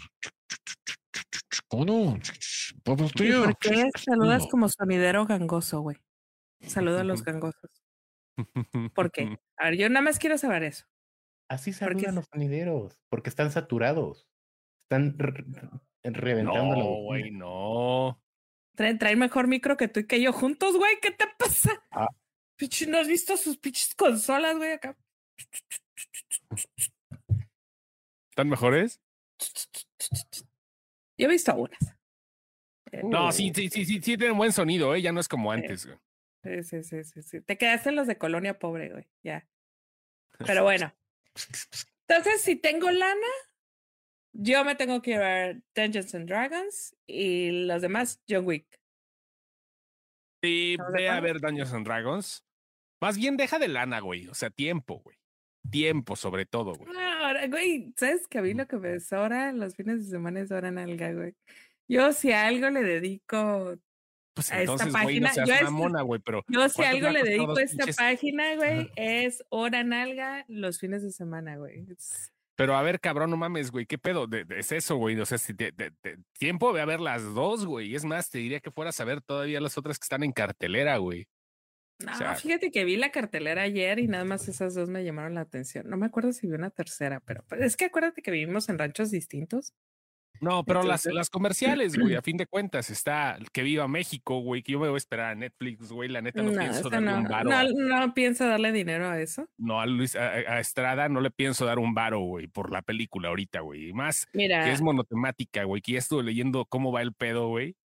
¿Cómo 1.68 1.86
no? 1.86 2.20
¿Por 2.84 3.58
qué 3.60 3.90
saludas 3.98 4.48
como 4.48 4.68
sonidero 4.68 5.26
gangoso, 5.26 5.82
güey? 5.82 5.98
Saluda 6.62 7.02
a 7.02 7.04
los 7.04 7.24
gangosos. 7.26 7.72
¿Por 8.94 9.12
qué? 9.12 9.38
A 9.58 9.66
ver, 9.70 9.78
yo 9.78 9.90
nada 9.90 10.02
más 10.02 10.20
quiero 10.20 10.38
saber 10.38 10.64
eso. 10.64 10.86
Así 11.50 11.74
saludan 11.74 12.16
los 12.16 12.26
sonideros, 12.32 13.00
porque 13.10 13.30
están 13.30 13.52
saturados. 13.52 14.28
Están 14.84 15.18
reventando 16.04 16.76
no, 16.76 16.84
güey, 17.04 17.32
no. 17.32 18.22
Traen, 18.76 19.20
mejor 19.20 19.48
micro 19.48 19.78
que 19.78 19.88
tú 19.88 20.00
y 20.00 20.08
que 20.08 20.22
yo 20.22 20.34
juntos, 20.34 20.76
güey. 20.78 21.00
¿Qué 21.02 21.12
te 21.12 21.26
pasa? 21.38 21.84
Ah. 21.92 22.08
¿no 22.88 22.98
has 22.98 23.08
visto 23.08 23.38
sus 23.38 23.58
pinches 23.58 23.94
consolas, 23.96 24.58
güey, 24.58 24.72
acá? 24.72 24.98
¿Están 28.30 28.50
mejores? 28.50 29.02
Yo 31.18 31.28
he 31.28 31.28
visto 31.28 31.52
algunas. 31.52 31.80
No, 33.04 33.32
sí, 33.32 33.52
sí, 33.56 33.70
sí, 33.70 33.86
sí, 33.86 34.02
sí, 34.02 34.18
tienen 34.18 34.38
buen 34.38 34.52
sonido, 34.52 34.94
¿eh? 34.96 35.02
Ya 35.02 35.12
no 35.12 35.20
es 35.20 35.28
como 35.28 35.52
antes, 35.52 35.86
güey. 35.86 35.98
Sí, 36.44 36.64
sí, 36.64 36.84
sí, 36.84 37.04
sí, 37.04 37.22
sí. 37.22 37.42
Te 37.42 37.58
quedaste 37.58 37.90
en 37.90 37.96
los 37.96 38.08
de 38.08 38.18
colonia 38.18 38.58
pobre, 38.58 38.90
güey. 38.90 39.08
Ya. 39.24 39.48
Pero 40.46 40.64
bueno. 40.64 40.94
Entonces, 42.08 42.42
si 42.42 42.56
tengo 42.56 42.90
lana, 42.90 43.28
yo 44.34 44.64
me 44.66 44.76
tengo 44.76 45.02
que 45.02 45.18
ver 45.18 45.62
Dungeons 45.76 46.16
and 46.16 46.28
Dragons 46.28 46.96
y 47.08 47.66
los 47.66 47.82
demás 47.82 48.22
John 48.30 48.46
Wick. 48.46 48.80
Sí, 50.44 50.78
ve 50.94 51.10
a 51.10 51.20
ver 51.20 51.40
Dungeons 51.40 51.74
and 51.74 51.86
Dragons. 51.86 52.44
Más 53.02 53.18
bien 53.18 53.38
deja 53.38 53.60
de 53.60 53.68
lana, 53.68 54.00
güey. 54.00 54.28
O 54.28 54.34
sea, 54.34 54.50
tiempo, 54.50 55.00
güey. 55.00 55.18
Tiempo, 55.70 56.16
sobre 56.16 56.46
todo, 56.46 56.74
güey. 56.74 56.92
ahora, 56.98 57.48
güey, 57.48 57.94
¿sabes 57.96 58.28
que 58.28 58.40
a 58.40 58.42
mí 58.42 58.54
lo 58.54 58.68
que 58.68 58.78
me 58.78 59.00
sobra 59.00 59.52
los 59.54 59.76
fines 59.76 60.06
de 60.06 60.12
semana 60.12 60.42
es 60.42 60.52
hora 60.52 60.72
nalga, 60.72 61.14
güey? 61.14 61.36
Yo 61.88 62.14
si 62.14 62.32
a 62.32 62.48
algo 62.48 62.70
le 62.70 62.82
dedico 62.82 63.78
pues 64.34 64.50
entonces, 64.52 64.94
güey, 64.94 65.20
no 65.20 65.28
seas 65.34 65.62
una 65.62 65.72
mona, 65.72 66.02
güey, 66.04 66.22
pero. 66.24 66.44
Yo 66.48 66.70
si 66.70 66.84
algo 66.84 67.10
le 67.10 67.24
dedico 67.24 67.58
a 67.58 67.62
esta 67.62 67.86
página, 67.98 68.56
güey, 68.56 68.90
es 68.96 69.44
hora 69.50 69.84
nalga 69.84 70.46
los 70.48 70.80
fines 70.80 71.04
de 71.04 71.12
semana, 71.12 71.58
güey. 71.58 71.86
Pero 72.56 72.76
a 72.76 72.82
ver, 72.82 73.00
cabrón, 73.00 73.30
no 73.30 73.38
mames, 73.38 73.72
güey, 73.72 73.86
¿qué 73.86 73.98
pedo? 73.98 74.28
es 74.50 74.72
eso, 74.72 74.96
güey. 74.98 75.20
O 75.20 75.26
sea, 75.26 75.38
si 75.38 75.54
te, 75.54 75.74
tiempo 76.38 76.74
de 76.74 76.82
a 76.82 76.86
ver 76.86 77.00
las 77.00 77.24
dos, 77.34 77.66
güey. 77.66 77.96
Es 77.96 78.06
más, 78.06 78.30
te 78.30 78.40
diría 78.40 78.60
que 78.60 78.72
fueras 78.72 79.00
a 79.00 79.06
ver 79.06 79.22
todavía 79.22 79.62
las 79.62 79.78
otras 79.78 79.98
que 79.98 80.04
están 80.04 80.24
en 80.24 80.32
cartelera, 80.32 80.98
güey. 80.98 81.28
No, 82.00 82.36
fíjate 82.36 82.72
que 82.72 82.84
vi 82.84 82.98
la 82.98 83.12
cartelera 83.12 83.62
ayer 83.62 84.00
y 84.00 84.08
nada 84.08 84.26
más 84.26 84.48
esas 84.48 84.74
dos 84.74 84.90
me 84.90 85.04
llamaron 85.04 85.36
la 85.36 85.42
atención. 85.42 85.90
No 85.90 85.98
me 85.98 86.08
acuerdo 86.08 86.34
si 86.34 86.48
vi 86.48 86.54
una 86.54 86.72
tercera, 86.72 87.20
pero 87.20 87.44
pues, 87.48 87.62
es 87.62 87.78
que 87.78 87.86
acuérdate 87.86 88.22
que 88.22 88.32
vivimos 88.32 88.70
en 88.70 88.80
ranchos 88.80 89.12
distintos. 89.12 89.74
No, 90.42 90.64
pero 90.64 90.82
las, 90.82 91.06
las 91.06 91.30
comerciales, 91.30 91.96
güey, 91.96 92.16
a 92.16 92.22
fin 92.24 92.36
de 92.36 92.48
cuentas, 92.48 92.90
está 92.90 93.38
Que 93.54 93.62
Viva 93.62 93.88
México, 93.88 94.40
güey, 94.40 94.64
que 94.64 94.72
yo 94.72 94.80
me 94.80 94.88
voy 94.88 94.96
a 94.96 94.98
esperar 94.98 95.32
a 95.32 95.36
Netflix, 95.36 95.92
güey, 95.92 96.10
la 96.10 96.22
neta 96.22 96.42
no, 96.42 96.52
pienso 96.52 96.90
darle 96.90 97.14
un 97.14 97.24
varo. 97.26 97.50
No, 97.50 98.00
no 98.00 98.14
pienso 98.16 98.48
darle 98.48 98.72
dinero 98.72 99.08
a 99.08 99.22
eso. 99.22 99.48
No, 99.58 99.80
a 99.80 99.86
Luis, 99.86 100.16
a, 100.16 100.60
Estrada 100.60 101.10
no 101.10 101.22
le 101.22 101.30
pienso 101.30 101.66
dar 101.66 101.78
un 101.78 101.94
varo, 101.94 102.22
güey, 102.22 102.48
por 102.48 102.72
la 102.72 102.82
película 102.82 103.30
ahorita, 103.30 103.60
güey. 103.60 103.94
Más 103.94 104.28
Mira, 104.34 104.66
que 104.66 104.72
es 104.72 104.82
monotemática, 104.82 105.64
güey, 105.64 105.84
que 105.84 105.94
ya 105.94 106.00
estuve 106.00 106.24
leyendo 106.24 106.66
cómo 106.66 106.92
va 106.92 107.04
el 107.04 107.14
pedo, 107.14 107.48
güey. 107.48 107.76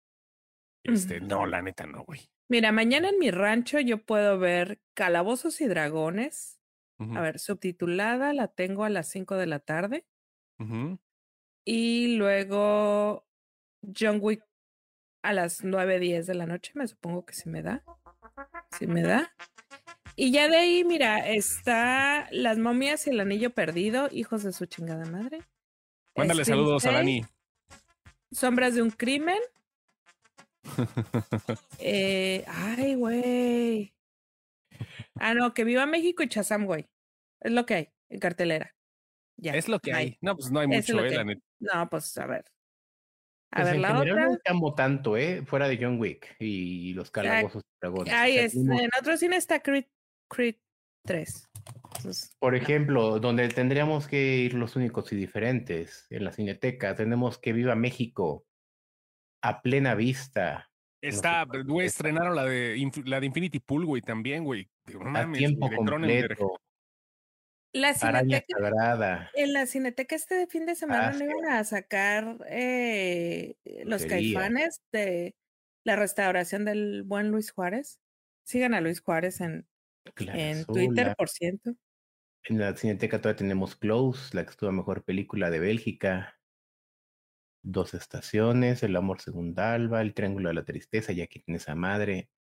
Este, 0.83 1.21
no, 1.21 1.45
la 1.45 1.61
neta 1.61 1.87
no, 1.87 2.05
güey. 2.05 2.31
Mira, 2.49 2.73
mañana 2.73 3.11
en 3.11 3.19
mi 3.19 3.31
rancho 3.31 3.81
yo 3.81 3.99
puedo 3.99 4.39
ver 4.39 4.81
Calabozos 4.95 5.61
y 5.61 5.67
Dragones. 5.67 6.61
A 6.99 7.21
ver, 7.21 7.39
subtitulada 7.39 8.33
la 8.33 8.49
tengo 8.49 8.85
a 8.85 8.89
las 8.89 9.09
5 9.09 9.37
de 9.37 9.47
la 9.47 9.59
tarde. 9.59 10.07
Y 11.69 12.17
luego 12.17 13.27
John 13.83 14.21
Wick 14.23 14.43
a 15.23 15.33
las 15.33 15.65
9, 15.65 15.99
10 15.99 16.27
de 16.29 16.35
la 16.35 16.47
noche, 16.47 16.71
me 16.77 16.87
supongo 16.87 17.27
que 17.27 17.35
si 17.35 17.49
me 17.49 17.61
da. 17.61 17.83
Si 18.79 18.87
me 18.87 19.03
da. 19.03 19.35
Y 20.15 20.31
ya 20.31 20.49
de 20.49 20.57
ahí, 20.57 20.85
mira, 20.85 21.29
está 21.29 22.29
Las 22.31 22.57
momias 22.59 23.07
y 23.07 23.11
el 23.11 23.21
anillo 23.21 23.51
perdido, 23.51 24.09
hijos 24.13 24.45
de 24.45 24.53
su 24.53 24.67
chingada 24.67 25.05
madre. 25.07 25.41
Mándale 26.15 26.45
saludos 26.45 26.87
a 26.87 26.93
Dani. 26.93 27.25
Sombras 28.31 28.77
de 28.77 28.83
un 28.83 28.91
crimen. 28.91 29.41
eh, 31.81 32.45
ay, 32.47 32.95
güey. 32.95 33.93
Ah, 35.17 35.35
no, 35.35 35.53
que 35.53 35.65
viva 35.65 35.85
México 35.87 36.23
y 36.23 36.29
Chazam, 36.29 36.65
güey. 36.65 36.89
Es 37.41 37.51
lo 37.51 37.67
que 37.67 37.75
hay 37.75 37.89
en 38.09 38.21
cartelera. 38.21 38.75
Ya, 39.37 39.55
es 39.55 39.69
lo 39.69 39.81
que 39.81 39.93
hay. 39.93 40.17
No, 40.21 40.37
pues 40.37 40.53
no 40.53 40.61
hay 40.61 40.69
mucho, 40.69 41.05
eh, 41.05 41.11
la 41.11 41.25
neta. 41.25 41.46
No, 41.61 41.89
pues 41.89 42.17
a 42.19 42.27
ver. 42.27 42.45
A 43.53 43.63
pues 43.63 43.73
ver, 43.73 43.81
la 43.81 43.99
otra. 44.01 44.27
No 44.27 44.39
amo 44.47 44.75
tanto, 44.75 45.17
¿eh? 45.17 45.43
Fuera 45.47 45.69
de 45.69 45.79
John 45.81 45.99
Wick 45.99 46.37
y 46.39 46.93
los 46.95 47.11
calabozos 47.11 47.63
dragones. 47.81 48.13
Ahí 48.13 48.39
es. 48.39 48.55
En 48.55 48.91
otro 48.99 49.17
cine 49.17 49.37
está 49.37 49.61
Creed, 49.61 49.87
Creed 50.29 50.57
3. 51.05 51.49
Por 52.39 52.55
ejemplo, 52.55 53.19
donde 53.19 53.49
tendríamos 53.49 54.07
que 54.07 54.37
ir 54.39 54.55
los 54.55 54.77
únicos 54.77 55.13
y 55.13 55.17
diferentes 55.17 56.07
en 56.11 56.25
la 56.25 56.33
cineteca, 56.33 56.95
tenemos 56.95 57.39
que 57.39 57.53
Viva 57.53 57.75
México 57.75 58.47
a 59.43 59.63
plena 59.63 59.95
vista. 59.95 60.71
Está, 61.01 61.45
güey, 61.45 61.87
estrenaron 61.87 62.35
la 62.35 62.45
de, 62.45 62.91
la 63.05 63.21
de 63.21 63.27
Infinity 63.27 63.61
Pool, 63.61 63.85
güey, 63.87 64.03
también, 64.03 64.45
güey. 64.45 64.69
a 65.15 65.33
tiempo 65.33 65.71
completo. 65.71 66.61
La 67.77 67.93
cineteca, 67.93 68.47
sagrada. 68.59 69.31
En 69.35 69.53
la 69.53 69.67
cineteca 69.67 70.17
este 70.17 70.47
fin 70.47 70.65
de 70.65 70.75
semana 70.75 71.13
no 71.13 71.25
iban 71.25 71.45
a 71.53 71.63
sacar 71.65 72.39
eh, 72.49 73.57
los 73.85 74.07
caifanes 74.07 74.81
de 74.93 75.35
la 75.85 75.97
restauración 75.97 76.65
del 76.65 77.03
buen 77.03 77.31
Luis 77.31 77.53
Juárez. 77.53 78.01
Sigan 78.45 78.73
a 78.73 78.81
Luis 78.81 79.01
Juárez 79.01 79.41
en, 79.43 79.67
en 80.17 80.65
Twitter, 80.65 81.15
por 81.17 81.29
ciento. 81.29 81.75
En 82.45 82.59
la 82.59 82.75
Cineteca 82.75 83.21
todavía 83.21 83.39
tenemos 83.39 83.77
Close, 83.77 84.35
la 84.35 84.45
que 84.45 84.51
estuvo 84.51 84.73
mejor 84.73 85.05
película 85.05 85.51
de 85.51 85.59
Bélgica. 85.59 86.39
Dos 87.63 87.93
estaciones, 87.93 88.83
El 88.85 88.97
amor 88.97 89.21
según 89.21 89.59
Alba, 89.59 90.01
El 90.01 90.15
triángulo 90.15 90.49
de 90.49 90.55
la 90.55 90.65
tristeza, 90.65 91.13
ya 91.13 91.27
que 91.27 91.41
tiene 91.41 91.59
esa 91.59 91.75
madre. 91.75 92.31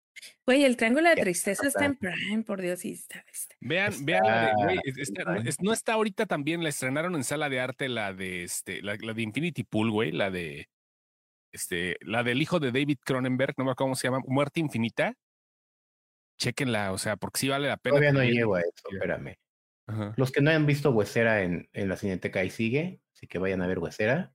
Güey, 0.45 0.64
el 0.64 0.77
triángulo 0.77 1.09
de 1.09 1.17
tristeza 1.17 1.67
está 1.67 1.85
en 1.85 1.97
Prime, 1.97 2.43
por 2.45 2.61
Dios, 2.61 2.81
sí 2.81 2.93
está. 2.93 3.25
Vean, 3.61 3.93
vean, 4.05 4.55
güey, 4.57 4.79
no 5.61 5.73
está 5.73 5.95
ahorita 5.95 6.27
también, 6.27 6.62
la 6.62 6.69
estrenaron 6.69 7.14
en 7.14 7.25
sala 7.25 7.49
de 7.49 7.61
arte 7.61 7.89
la 7.89 8.12
de 8.12 8.45
este, 8.45 8.83
la, 8.83 8.97
de 8.97 9.23
Infinity 9.23 9.64
Pool, 9.64 9.91
güey, 9.91 10.12
la 10.12 10.31
de 10.31 10.69
este, 11.53 11.97
la 12.01 12.23
del 12.23 12.43
hijo 12.43 12.61
de 12.61 12.73
David 12.73 12.99
Cronenberg, 13.05 13.55
no 13.57 13.64
me 13.64 13.71
acuerdo 13.73 13.87
cómo 13.87 13.95
se 13.97 14.09
llama, 14.09 14.21
Muerte 14.27 14.61
Infinita. 14.61 15.14
Chequenla, 16.39 16.93
o 16.93 16.99
sea, 16.99 17.17
porque 17.17 17.41
sí 17.41 17.49
vale 17.49 17.69
la 17.69 17.79
pena. 17.79 17.97
Todavía 17.97 18.12
no 18.12 18.23
llego 18.23 18.57
a 18.57 18.61
eso, 18.61 18.91
espérame. 18.93 19.37
Los 20.17 20.33
que 20.33 20.43
no 20.43 20.51
hayan 20.51 20.67
visto 20.67 20.91
Huesera 20.91 21.43
en, 21.43 21.69
en 21.73 21.89
la 21.89 21.97
Cineteca 21.97 22.41
ahí 22.41 22.51
sigue, 22.51 23.01
así 23.14 23.27
que 23.27 23.39
vayan 23.39 23.62
a 23.62 23.67
ver 23.67 23.79
Huesera. 23.79 24.35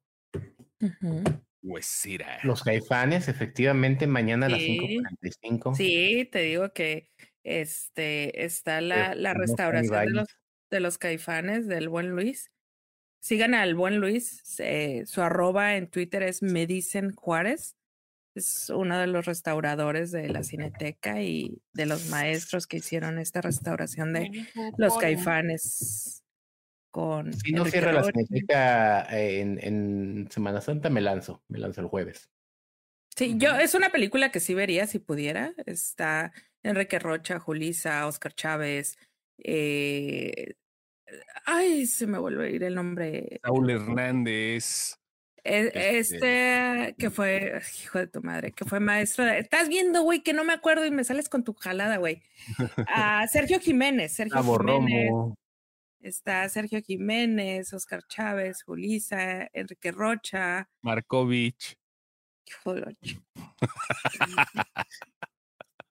Huesera. 1.63 2.39
Los 2.43 2.63
caifanes, 2.63 3.27
efectivamente, 3.27 4.07
mañana 4.07 4.47
a 4.47 4.49
las 4.49 4.61
5.45. 4.61 5.75
Sí, 5.75 6.27
te 6.31 6.39
digo 6.39 6.73
que 6.73 7.09
este 7.43 8.45
está 8.45 8.81
la, 8.81 9.15
la 9.15 9.33
restauración 9.33 10.05
de 10.05 10.11
los, 10.11 10.27
de 10.69 10.79
los 10.79 10.97
caifanes 10.97 11.67
del 11.67 11.89
buen 11.89 12.09
Luis. 12.09 12.51
Sigan 13.19 13.53
al 13.53 13.75
buen 13.75 13.97
Luis, 13.97 14.43
su 15.05 15.21
arroba 15.21 15.75
en 15.75 15.87
Twitter 15.87 16.23
es 16.23 16.41
Medicen 16.41 17.13
Juárez 17.13 17.75
es 18.35 18.69
uno 18.69 18.97
de 18.97 19.07
los 19.07 19.25
restauradores 19.25 20.11
de 20.11 20.29
la 20.29 20.43
Cineteca 20.43 21.21
y 21.21 21.61
de 21.73 21.85
los 21.85 22.07
maestros 22.07 22.65
que 22.65 22.77
hicieron 22.77 23.19
esta 23.19 23.41
restauración 23.41 24.13
de 24.13 24.47
los 24.77 24.97
caifanes 24.97 26.23
con... 26.91 27.33
Si 27.33 27.53
no 27.53 27.65
cierra 27.65 27.93
la 27.93 28.03
Cineteca 28.03 29.07
en, 29.09 29.59
en, 29.61 30.27
Semana 30.29 30.61
Santa, 30.61 30.89
me 30.89 31.01
lanzo, 31.01 31.43
me 31.47 31.57
lanzo 31.57 31.81
el 31.81 31.87
jueves. 31.87 32.29
Sí, 33.15 33.35
yo 33.37 33.55
es 33.55 33.73
una 33.73 33.89
película 33.89 34.31
que 34.31 34.39
sí 34.39 34.53
vería 34.53 34.87
si 34.87 34.99
pudiera. 34.99 35.53
Está 35.65 36.31
Enrique 36.63 36.99
Rocha, 36.99 37.39
Julisa, 37.39 38.05
Oscar 38.07 38.33
Chávez. 38.33 38.97
Eh, 39.37 40.53
ay, 41.45 41.85
se 41.85 42.07
me 42.07 42.19
vuelve 42.19 42.45
a 42.45 42.49
ir 42.49 42.63
el 42.63 42.75
nombre. 42.75 43.39
Saúl 43.43 43.69
Hernández. 43.69 44.97
E, 45.43 45.71
este, 45.73 45.97
este, 45.97 46.95
que 46.99 47.09
fue, 47.09 47.59
hijo 47.83 47.97
de 47.97 48.07
tu 48.07 48.21
madre, 48.21 48.51
que 48.51 48.63
fue 48.63 48.79
maestro. 48.79 49.27
estás 49.27 49.69
viendo, 49.69 50.03
güey, 50.03 50.21
que 50.21 50.33
no 50.33 50.43
me 50.43 50.53
acuerdo 50.53 50.85
y 50.85 50.91
me 50.91 51.03
sales 51.03 51.29
con 51.29 51.43
tu 51.43 51.53
jalada, 51.53 51.97
güey. 51.97 52.21
A 52.87 53.27
Sergio 53.27 53.59
Jiménez, 53.59 54.13
Sergio 54.13 54.43
Jiménez. 54.43 55.11
Está 56.01 56.49
Sergio 56.49 56.81
Jiménez, 56.81 57.71
Oscar 57.73 58.01
Chávez, 58.07 58.63
Julisa, 58.63 59.47
Enrique 59.53 59.91
Rocha. 59.91 60.67
Markovich. 60.81 61.77
Hijo 62.47 62.73
de 62.73 62.95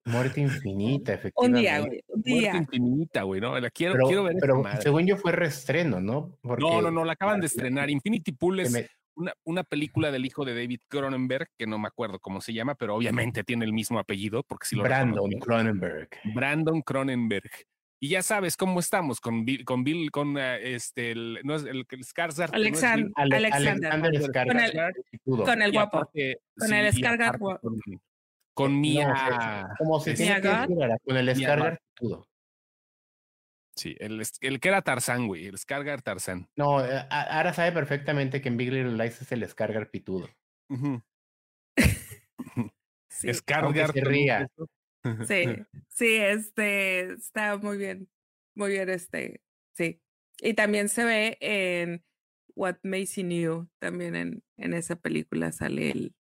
Muerte 0.04 0.40
infinita, 0.40 1.14
efectivamente. 1.14 1.58
Un 1.58 1.62
día, 1.62 1.78
güey. 1.78 2.02
Un 2.08 2.22
día. 2.22 2.52
Muerte 2.54 2.58
infinita, 2.58 3.22
güey, 3.22 3.40
¿no? 3.40 3.61
La 3.61 3.70
quiero, 3.70 4.04
quiero 4.04 4.24
ver. 4.24 4.34
Pero 4.40 4.64
según 4.80 5.06
yo 5.06 5.16
fue 5.16 5.30
reestreno, 5.30 6.00
¿no? 6.00 6.36
no, 6.42 6.82
no, 6.82 6.90
no, 6.90 7.04
la 7.04 7.12
acaban 7.12 7.38
de 7.40 7.46
estrenar. 7.46 7.88
Infinity 7.88 8.32
Pool 8.32 8.61
es 8.61 8.90
una, 9.14 9.32
una, 9.44 9.62
película 9.62 10.11
del 10.11 10.26
hijo 10.26 10.44
de 10.44 10.54
David 10.54 10.80
Cronenberg, 10.88 11.46
que 11.56 11.68
no 11.68 11.78
me 11.78 11.86
acuerdo 11.86 12.18
cómo 12.18 12.40
se 12.40 12.52
llama, 12.52 12.74
pero 12.74 12.96
obviamente 12.96 13.44
tiene 13.44 13.64
el 13.64 13.72
mismo 13.72 14.00
apellido, 14.00 14.42
porque 14.42 14.66
si 14.66 14.74
lo 14.74 14.82
Brandon 14.82 15.30
Cronenberg. 15.38 16.08
Brandon 16.34 16.82
Cronenberg. 16.82 17.50
Y 18.03 18.09
ya 18.09 18.22
sabes 18.22 18.57
cómo 18.57 18.80
estamos 18.80 19.20
con 19.20 19.44
Bill, 19.44 19.64
con 19.64 19.84
Bill, 19.84 20.11
con 20.11 20.34
uh, 20.34 20.40
este, 20.40 21.11
el, 21.11 21.38
no 21.44 21.57
es 21.57 21.64
el, 21.64 21.86
el 21.88 22.05
Skarsgård. 22.05 22.51
Alexander, 22.55 23.11
no 23.14 23.24
es 23.24 23.32
Alexander. 23.34 23.92
Alexander 23.92 24.46
con, 24.46 24.59
el, 24.59 25.44
con 25.44 25.62
el 25.62 25.72
guapo. 25.72 25.98
Aparte, 25.98 26.40
con 26.59 26.68
sí, 26.68 26.74
el 26.74 26.94
Skarsgård 26.94 27.38
guapo. 27.38 27.61
Con, 27.61 27.80
con 28.55 28.80
Mia. 28.80 29.09
No, 29.09 29.74
como 29.78 30.01
se 30.01 30.14
tiene 30.14 30.40
que 30.40 30.48
decir, 30.48 30.76
con 31.05 31.16
el 31.16 31.28
Skarsgård 31.28 31.78
todo. 31.94 32.26
Sí, 33.76 33.96
el, 33.98 34.22
el 34.40 34.61
que 34.61 34.68
era 34.68 34.82
Tarzán, 34.82 35.26
güey, 35.26 35.46
el 35.46 35.57
Scargar 35.57 36.03
Tarzán. 36.03 36.51
No, 36.55 36.84
eh, 36.84 37.07
ahora 37.09 37.55
sabe 37.55 37.72
perfectamente 37.72 38.42
que 38.42 38.48
en 38.48 38.57
Big 38.59 38.72
Little 38.72 38.92
Lies 38.92 39.22
es 39.22 39.32
el 39.32 39.48
Scargar 39.48 39.90
pitudo. 39.90 40.28
sí. 43.09 43.32
Scargar. 43.32 43.92
Sí, 45.26 45.44
sí, 45.88 46.16
este, 46.16 47.12
está 47.12 47.57
muy 47.57 47.78
bien, 47.78 48.09
muy 48.55 48.70
bien, 48.70 48.88
este, 48.88 49.42
sí. 49.74 50.01
Y 50.40 50.55
también 50.55 50.88
se 50.88 51.05
ve 51.05 51.38
en 51.40 52.05
What 52.55 52.78
Macy 52.82 53.22
Knew, 53.22 53.68
también 53.78 54.16
en, 54.16 54.42
en 54.57 54.74
esa 54.74 54.96
película 54.96 55.53
sale 55.53 55.90
el, 55.90 56.14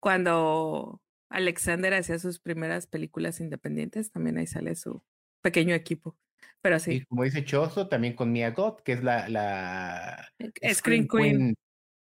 cuando 0.00 1.00
Alexander 1.30 1.94
hacía 1.94 2.18
sus 2.18 2.40
primeras 2.40 2.86
películas 2.86 3.40
independientes, 3.40 4.10
también 4.10 4.38
ahí 4.38 4.46
sale 4.46 4.74
su 4.74 5.02
pequeño 5.42 5.74
equipo. 5.74 6.16
Pero 6.60 6.78
sí. 6.78 6.94
Y 6.94 7.04
como 7.06 7.24
dice 7.24 7.44
Choso, 7.44 7.88
también 7.88 8.14
con 8.14 8.32
Mia 8.32 8.50
Gott, 8.50 8.82
que 8.82 8.92
es 8.92 9.02
la, 9.02 9.28
la 9.28 10.28
Screen, 10.72 11.08
Queen, 11.08 11.54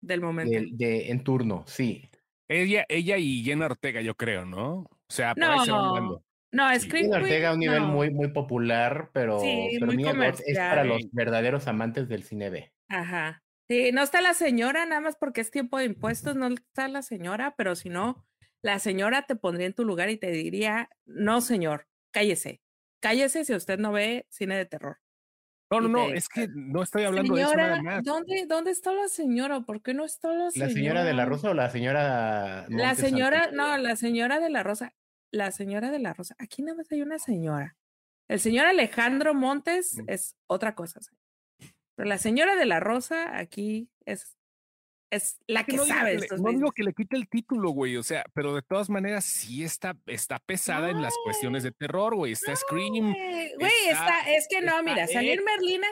del 0.01 0.21
momento. 0.21 0.57
De, 0.77 1.09
en 1.09 1.23
turno, 1.23 1.63
sí. 1.67 2.09
Ella, 2.47 2.85
ella 2.89 3.17
y 3.17 3.43
Jenna 3.43 3.65
Ortega, 3.65 4.01
yo 4.01 4.15
creo, 4.15 4.45
¿no? 4.45 4.85
O 5.09 5.13
sea, 5.13 5.33
no, 5.35 6.21
no, 6.51 6.79
Screen 6.79 7.05
Jenna 7.05 7.17
Ortega 7.17 7.49
a 7.49 7.53
un 7.53 7.59
nivel 7.59 7.81
muy, 7.81 8.09
muy 8.11 8.29
popular, 8.29 9.09
pero, 9.13 9.39
pero 9.79 9.91
Mia 9.91 10.13
Gott 10.13 10.39
es 10.45 10.57
para 10.57 10.83
los 10.83 11.01
verdaderos 11.11 11.67
amantes 11.67 12.07
del 12.07 12.23
cine 12.23 12.49
B. 12.49 12.73
Ajá. 12.87 13.43
Sí, 13.67 13.91
no 13.91 14.03
está 14.03 14.21
la 14.21 14.33
señora, 14.33 14.85
nada 14.85 15.01
más 15.01 15.15
porque 15.15 15.41
es 15.41 15.51
tiempo 15.51 15.77
de 15.77 15.85
impuestos, 15.85 16.35
no 16.35 16.47
está 16.47 16.87
la 16.87 17.01
señora, 17.01 17.55
pero 17.57 17.75
si 17.75 17.89
no, 17.89 18.25
la 18.61 18.79
señora 18.79 19.23
te 19.23 19.35
pondría 19.35 19.67
en 19.67 19.73
tu 19.73 19.85
lugar 19.85 20.09
y 20.09 20.17
te 20.17 20.31
diría, 20.31 20.89
no, 21.05 21.41
señor, 21.41 21.87
cállese 22.11 22.61
cállese 23.05 23.45
si 23.45 23.53
usted 23.53 23.77
no 23.77 23.91
ve 23.91 24.25
cine 24.29 24.57
de 24.57 24.65
terror. 24.65 24.97
No, 25.71 25.81
no, 25.81 25.87
no, 25.87 26.13
es 26.13 26.29
que 26.29 26.47
no 26.53 26.83
estoy 26.83 27.05
hablando 27.05 27.33
de 27.33 27.41
eso 27.41 27.55
nada 27.55 27.81
más. 27.81 28.03
¿dónde, 28.03 28.45
¿Dónde 28.47 28.71
está 28.71 28.91
la 28.93 29.07
señora? 29.07 29.61
¿Por 29.61 29.81
qué 29.81 29.93
no 29.93 30.05
está 30.05 30.29
la 30.29 30.51
señora? 30.51 30.67
¿La 30.67 30.73
señora 30.73 31.03
de 31.03 31.13
la 31.13 31.25
Rosa 31.25 31.49
o 31.49 31.53
la 31.53 31.69
señora 31.69 32.65
La 32.69 32.95
señora, 32.95 33.49
no, 33.51 33.77
la 33.77 33.95
señora 33.95 34.39
de 34.39 34.49
la 34.49 34.61
Rosa. 34.61 34.93
La 35.31 35.51
señora 35.51 35.89
de 35.89 35.99
la 35.99 36.13
Rosa. 36.13 36.35
Aquí 36.37 36.61
nada 36.61 36.77
más 36.77 36.91
hay 36.91 37.01
una 37.01 37.17
señora. 37.17 37.75
El 38.27 38.39
señor 38.39 38.67
Alejandro 38.67 39.33
Montes 39.33 39.97
mm. 39.97 40.03
es 40.07 40.35
otra 40.47 40.75
cosa. 40.75 40.99
Pero 41.95 42.09
la 42.09 42.17
señora 42.17 42.55
de 42.55 42.65
la 42.65 42.79
Rosa 42.79 43.37
aquí 43.37 43.89
es 44.05 44.37
es 45.15 45.39
la 45.47 45.63
que, 45.63 45.77
sabe. 45.77 46.19
no 46.39 46.51
digo 46.51 46.71
que 46.71 46.83
le 46.83 46.93
quite 46.93 47.15
el 47.15 47.27
título, 47.27 47.71
güey, 47.71 47.97
o 47.97 48.03
sea, 48.03 48.23
pero 48.33 48.53
de 48.53 48.61
todas 48.61 48.89
maneras 48.89 49.25
sí 49.25 49.63
está, 49.63 49.97
está 50.05 50.39
pesada 50.39 50.89
en 50.89 51.01
las 51.01 51.13
cuestiones 51.23 51.63
de 51.63 51.71
terror, 51.71 52.15
güey. 52.15 52.33
Está 52.33 52.55
Scream. 52.55 53.13
Güey, 53.13 53.71
está, 53.89 54.31
es 54.31 54.47
que 54.49 54.61
no, 54.61 54.81
mira, 54.83 55.07
salió 55.07 55.33
en 55.33 55.43
Merlina, 55.43 55.87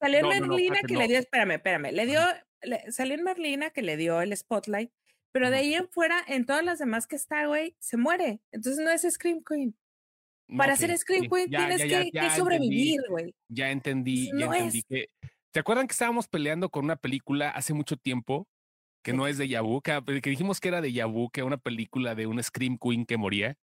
salió 0.00 0.18
en 0.20 0.28
Merlina 0.28 0.80
que 0.86 0.96
le 0.96 1.08
dio, 1.08 1.18
espérame, 1.18 1.52
espérame, 1.52 1.92
le 1.92 2.06
dio, 2.06 2.20
salió 2.90 3.14
en 3.14 3.22
Merlina 3.22 3.70
que 3.70 3.82
le 3.82 3.96
dio 3.96 4.20
el 4.20 4.36
spotlight, 4.36 4.90
pero 5.32 5.50
de 5.50 5.58
ahí 5.58 5.74
en 5.74 5.88
fuera, 5.88 6.22
en 6.26 6.46
todas 6.46 6.64
las 6.64 6.78
demás 6.78 7.06
que 7.06 7.16
está, 7.16 7.46
güey, 7.46 7.76
se 7.78 7.96
muere. 7.96 8.40
Entonces 8.52 8.82
no 8.82 8.90
es 8.90 9.02
Scream 9.02 9.42
Queen. 9.46 9.76
Para 10.56 10.76
ser 10.76 10.96
Scream 10.96 11.28
Queen 11.28 11.50
tienes 11.50 11.82
que, 11.82 12.30
sobrevivir, 12.36 13.00
güey. 13.08 13.34
Ya 13.48 13.70
entendí, 13.70 14.30
ya 14.36 14.46
entendí 14.46 14.82
que. 14.82 15.08
¿Te 15.56 15.60
acuerdan 15.60 15.86
que 15.86 15.92
estábamos 15.92 16.28
peleando 16.28 16.68
con 16.68 16.84
una 16.84 16.96
película 16.96 17.48
hace 17.48 17.72
mucho 17.72 17.96
tiempo 17.96 18.46
que 19.06 19.12
no 19.12 19.28
es 19.28 19.38
de 19.38 19.46
Yabu, 19.46 19.82
que, 19.82 20.02
que, 20.20 20.30
dijimos 20.30 20.58
que 20.58 20.66
era 20.66 20.80
de 20.80 20.92
Yabu, 20.92 21.30
que 21.30 21.44
una 21.44 21.58
película 21.58 22.16
de 22.16 22.26
un 22.26 22.42
Scream 22.42 22.76
Queen 22.76 23.06
que 23.06 23.16
moría. 23.16 23.56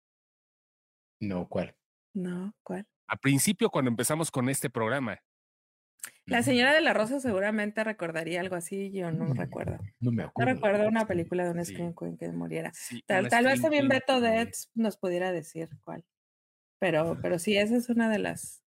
No, 1.19 1.49
¿cuál? 1.49 1.75
No, 2.15 2.55
¿cuál? 2.63 2.87
A 3.09 3.17
principio, 3.17 3.69
cuando 3.69 3.91
empezamos 3.91 4.31
con 4.31 4.49
este 4.49 4.71
programa. 4.71 5.19
La 6.27 6.45
señora 6.45 6.73
de 6.73 6.81
la 6.81 6.93
Rosa 6.93 7.19
seguramente 7.19 7.83
recordaría 7.83 8.41
algo 8.41 8.55
así, 8.55 8.93
yo 8.93 9.11
no 9.11 9.35
recuerdo. 9.35 9.81
No 9.99 10.13
me 10.13 10.23
acuerdo. 10.23 10.53
No 10.53 10.55
recuerdo 10.55 10.89
una 10.89 11.07
película 11.09 11.45
de 11.45 11.51
un 11.51 11.65
Scream 11.65 11.93
Queen 11.93 12.17
que 12.17 12.31
muriera. 12.31 12.71
tal, 13.07 13.29
tal 13.29 13.45
vez 13.45 13.61
también 13.61 13.89
Beto 13.89 14.21
Deads 14.21 14.71
nos 14.77 14.97
pudiera 14.97 15.33
decir 15.33 15.69
cuál. 15.83 16.05
Pero, 16.79 17.19
pero 17.21 17.41
sí, 17.41 17.57
esa 17.57 17.75
es 17.75 17.89
una 17.89 18.09
de 18.09 18.21
las 18.21 18.63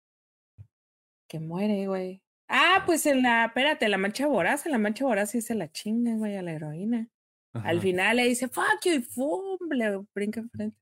que 1.27 1.41
muere, 1.41 1.87
güey. 1.87 2.23
Ah, 2.53 2.83
pues 2.85 3.05
en 3.05 3.21
la, 3.23 3.45
espérate, 3.45 3.87
la 3.87 3.97
mancha 3.97 4.27
voraz, 4.27 4.65
en 4.65 4.73
la 4.73 4.77
mancha 4.77 5.05
voraz 5.05 5.31
sí 5.31 5.39
se 5.39 5.55
la 5.55 5.71
chinga, 5.71 6.15
güey, 6.15 6.35
a 6.35 6.41
la 6.41 6.51
heroína. 6.51 7.07
Al 7.53 7.79
final 7.79 8.17
le 8.17 8.27
dice, 8.27 8.49
fuck 8.49 8.83
you, 8.83 8.91
y 8.91 8.99
pum, 8.99 9.57
le 9.69 10.01
brinca 10.13 10.41
enfrente. 10.41 10.77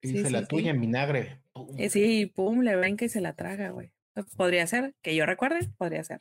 Y 0.00 0.22
se 0.22 0.30
la 0.30 0.46
tuya 0.46 0.70
en 0.70 0.80
vinagre. 0.80 1.42
Eh, 1.76 1.90
sí, 1.90 2.26
pum, 2.26 2.60
le 2.60 2.76
brinca 2.76 3.04
y 3.04 3.08
se 3.08 3.20
la 3.20 3.34
traga, 3.34 3.70
güey. 3.70 3.92
Podría 4.36 4.64
ser, 4.68 4.94
que 5.02 5.16
yo 5.16 5.26
recuerde, 5.26 5.68
podría 5.76 6.04
ser. 6.04 6.20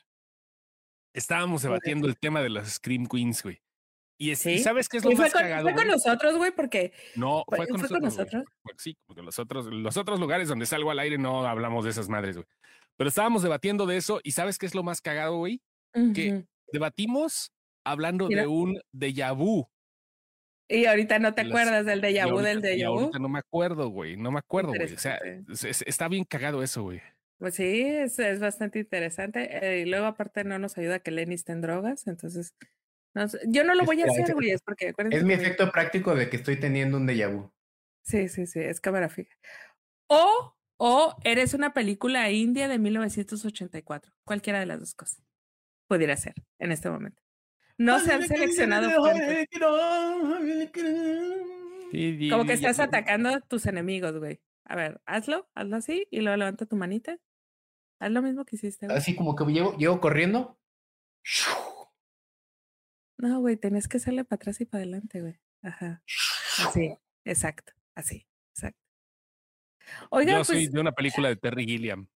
Estábamos 1.13 1.61
debatiendo 1.61 2.07
el 2.07 2.17
tema 2.17 2.41
de 2.41 2.49
las 2.49 2.73
Scream 2.73 3.05
Queens, 3.05 3.43
güey. 3.43 3.61
Y, 4.17 4.35
¿sabes 4.35 4.89
qué 4.89 4.97
es 4.97 5.05
lo 5.05 5.11
más 5.11 5.31
cagado? 5.31 5.63
Fue 5.63 5.75
con 5.75 5.87
nosotros, 5.87 6.37
güey, 6.37 6.51
porque. 6.51 6.91
No, 7.15 7.43
fue, 7.47 7.67
con, 7.67 8.01
nosotros. 8.01 8.45
Sí, 8.77 8.97
porque 9.05 9.21
los 9.21 9.37
otros, 9.37 9.67
los 9.67 9.97
otros 9.97 10.19
lugares 10.19 10.47
donde 10.47 10.65
salgo 10.65 10.89
al 10.89 10.99
aire 10.99 11.19
no 11.19 11.45
hablamos 11.47 11.85
de 11.85 11.91
esas 11.91 12.09
madres, 12.09 12.37
güey. 12.37 12.47
Pero 13.01 13.09
estábamos 13.09 13.41
debatiendo 13.41 13.87
de 13.87 13.97
eso 13.97 14.21
y 14.23 14.29
¿sabes 14.29 14.59
qué 14.59 14.67
es 14.67 14.75
lo 14.75 14.83
más 14.83 15.01
cagado, 15.01 15.37
güey? 15.37 15.59
Que 16.13 16.45
debatimos 16.71 17.51
hablando 17.83 18.27
de 18.27 18.45
un 18.45 18.79
déjà 18.93 19.35
vu. 19.35 19.67
Y 20.69 20.85
ahorita 20.85 21.17
no 21.17 21.33
te 21.33 21.41
acuerdas 21.41 21.83
del 21.87 21.99
déjà 21.99 22.31
vu 22.31 22.41
del 22.41 22.61
déjà 22.61 22.91
vu. 22.91 22.99
Ahorita 22.99 23.17
no 23.17 23.27
me 23.27 23.39
acuerdo, 23.39 23.89
güey. 23.89 24.17
No 24.17 24.31
me 24.31 24.37
acuerdo, 24.37 24.73
güey. 24.75 24.93
O 24.93 24.99
sea, 24.99 25.19
está 25.87 26.09
bien 26.09 26.25
cagado 26.25 26.61
eso, 26.61 26.83
güey. 26.83 27.01
Pues 27.39 27.55
sí, 27.55 27.81
es, 27.81 28.19
es 28.19 28.39
bastante 28.39 28.77
interesante. 28.77 29.49
Eh, 29.49 29.79
y 29.79 29.85
luego, 29.85 30.05
aparte, 30.05 30.43
no 30.43 30.59
nos 30.59 30.77
ayuda 30.77 30.99
que 30.99 31.09
Lenny 31.09 31.33
esté 31.33 31.53
en 31.53 31.61
drogas. 31.61 32.05
Entonces, 32.05 32.53
yo 33.47 33.63
no 33.63 33.73
lo 33.73 33.83
voy 33.83 34.03
a 34.03 34.05
hacer, 34.05 34.31
güey. 34.35 34.51
Es, 34.51 34.61
porque, 34.61 34.93
es 35.09 35.23
mi 35.23 35.33
efecto 35.33 35.71
práctico 35.71 36.13
de 36.13 36.29
que 36.29 36.35
estoy 36.35 36.57
teniendo 36.57 36.97
un 36.97 37.07
déjà 37.07 37.33
vu. 37.33 37.51
Sí, 38.03 38.29
sí, 38.29 38.45
sí. 38.45 38.59
Es 38.59 38.79
cámara 38.79 39.09
fija. 39.09 39.35
O, 40.05 40.55
o 40.83 41.15
eres 41.23 41.53
una 41.53 41.75
película 41.75 42.31
india 42.31 42.67
de 42.67 42.79
1984. 42.79 44.11
Cualquiera 44.23 44.59
de 44.59 44.65
las 44.65 44.79
dos 44.79 44.95
cosas. 44.95 45.23
Pudiera 45.87 46.17
ser 46.17 46.33
en 46.57 46.71
este 46.71 46.89
momento. 46.89 47.21
No 47.77 47.99
se 47.99 48.11
han 48.11 48.27
seleccionado 48.27 48.89
Como 52.31 52.45
que 52.45 52.53
estás 52.53 52.79
atacando 52.79 53.29
a 53.29 53.41
tus 53.41 53.67
enemigos, 53.67 54.17
güey. 54.17 54.41
A 54.65 54.75
ver, 54.75 54.99
hazlo, 55.05 55.47
hazlo 55.53 55.75
así 55.75 56.07
y 56.09 56.21
luego 56.21 56.37
levanta 56.37 56.65
tu 56.65 56.75
manita. 56.75 57.15
Haz 57.99 58.09
lo 58.09 58.23
mismo 58.23 58.43
que 58.43 58.55
hiciste. 58.55 58.87
Así 58.87 59.15
como 59.15 59.35
que 59.35 59.45
llego, 59.45 59.77
llego 59.77 60.01
corriendo. 60.01 60.57
No, 63.19 63.39
güey, 63.39 63.55
tenés 63.55 63.87
que 63.87 63.97
hacerle 63.97 64.25
para 64.25 64.37
atrás 64.37 64.59
y 64.61 64.65
para 64.65 64.81
adelante, 64.81 65.21
güey. 65.21 65.39
Ajá. 65.61 66.01
Así, 66.57 66.97
exacto, 67.23 67.71
así, 67.93 68.25
exacto. 68.55 68.90
Oiga, 70.09 70.33
Yo 70.33 70.43
soy 70.43 70.57
pues 70.57 70.71
de 70.71 70.79
una 70.79 70.91
película 70.91 71.29
de 71.29 71.35
Terry 71.35 71.65
Gilliam. 71.65 72.07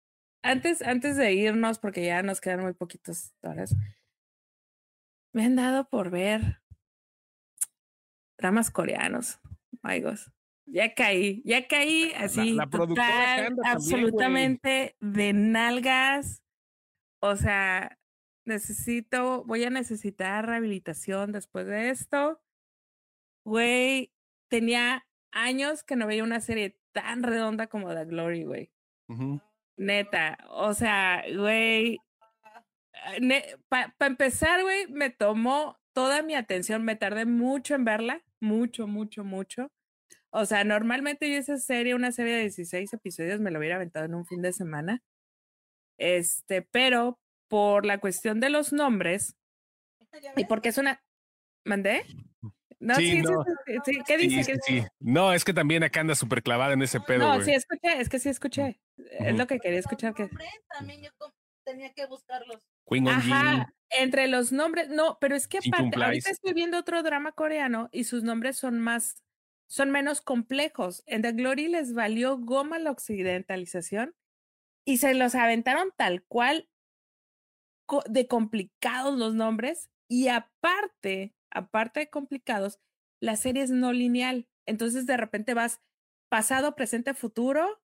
Antes, 0.42 0.82
antes 0.82 1.18
de 1.18 1.34
irnos, 1.34 1.80
porque 1.80 2.06
ya 2.06 2.22
nos 2.22 2.40
quedan 2.40 2.62
muy 2.62 2.74
poquitos 2.74 3.34
horas, 3.42 3.76
me 5.34 5.46
han 5.46 5.56
dado 5.56 5.90
por 5.90 6.12
ver 6.12 6.62
dramas 8.38 8.72
coreanos, 8.72 9.40
amigos. 9.82 10.32
Ya 10.68 10.94
caí, 10.94 11.42
ya 11.46 11.68
caí 11.68 12.12
así, 12.16 12.54
la, 12.54 12.68
total, 12.68 13.56
absolutamente 13.64 14.96
de 15.00 15.34
nalgas. 15.34 16.44
O 17.22 17.36
sea, 17.36 18.00
necesito, 18.46 19.44
voy 19.46 19.64
a 19.64 19.70
necesitar 19.70 20.46
rehabilitación 20.46 21.32
después 21.32 21.68
de 21.68 21.90
esto. 21.90 22.42
Güey, 23.44 24.12
tenía 24.48 25.06
años 25.36 25.84
que 25.84 25.96
no 25.96 26.08
veía 26.08 26.24
una 26.24 26.40
serie 26.40 26.80
tan 26.94 27.22
redonda 27.22 27.68
como 27.68 27.94
The 27.94 28.06
Glory, 28.06 28.44
güey. 28.46 28.72
Neta, 29.78 30.38
o 30.50 30.74
sea, 30.74 31.24
güey, 31.36 32.00
eh, 33.22 33.58
para 33.70 33.94
empezar, 34.00 34.64
güey, 34.64 34.88
me 34.88 35.12
tomó 35.12 35.78
toda 35.94 36.24
mi 36.24 36.34
atención, 36.34 36.84
me 36.84 36.96
tardé 36.96 37.26
mucho 37.26 37.76
en 37.76 37.86
verla, 37.86 38.24
mucho, 38.40 38.88
mucho, 38.88 39.24
mucho. 39.24 39.72
O 40.32 40.46
sea, 40.46 40.64
normalmente 40.64 41.30
yo 41.32 41.38
esa 41.38 41.58
serie, 41.58 41.94
una 41.94 42.12
serie 42.12 42.34
de 42.34 42.42
16 42.42 42.94
episodios, 42.94 43.40
me 43.40 43.52
lo 43.52 43.60
hubiera 43.60 43.76
aventado 43.76 44.06
en 44.06 44.16
un 44.16 44.26
fin 44.26 44.42
de 44.42 44.54
semana. 44.54 45.04
Este, 45.98 46.62
pero 46.62 47.20
por 47.48 47.86
la 47.86 48.00
cuestión 48.00 48.40
de 48.40 48.50
los 48.50 48.74
nombres 48.74 49.38
y 50.36 50.46
porque 50.46 50.70
es 50.70 50.78
una... 50.78 51.02
¿Mandé? 51.66 52.06
No, 52.86 52.96
sí, 52.96 53.24
sí, 53.84 54.00
¿qué 54.06 54.18
dice? 54.18 54.60
Sí, 54.64 54.84
No, 55.00 55.34
es 55.34 55.44
que 55.44 55.54
también 55.54 55.84
acá 55.84 56.02
anda 56.02 56.14
súper 56.14 56.44
clavada 56.44 56.74
en 56.74 56.84
ese 56.84 57.00
pedo. 57.00 57.36
No, 57.36 57.44
sí 57.44 57.52
escuché, 57.52 58.00
es 58.00 58.10
que 58.10 58.20
sí 58.20 58.30
escuché. 58.30 58.80
Es 58.98 59.36
lo 59.36 59.48
que 59.48 59.60
quería 59.60 59.80
escuchar. 59.80 60.14
Que... 60.14 60.30
También 60.70 61.02
yo 61.02 61.10
tenía 61.64 61.92
que 61.94 62.06
buscarlos. 62.06 62.62
Ajá, 63.08 63.74
entre 63.90 64.28
los 64.28 64.52
nombres, 64.52 64.90
no, 64.90 65.18
pero 65.20 65.36
es 65.36 65.48
que 65.48 65.58
aparte, 65.58 66.04
ahorita 66.04 66.30
estoy 66.30 66.54
viendo 66.54 66.78
otro 66.78 67.02
drama 67.02 67.32
coreano 67.32 67.90
y 67.92 68.04
sus 68.04 68.24
nombres 68.24 68.58
son 68.58 68.80
más, 68.80 69.24
son 69.68 69.90
menos 69.90 70.22
complejos. 70.22 71.04
En 71.08 71.24
The 71.24 71.32
Glory 71.32 71.68
les 71.68 71.94
valió 71.94 72.38
goma 72.38 72.78
la 72.78 72.92
occidentalización 72.92 74.16
y 74.86 74.98
se 74.98 75.16
los 75.16 75.34
aventaron 75.34 75.92
tal 75.98 76.24
cual 76.24 76.70
de 78.08 78.28
complicados 78.28 79.18
los 79.18 79.34
nombres 79.34 79.90
y 80.08 80.28
aparte, 80.28 81.34
aparte 81.56 82.02
de 82.02 82.10
complicados, 82.10 82.80
la 83.22 83.36
serie 83.36 83.64
es 83.64 83.72
no 83.72 83.94
lineal. 83.94 84.48
Entonces 84.68 85.06
de 85.06 85.18
repente 85.18 85.54
vas 85.54 85.82
pasado, 86.30 86.76
presente, 86.76 87.14
futuro 87.14 87.82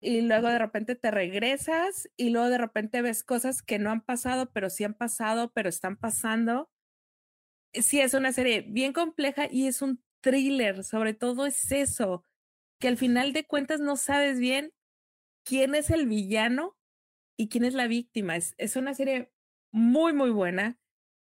y 0.00 0.22
luego 0.22 0.48
de 0.48 0.58
repente 0.58 0.94
te 0.94 1.10
regresas 1.10 2.08
y 2.16 2.30
luego 2.30 2.48
de 2.48 2.58
repente 2.58 3.02
ves 3.02 3.22
cosas 3.22 3.62
que 3.62 3.78
no 3.78 3.90
han 3.90 4.00
pasado, 4.00 4.50
pero 4.52 4.70
sí 4.70 4.84
han 4.84 4.94
pasado, 4.94 5.52
pero 5.52 5.68
están 5.68 5.96
pasando. 5.96 6.70
Sí, 7.72 8.00
es 8.00 8.14
una 8.14 8.32
serie 8.32 8.62
bien 8.62 8.92
compleja 8.92 9.46
y 9.50 9.66
es 9.66 9.82
un 9.82 10.02
thriller, 10.22 10.84
sobre 10.84 11.14
todo 11.14 11.46
es 11.46 11.70
eso, 11.70 12.24
que 12.80 12.88
al 12.88 12.96
final 12.96 13.32
de 13.32 13.46
cuentas 13.46 13.80
no 13.80 13.96
sabes 13.96 14.38
bien 14.38 14.72
quién 15.44 15.74
es 15.74 15.90
el 15.90 16.06
villano 16.08 16.76
y 17.36 17.48
quién 17.48 17.64
es 17.64 17.74
la 17.74 17.86
víctima. 17.86 18.36
Es, 18.36 18.54
es 18.58 18.76
una 18.76 18.94
serie 18.94 19.32
muy, 19.72 20.12
muy 20.12 20.30
buena. 20.30 20.78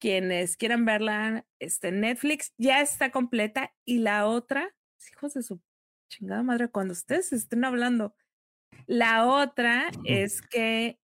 Quienes 0.03 0.57
quieran 0.57 0.83
verla, 0.83 1.45
este, 1.59 1.93
Netflix 1.93 2.53
ya 2.57 2.81
está 2.81 3.09
completa 3.09 3.73
y 3.85 3.99
la 3.99 4.27
otra, 4.27 4.75
hijos 5.13 5.33
de 5.33 5.43
su 5.43 5.61
chingada 6.09 6.43
madre, 6.43 6.67
cuando 6.67 6.91
ustedes 6.91 7.31
estén 7.31 7.63
hablando 7.63 8.13
la 8.85 9.27
otra 9.27 9.91
es 10.03 10.41
que 10.41 10.99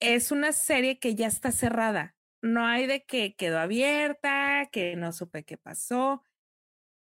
es 0.00 0.32
una 0.32 0.50
serie 0.50 0.98
que 0.98 1.14
ya 1.14 1.28
está 1.28 1.52
cerrada. 1.52 2.16
No 2.42 2.66
hay 2.66 2.88
de 2.88 3.04
que 3.04 3.36
quedó 3.36 3.60
abierta, 3.60 4.68
que 4.72 4.96
no 4.96 5.12
supe 5.12 5.44
qué 5.44 5.56
pasó. 5.56 6.24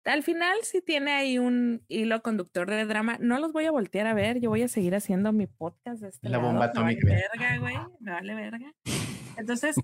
Al 0.04 0.24
final 0.24 0.58
sí 0.62 0.82
tiene 0.82 1.12
ahí 1.12 1.38
un 1.38 1.84
hilo 1.86 2.20
conductor 2.20 2.68
de 2.68 2.84
drama. 2.84 3.16
No 3.20 3.38
los 3.38 3.52
voy 3.52 3.66
a 3.66 3.70
voltear 3.70 4.08
a 4.08 4.14
ver. 4.14 4.40
Yo 4.40 4.50
voy 4.50 4.62
a 4.62 4.68
seguir 4.68 4.96
haciendo 4.96 5.32
mi 5.32 5.46
podcast 5.46 6.02
de 6.02 6.08
este 6.08 6.28
La 6.28 6.38
bomba 6.38 6.64
atómica. 6.64 7.06
Me 7.06 7.12
vale 7.12 7.28
verga, 7.30 7.58
güey. 7.58 7.76
Me 8.00 8.10
vale 8.10 8.34
verga. 8.34 8.74
Entonces, 9.36 9.76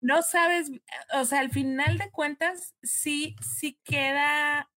no 0.00 0.22
sabes, 0.22 0.70
o 1.14 1.24
sea, 1.24 1.40
al 1.40 1.50
final 1.50 1.98
de 1.98 2.10
cuentas, 2.10 2.74
sí, 2.82 3.36
sí 3.40 3.78
queda, 3.84 4.70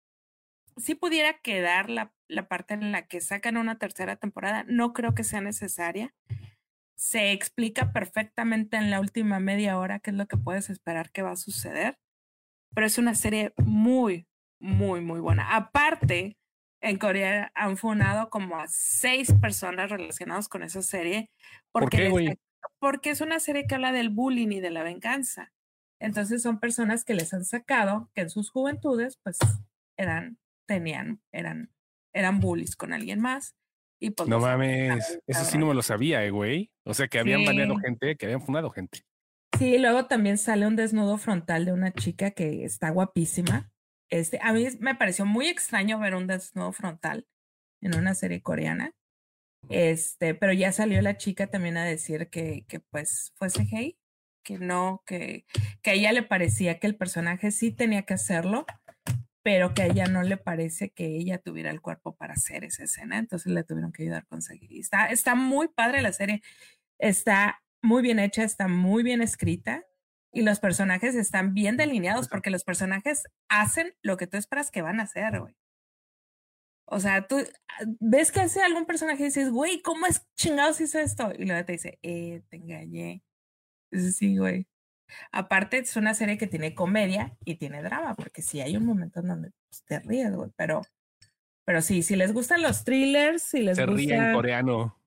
sí 0.78 0.96
pudiera 0.96 1.40
quedar 1.42 1.90
la 1.90 2.14
la 2.30 2.48
parte 2.48 2.76
en 2.76 2.92
la 2.92 3.08
que 3.08 3.20
sacan 3.20 3.58
una 3.58 3.78
tercera 3.78 4.16
temporada, 4.16 4.64
no 4.68 4.94
creo 4.94 5.14
que 5.14 5.24
sea 5.24 5.42
necesaria. 5.42 6.14
Se 6.96 7.32
explica 7.32 7.92
perfectamente 7.92 8.78
en 8.78 8.92
la 8.92 9.00
última 9.00 9.40
media 9.40 9.78
hora 9.78 10.00
qué 10.00 10.12
es 10.12 10.16
lo 10.16 10.28
que 10.28 10.38
puedes 10.38 10.70
esperar 10.70 11.12
que 11.12 11.24
va 11.24 11.32
a 11.32 11.38
suceder, 11.38 11.98
pero 12.74 12.88
es 12.88 12.98
una 12.98 13.16
serie 13.16 13.54
muy, 13.58 14.28
muy, 14.62 15.02
muy 15.02 15.20
buena. 15.20 15.56
Aparte, 15.56 16.38
en 16.82 16.98
Corea 16.98 17.52
han 17.56 17.78
funado 17.78 18.30
como 18.30 18.60
a 18.60 18.68
seis 18.68 19.34
personas 19.42 19.90
relacionadas 19.90 20.48
con 20.48 20.64
esa 20.64 20.82
serie 20.82 21.32
porque, 21.72 22.38
porque 22.80 23.12
es 23.12 23.22
una 23.22 23.40
serie 23.40 23.66
que 23.68 23.76
habla 23.76 23.92
del 23.92 24.10
bullying 24.10 24.52
y 24.52 24.60
de 24.60 24.70
la 24.70 24.84
venganza. 24.84 25.54
Entonces 26.00 26.42
son 26.42 26.60
personas 26.60 27.04
que 27.04 27.14
les 27.14 27.34
han 27.34 27.46
sacado 27.46 28.10
que 28.14 28.22
en 28.22 28.30
sus 28.30 28.52
juventudes 28.52 29.18
pues 29.24 29.38
eran, 29.98 30.38
tenían, 30.66 31.22
eran 31.32 31.72
eran 32.14 32.40
bullies 32.40 32.76
con 32.76 32.94
alguien 32.94 33.20
más. 33.20 33.56
Y 34.02 34.12
pues, 34.12 34.30
no 34.30 34.40
mames, 34.40 35.20
eso 35.28 35.44
sí 35.44 35.58
no 35.58 35.68
me 35.68 35.74
lo 35.74 35.82
sabía, 35.82 36.24
eh, 36.24 36.32
güey. 36.32 36.72
O 36.86 36.94
sea, 36.94 37.08
que 37.08 37.20
habían 37.20 37.44
baneado 37.44 37.76
gente, 37.78 38.16
que 38.16 38.26
habían 38.26 38.42
fundado 38.42 38.70
gente. 38.70 39.02
Sí, 39.58 39.78
luego 39.78 40.06
también 40.06 40.38
sale 40.38 40.68
un 40.68 40.78
desnudo 40.78 41.18
frontal 41.18 41.66
de 41.66 41.74
una 41.74 41.92
chica 41.92 42.32
que 42.32 42.64
está 42.64 42.92
guapísima. 42.92 43.72
Este, 44.10 44.40
a 44.42 44.54
mí 44.54 44.68
me 44.80 44.96
pareció 44.96 45.26
muy 45.26 45.48
extraño 45.48 46.00
ver 46.00 46.16
un 46.16 46.28
desnudo 46.28 46.72
frontal 46.72 47.28
en 47.82 47.98
una 47.98 48.16
serie 48.16 48.42
coreana. 48.42 48.94
Este, 49.68 50.34
pero 50.36 50.54
ya 50.54 50.72
salió 50.72 51.02
la 51.02 51.18
chica 51.18 51.48
también 51.48 51.78
a 51.78 51.86
decir 51.86 52.30
que, 52.30 52.66
que 52.68 52.80
pues 52.80 53.34
fuese 53.36 53.66
gay, 53.66 53.98
que 54.44 54.58
no, 54.58 55.04
que, 55.06 55.46
que 55.82 55.92
a 55.92 55.94
ella 55.94 56.12
le 56.14 56.24
parecía 56.24 56.80
que 56.80 56.88
el 56.88 56.96
personaje 56.96 57.52
sí 57.52 57.72
tenía 57.72 58.04
que 58.04 58.14
hacerlo, 58.14 58.66
pero 59.44 59.74
que 59.74 59.84
a 59.84 59.88
ella 59.88 60.06
no 60.06 60.24
le 60.24 60.38
parece 60.38 60.92
que 60.92 61.18
ella 61.18 61.40
tuviera 61.40 61.72
el 61.72 61.82
cuerpo 61.82 62.16
para 62.16 62.34
hacer 62.34 62.64
esa 62.64 62.84
escena, 62.84 63.18
entonces 63.18 63.52
le 63.52 63.64
tuvieron 63.64 63.92
que 63.92 64.04
ayudar 64.04 64.24
a 64.24 64.26
conseguir. 64.26 64.80
Está, 64.80 65.08
está 65.08 65.36
muy 65.36 65.68
padre 65.68 66.02
la 66.02 66.14
serie, 66.14 66.42
está 66.98 67.62
muy 67.82 68.02
bien 68.02 68.20
hecha, 68.20 68.44
está 68.44 68.68
muy 68.68 69.04
bien 69.04 69.22
escrita 69.22 69.84
y 70.32 70.42
los 70.42 70.60
personajes 70.60 71.16
están 71.16 71.54
bien 71.54 71.78
delineados 71.78 72.28
porque 72.28 72.52
los 72.52 72.64
personajes 72.64 73.24
hacen 73.50 73.94
lo 74.02 74.18
que 74.18 74.28
tú 74.28 74.38
esperas 74.38 74.72
que 74.72 74.82
van 74.82 75.00
a 75.00 75.04
hacer, 75.04 75.40
güey. 75.40 75.56
O 76.92 77.00
sea, 77.00 77.28
tú 77.28 77.38
ah, 77.38 77.84
ves 78.00 78.32
que 78.32 78.42
hace 78.42 78.62
algún 78.62 78.86
personaje 78.86 79.22
y 79.22 79.26
dices, 79.28 79.52
güey, 79.52 79.82
¿cómo 79.82 80.08
es 80.08 80.28
chingados 80.36 80.82
hizo 80.82 81.00
esto? 81.00 81.32
Y 81.38 81.46
luego 81.46 81.66
te 81.66 81.74
dice, 81.74 82.00
eh, 82.02 82.42
te 82.50 82.58
engañé. 82.58 83.24
Sí, 83.92 84.38
güey. 84.38 84.68
Aparte, 85.32 85.80
es 85.80 85.96
una 85.96 86.14
serie 86.14 86.38
que 86.38 86.48
tiene 86.48 86.76
comedia 86.76 87.36
y 87.46 87.56
tiene 87.56 87.82
drama, 87.82 88.16
porque 88.16 88.42
sí 88.42 88.62
hay 88.62 88.78
un 88.78 88.86
momento 88.86 89.20
en 89.20 89.28
donde 89.28 89.52
pues, 89.70 89.84
te 89.86 90.00
ríes, 90.00 90.34
güey, 90.36 90.52
pero, 90.56 90.82
pero 91.66 91.82
sí, 91.82 92.04
si 92.04 92.16
les 92.16 92.34
gustan 92.34 92.62
los 92.62 92.84
thrillers, 92.84 93.44
si 93.44 93.62
les 93.62 93.78
gusta... 93.78 93.92
ríe 93.92 94.16
en 94.16 94.34
coreano. 94.34 95.00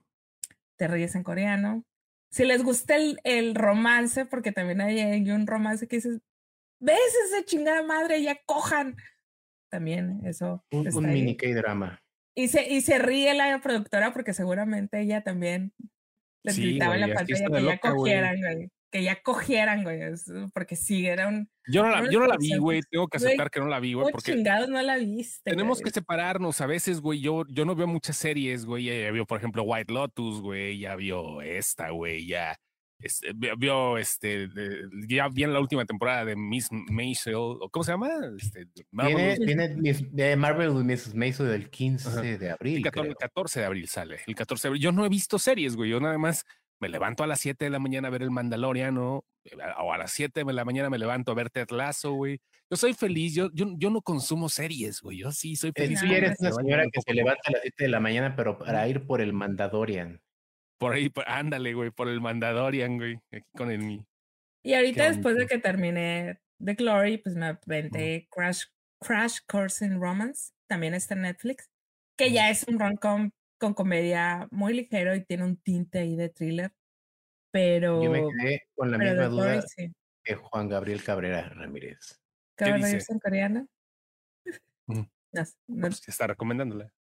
Te 0.77 0.89
ríes 0.89 1.15
en 1.15 1.23
coreano. 1.23 1.85
Si 2.31 2.45
les 2.45 2.65
gusta 2.65 2.97
el, 2.97 3.21
el 3.25 3.55
romance, 3.55 4.25
porque 4.25 4.53
también 4.53 4.81
hay, 4.81 4.99
hay 5.01 5.31
un 5.31 5.47
romance 5.47 5.87
que 5.87 5.97
dices, 5.97 6.21
¿ves 6.81 6.99
esa 7.27 7.45
chingada 7.45 7.83
madre? 7.83 8.23
Ya 8.23 8.41
cojan. 8.47 8.97
También 9.73 10.21
eso. 10.27 10.63
Un, 10.71 10.87
está 10.87 10.99
un 10.99 11.07
ahí. 11.07 11.15
mini 11.15 11.35
K-drama. 11.37 11.99
Y 12.37 12.49
se, 12.49 12.71
y 12.71 12.83
se 12.83 12.99
ríe 12.99 13.33
la 13.35 13.59
productora 13.63 14.13
porque 14.13 14.35
seguramente 14.35 15.01
ella 15.01 15.23
también 15.23 15.73
les 16.45 16.57
Sí, 16.57 16.63
gritaba 16.63 16.95
en 16.95 17.01
la 17.01 17.15
pantalla 17.15 17.47
que 17.47 17.53
ya 17.53 17.61
güey. 17.63 17.79
cogieran, 17.81 18.37
güey. 18.41 18.69
Que 18.91 19.03
ya 19.03 19.23
cogieran, 19.23 19.83
güey. 19.85 20.03
es- 20.03 20.31
Porque 20.53 20.77
sí, 20.77 21.07
era 21.07 21.29
un. 21.29 21.49
Yo 21.67 21.83
no 21.83 21.89
la, 21.89 22.11
yo 22.11 22.21
no 22.21 22.27
la 22.27 22.37
vi, 22.37 22.55
güey. 22.59 22.83
Tengo 22.91 23.09
que 23.09 23.17
güey, 23.17 23.29
aceptar 23.29 23.51
que 23.51 23.61
no 23.61 23.67
la 23.69 23.81
vi, 23.81 23.95
güey, 23.95 24.03
¿Cómo 24.05 24.13
porque 24.13 24.33
chingados 24.33 24.69
no 24.69 24.83
la 24.83 24.99
viste? 24.99 25.51
tenemos 25.51 25.81
que 25.81 25.89
separarnos. 25.91 26.61
A 26.61 26.67
veces, 26.67 27.01
güey, 27.01 27.21
yo, 27.21 27.45
yo 27.49 27.65
no 27.65 27.75
veo 27.75 27.87
muchas 27.87 28.17
series, 28.19 28.67
güey. 28.67 28.85
Ya 28.85 29.11
vio, 29.11 29.25
por 29.25 29.39
ejemplo, 29.39 29.63
White 29.63 29.91
Lotus, 29.93 30.43
güey. 30.43 30.79
Ya 30.81 30.97
vio 30.97 31.41
esta, 31.41 31.89
güey. 31.91 32.27
Ya 32.27 32.57
este, 33.03 33.33
vio, 33.59 33.99
este, 33.99 34.49
ya 35.09 35.29
vi 35.29 35.45
en 35.45 35.53
la 35.53 35.61
última 35.61 35.85
temporada 35.85 36.25
de 36.25 36.37
Miss 36.37 36.69
Maisel, 36.71 37.35
o 37.35 37.69
¿cómo 37.71 37.85
se 37.85 37.93
llama? 37.93 38.09
Este, 38.39 38.67
Viene, 38.75 38.89
Marvelous. 38.93 39.39
viene 39.47 39.69
Miss- 39.77 40.11
de 40.13 40.37
Marvel 40.37 40.71
Mrs. 40.85 41.15
Maisel 41.15 41.49
del 41.49 41.71
15 41.71 42.09
Ajá. 42.09 42.21
de 42.23 42.35
El 42.35 42.51
abril. 42.53 42.83
14, 42.83 43.09
creo. 43.09 43.17
14 43.19 43.61
de 43.61 43.67
abril 43.67 43.89
sale. 43.89 44.19
El 44.27 44.35
14 44.35 44.63
de 44.63 44.69
abril. 44.69 44.83
Yo 44.83 44.93
no 44.93 45.05
he 45.05 45.09
visto 45.09 45.39
series, 45.39 45.77
güey. 45.77 45.91
Yo 45.91 46.01
nada 46.01 46.19
más 46.19 46.45
me 46.81 46.89
levanto 46.89 47.23
a 47.23 47.27
las 47.27 47.41
7 47.41 47.65
de 47.65 47.71
la 47.71 47.79
mañana 47.79 48.09
a 48.09 48.11
ver 48.11 48.23
el 48.23 48.31
Mandaloriano. 48.31 49.25
eh, 49.45 49.57
O 49.79 49.93
a 49.93 49.99
las 49.99 50.13
7 50.13 50.45
de 50.45 50.53
la 50.53 50.65
mañana 50.65 50.91
me 50.91 50.99
levanto 50.99 51.33
a 51.33 51.35
ver 51.35 51.51
Ted 51.51 51.71
Lasso, 51.71 52.13
güey. 52.13 52.41
Yo 52.71 52.77
soy 52.77 52.95
feliz. 52.95 53.35
Yo, 53.35 53.51
yo, 53.53 53.67
yo 53.77 53.91
no 53.91 54.01
consumo 54.03 54.49
series, 54.49 55.01
güey. 55.03 55.19
Yo 55.19 55.31
sí 55.31 55.57
soy 55.57 55.73
feliz. 55.77 56.01
sí, 56.01 56.13
eres 56.13 56.41
una 56.41 56.53
señora 56.53 56.85
que 56.91 57.01
se 57.03 57.13
levanta 57.15 57.41
a 57.45 57.53
las 57.53 57.61
7 57.63 57.85
de 57.85 57.89
la 57.91 58.01
mañana, 58.01 58.35
pero 58.35 58.59
para 58.59 58.89
ir 58.89 59.07
por 59.07 59.21
el 59.21 59.33
Mandadorian. 59.33 60.21
Por 60.83 60.95
ahí, 60.95 61.09
por- 61.09 61.29
ándale, 61.29 61.75
güey, 61.75 61.91
por 61.91 62.09
el 62.09 62.21
Mandalorian, 62.21 62.97
güey. 62.99 63.21
Aquí 63.33 63.47
con 63.57 63.71
el 63.71 63.79
mi. 63.81 64.05
Y 64.65 64.75
ahorita 64.75 65.09
después 65.11 65.37
de 65.37 65.47
que 65.47 65.59
terminé 65.59 66.41
The 66.65 66.75
Glory, 66.75 67.19
pues 67.19 67.35
me 67.37 67.47
aventé 67.47 68.29
Crash, 68.31 68.65
Crash 69.01 69.39
Course 69.49 69.85
in 69.85 70.01
Romance, 70.01 70.53
también 70.69 70.95
está 70.95 71.15
en 71.15 71.23
Netflix, 71.23 71.69
que 72.17 72.31
ya 72.33 72.51
es 72.51 72.65
un 72.69 72.79
rom-com 72.79 73.31
con 73.59 73.75
comedia 73.75 74.47
muy 74.51 74.73
ligero 74.75 75.15
y 75.15 75.25
tiene 75.25 75.45
un 75.45 75.57
tinte 75.57 76.01
ahí 76.01 76.15
de 76.17 76.29
thriller, 76.29 76.73
pero, 77.53 78.03
Yo 78.03 78.11
me 78.11 78.21
quedé 78.21 78.63
con 78.75 78.91
la 78.91 78.99
misma 78.99 79.15
The 79.23 79.29
Glory 79.29 79.51
duda 79.57 79.63
sí. 79.63 79.93
que 80.25 80.35
Juan 80.37 80.69
Gabriel 80.69 81.03
Cabrera 81.03 81.49
Ramírez. 81.49 82.21
¿Qué 82.57 82.65
¿Qué 82.65 82.71
va 82.71 82.77
a 82.77 82.79
dice? 82.79 82.91
reírse 82.91 83.13
en 83.13 83.19
coreano? 83.19 83.67
Ujú. 84.87 85.07
No, 85.35 85.45
sé, 85.47 85.55
no 85.67 85.81
Pues, 85.89 86.07
está 86.09 86.27
recomendándola. 86.27 86.93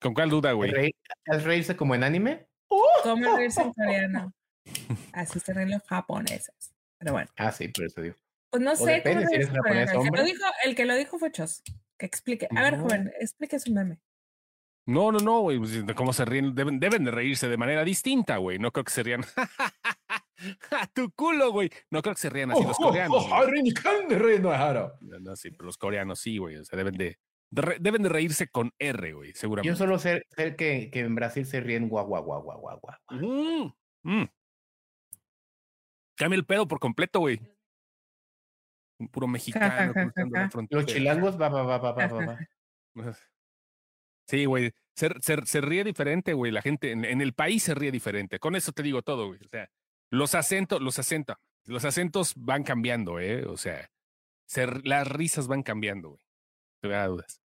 ¿Con 0.00 0.14
cuál 0.14 0.30
duda, 0.30 0.52
güey? 0.52 0.70
¿Reír- 0.70 0.94
¿Es 1.24 1.42
reírse 1.42 1.76
como 1.76 1.94
en 1.96 2.04
anime? 2.04 2.46
¿Cómo 3.02 3.36
reírse 3.36 3.62
en 3.62 3.72
coreano? 3.72 4.32
Así 5.12 5.40
se 5.40 5.52
ríen 5.52 5.70
los 5.70 5.82
japoneses. 5.84 6.72
Pero 6.98 7.12
bueno, 7.12 7.30
Ah, 7.36 7.50
sí, 7.52 7.68
por 7.68 7.84
eso 7.84 8.00
digo. 8.00 8.14
pues 8.50 8.62
no 8.62 8.72
O 8.72 8.76
sé 8.76 8.80
cómo 8.82 8.92
depende 9.20 9.26
si 9.26 9.32
reírse 9.34 9.36
eres 9.36 9.48
en 9.48 9.56
coreano. 9.62 9.86
japonés 9.86 10.04
El 10.04 10.10
que, 10.12 10.16
lo 10.18 10.24
dijo, 10.24 10.44
el 10.64 10.74
que 10.76 10.84
lo 10.86 10.94
dijo 10.96 11.18
fue 11.18 11.32
Chos. 11.32 11.62
Que 11.98 12.06
explique. 12.06 12.48
A 12.54 12.62
ver, 12.62 12.78
No. 12.78 12.84
joven, 12.84 13.12
explique 13.20 13.58
su 13.58 13.72
meme. 13.72 14.00
No, 14.86 15.12
no, 15.12 15.18
no, 15.20 15.40
güey. 15.42 15.58
pues, 15.58 15.70
¿Cómo 15.94 16.12
se 16.12 16.24
ríen? 16.24 16.54
Deben, 16.54 16.80
deben 16.80 17.04
de 17.04 17.10
reírse 17.12 17.48
de 17.48 17.56
manera 17.56 17.84
distinta, 17.84 18.36
güey. 18.38 18.58
No 18.58 18.72
creo 18.72 18.84
que 18.84 18.90
se 18.92 19.02
rían. 19.04 19.24
¡A 20.72 20.86
tu 20.92 21.10
culo, 21.12 21.52
güey! 21.52 21.70
No 21.90 22.02
creo 22.02 22.14
que 22.16 22.20
se 22.20 22.30
rían 22.30 22.50
así 22.50 22.64
los 22.64 22.76
coreanos. 22.76 23.28
güey. 23.28 23.40
No, 25.00 25.20
no, 25.20 25.36
sí, 25.36 25.50
pero 25.52 25.66
los 25.66 25.76
coreanos 25.78 26.18
sí, 26.20 26.38
güey. 26.38 26.56
O 26.56 26.64
sea, 26.64 26.76
deben 26.76 26.94
de, 26.96 27.18
de 27.52 27.76
deben 27.80 28.02
de 28.02 28.08
reírse 28.08 28.48
con 28.48 28.72
R, 28.78 29.12
güey, 29.12 29.32
Yo 29.32 29.38
seguramente. 29.38 29.76
solo 29.76 29.98
sé, 29.98 30.22
sé 30.30 30.56
que, 30.56 30.90
que 30.90 31.00
en 31.00 31.14
Brasil 31.14 31.44
se 31.46 31.60
ríen 31.60 31.88
guau, 31.88 32.06
guau, 32.06 32.24
guau, 32.24 32.42
guau, 32.42 32.58
guau, 32.60 32.80
guau. 32.80 32.96
Mm, 33.10 33.72
mm. 34.02 34.28
Cambia 36.16 36.36
el 36.36 36.46
pedo 36.46 36.66
por 36.66 36.78
completo, 36.80 37.20
güey. 37.20 37.40
Un 38.98 39.08
puro 39.08 39.26
mexicano 39.26 39.92
cruzando 39.92 40.36
la 40.38 40.50
frontera. 40.50 40.80
Los 40.82 40.90
chilangos, 40.92 41.40
va, 41.40 41.48
va, 41.48 41.62
va, 41.62 41.78
va, 41.78 41.92
va, 41.92 42.26
va. 42.26 42.38
Sí, 44.28 44.44
güey. 44.44 44.72
Se, 44.94 45.08
se- 45.20 45.44
se 45.46 45.60
ríe 45.60 45.82
diferente, 45.84 46.32
güey. 46.32 46.52
La 46.52 46.62
gente 46.62 46.92
en, 46.92 47.04
en 47.04 47.20
el 47.20 47.34
país 47.34 47.64
se 47.64 47.74
ríe 47.74 47.90
diferente. 47.90 48.38
Con 48.38 48.54
eso 48.56 48.72
te 48.72 48.82
digo 48.82 49.02
todo, 49.02 49.26
güey. 49.26 49.40
O 49.44 49.48
sea, 49.48 49.68
los 50.10 50.34
acentos, 50.34 50.80
los 50.80 50.98
acentos, 50.98 51.36
los 51.66 51.84
acentos 51.84 52.32
van 52.36 52.62
cambiando, 52.62 53.18
¿eh? 53.18 53.44
O 53.46 53.56
sea, 53.56 53.90
se 54.46 54.66
las 54.84 55.08
risas 55.08 55.48
van 55.48 55.62
cambiando, 55.62 56.10
güey. 56.10 56.20
Te 56.80 56.88
da 56.88 57.06
dudas. 57.08 57.41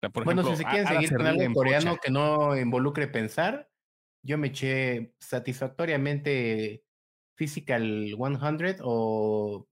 O 0.00 0.06
sea, 0.06 0.10
por 0.10 0.24
Bueno, 0.24 0.40
ejemplo, 0.40 0.56
si 0.56 0.62
se 0.64 0.68
quieren 0.70 0.86
seguir 0.88 1.08
se 1.10 1.16
con 1.16 1.26
algo 1.26 1.42
en 1.42 1.54
coreano 1.54 1.90
pocha. 1.90 2.00
que 2.02 2.10
no 2.10 2.56
involucre 2.56 3.06
pensar, 3.06 3.70
yo 4.24 4.38
me 4.38 4.48
eché 4.48 5.14
satisfactoriamente 5.20 6.84
Physical 7.36 8.14
100 8.16 8.78
o 8.82 9.68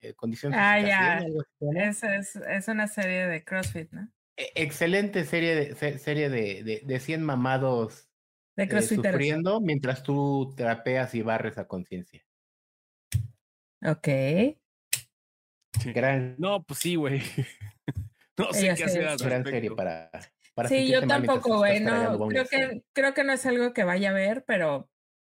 eh, 0.00 0.14
Condición 0.14 0.54
Ah, 0.56 0.80
ya. 0.80 1.18
100, 1.18 1.26
algo 1.26 1.40
así 1.42 1.50
se 1.58 1.64
llama. 1.66 1.84
Es, 1.90 2.02
es, 2.04 2.36
es 2.36 2.68
una 2.68 2.88
serie 2.88 3.26
de 3.26 3.44
CrossFit, 3.44 3.92
¿no? 3.92 4.10
E- 4.38 4.50
Excelente 4.54 5.24
serie 5.24 5.54
de, 5.54 5.74
se- 5.74 5.98
serie 5.98 6.30
de, 6.30 6.62
de, 6.64 6.80
de 6.82 7.00
100 7.00 7.22
mamados 7.22 8.08
De 8.56 8.64
eh, 8.64 8.68
sufriendo 8.82 9.60
mientras 9.60 10.02
tú 10.02 10.54
trapeas 10.56 11.14
y 11.14 11.20
barres 11.20 11.58
a 11.58 11.66
conciencia. 11.68 12.24
ok. 13.84 14.08
Sí. 15.80 15.92
Gran, 15.92 16.34
No, 16.38 16.62
pues 16.62 16.80
sí, 16.80 16.96
güey. 16.96 17.20
no 18.36 18.52
sé 18.52 18.68
qué 18.68 18.76
sí 18.76 18.82
hacer 18.84 19.02
gran 19.02 19.18
respecto. 19.18 19.50
serie 19.50 19.70
para, 19.72 20.10
para 20.54 20.68
Sí, 20.68 20.90
yo 20.90 21.06
tampoco, 21.06 21.58
güey. 21.58 21.80
No, 21.80 22.18
creo 22.28 22.46
que, 22.46 22.82
creo 22.92 23.14
que 23.14 23.24
no 23.24 23.32
es 23.32 23.44
algo 23.46 23.72
que 23.72 23.84
vaya 23.84 24.10
a 24.10 24.14
ver, 24.14 24.44
pero, 24.46 24.90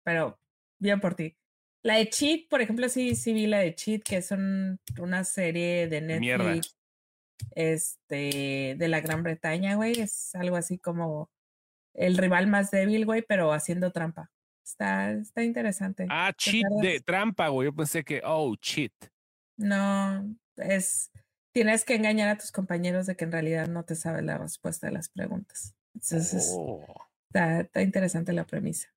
pero 0.03 0.38
bien 0.78 1.01
por 1.01 1.14
ti. 1.14 1.36
La 1.82 1.97
de 1.97 2.09
Cheat, 2.09 2.49
por 2.49 2.61
ejemplo, 2.61 2.88
sí, 2.88 3.16
sí 3.16 3.32
vi 3.32 3.47
la 3.47 3.59
de 3.59 3.74
Cheat, 3.74 4.03
que 4.05 4.16
es 4.18 4.30
un- 4.30 4.78
una 4.99 5.24
serie 5.24 5.88
de 5.88 6.01
Mierda. 6.20 6.45
Netflix, 6.45 6.78
este, 7.57 8.74
de 8.78 8.88
la 8.88 9.01
Gran 9.01 9.22
Bretaña, 9.22 9.74
güey. 9.74 10.01
Es 10.01 10.34
algo 10.34 10.57
así 10.57 10.78
como 10.78 11.30
el 11.95 12.16
rival 12.16 12.47
más 12.47 12.70
débil, 12.70 13.05
güey, 13.05 13.22
pero 13.22 13.53
haciendo 13.53 13.93
trampa. 13.93 14.30
Está, 14.64 15.11
está 15.12 15.43
interesante. 15.43 16.07
Ah, 16.09 16.32
cheat 16.36 16.62
tardas? 16.62 16.82
de 16.82 17.01
trampa, 17.01 17.49
güey. 17.49 17.66
Yo 17.68 17.74
pensé 17.74 18.05
que, 18.05 18.22
oh, 18.24 18.55
cheat. 18.57 18.93
No, 19.57 20.24
es, 20.57 21.11
tienes 21.53 21.84
que 21.84 21.94
engañar 21.94 22.28
a 22.28 22.38
tus 22.38 22.53
compañeros 22.53 23.07
de 23.07 23.16
que 23.16 23.24
en 23.24 23.32
realidad 23.32 23.68
no 23.68 23.84
te 23.84 23.94
sabes 23.94 24.24
la 24.24 24.38
respuesta 24.38 24.86
de 24.86 24.92
las 24.94 25.09
preguntas. 25.09 25.74
Entonces, 25.94 26.32
es- 26.34 26.53
Oh. 26.57 26.84
está, 27.28 27.61
está 27.61 27.82
interesante 27.82 28.32
la 28.32 28.44
premisa. 28.44 28.88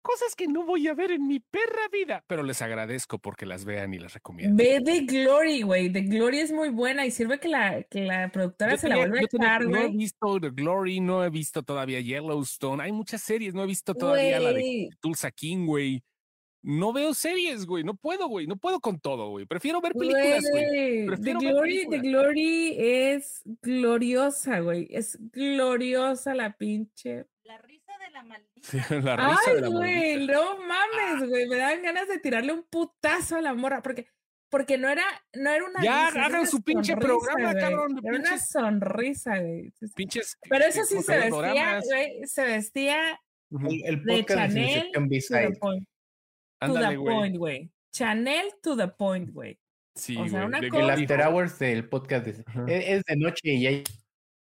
Cosas 0.00 0.34
que 0.36 0.46
no 0.46 0.64
voy 0.64 0.86
a 0.88 0.94
ver 0.94 1.10
en 1.10 1.26
mi 1.26 1.40
perra 1.40 1.88
vida. 1.92 2.24
Pero 2.28 2.42
les 2.42 2.62
agradezco 2.62 3.18
porque 3.18 3.44
las 3.44 3.64
vean 3.64 3.92
y 3.92 3.98
las 3.98 4.14
recomiendo. 4.14 4.56
Ve 4.56 4.80
The 4.82 5.00
Glory, 5.00 5.62
güey. 5.62 5.92
The 5.92 6.02
Glory 6.02 6.38
es 6.38 6.52
muy 6.52 6.70
buena 6.70 7.04
y 7.04 7.10
sirve 7.10 7.40
que 7.40 7.48
la, 7.48 7.82
que 7.82 8.04
la 8.04 8.30
productora 8.30 8.70
Yo 8.72 8.78
se 8.78 8.88
la 8.88 8.96
vuelve 8.96 9.18
a 9.18 9.22
echar, 9.22 9.66
no 9.66 9.76
he 9.76 9.88
visto 9.88 10.40
The 10.40 10.50
Glory, 10.50 11.00
no 11.00 11.24
he 11.24 11.30
visto 11.30 11.62
todavía 11.62 12.00
Yellowstone. 12.00 12.82
Hay 12.82 12.92
muchas 12.92 13.20
series, 13.20 13.52
no 13.54 13.64
he 13.64 13.66
visto 13.66 13.94
todavía 13.94 14.40
la 14.40 14.52
de 14.52 14.88
Tulsa 15.00 15.30
King, 15.30 15.66
güey. 15.66 16.02
No 16.62 16.92
veo 16.92 17.14
series, 17.14 17.66
güey. 17.66 17.84
No 17.84 17.94
puedo, 17.94 18.28
güey. 18.28 18.46
No 18.46 18.56
puedo 18.56 18.80
con 18.80 18.98
todo, 19.00 19.30
güey. 19.30 19.46
Prefiero 19.46 19.80
ver 19.80 19.92
películas, 19.92 20.44
güey. 20.50 21.06
The 21.06 21.34
Glory, 21.34 21.86
The. 21.88 21.98
Glory 21.98 22.76
es 22.78 23.42
gloriosa, 23.62 24.60
güey. 24.60 24.88
Es 24.90 25.16
gloriosa 25.32 26.34
la 26.34 26.56
pinche. 26.56 27.26
La 27.44 27.58
risa 27.58 27.92
de 28.04 28.10
la 28.10 28.22
maldita. 28.24 28.68
Sí, 28.68 28.76
la 29.02 29.16
risa 29.16 29.52
de 29.52 29.56
Ay, 29.56 29.60
la 29.60 29.68
güey, 29.68 30.16
maldita. 30.16 30.32
no 30.32 30.58
mames, 30.58 31.28
güey. 31.28 31.48
Me 31.48 31.56
dan 31.56 31.82
ganas 31.82 32.08
de 32.08 32.18
tirarle 32.18 32.52
un 32.52 32.64
putazo 32.68 33.36
a 33.36 33.40
la 33.40 33.54
morra 33.54 33.80
porque, 33.80 34.08
porque 34.50 34.76
no 34.78 34.88
era, 34.88 35.04
no 35.34 35.50
era 35.50 35.64
una. 35.64 35.82
Ya, 35.82 36.06
risa, 36.10 36.24
hagan 36.26 36.40
una 36.40 36.50
su 36.50 36.62
pinche 36.62 36.92
sonrisa, 36.92 37.06
programa, 37.08 37.52
güey. 37.52 37.62
cabrón, 37.62 37.94
de 37.94 38.08
Era 38.08 38.18
una 38.18 38.38
sonrisa, 38.38 39.38
güey. 39.38 39.72
Pinches. 39.94 40.36
Pero 40.50 40.64
eso 40.64 40.82
sí 40.84 40.94
¿cómo 40.96 41.02
se 41.06 41.16
vestía, 41.18 41.80
güey. 41.84 42.20
Se 42.26 42.44
vestía 42.44 43.20
Ujú. 43.50 43.68
El, 43.68 43.84
el 43.84 44.04
de 44.04 44.12
podcast 44.18 44.52
de 44.54 44.90
Chanel 44.92 45.86
To 46.60 46.74
the 46.74 46.96
point. 46.96 47.36
Güey. 47.36 47.70
Chanel 47.92 48.52
to 48.62 48.76
the 48.76 48.88
point, 48.88 49.30
güey. 49.32 49.58
Sí, 49.94 50.16
O 50.16 50.28
sea, 50.28 50.30
güey. 50.40 50.44
una 50.46 50.60
De- 50.60 50.68
cosa- 50.68 50.82
El 50.84 50.90
after 50.90 51.20
hours 51.22 51.58
del 51.58 51.88
podcast 51.88 52.26
de- 52.26 52.44
Ajá. 52.46 52.64
es, 52.68 52.84
es 52.98 53.02
de 53.04 53.16
noche 53.16 53.40
y 53.44 53.60
ya 53.62 53.70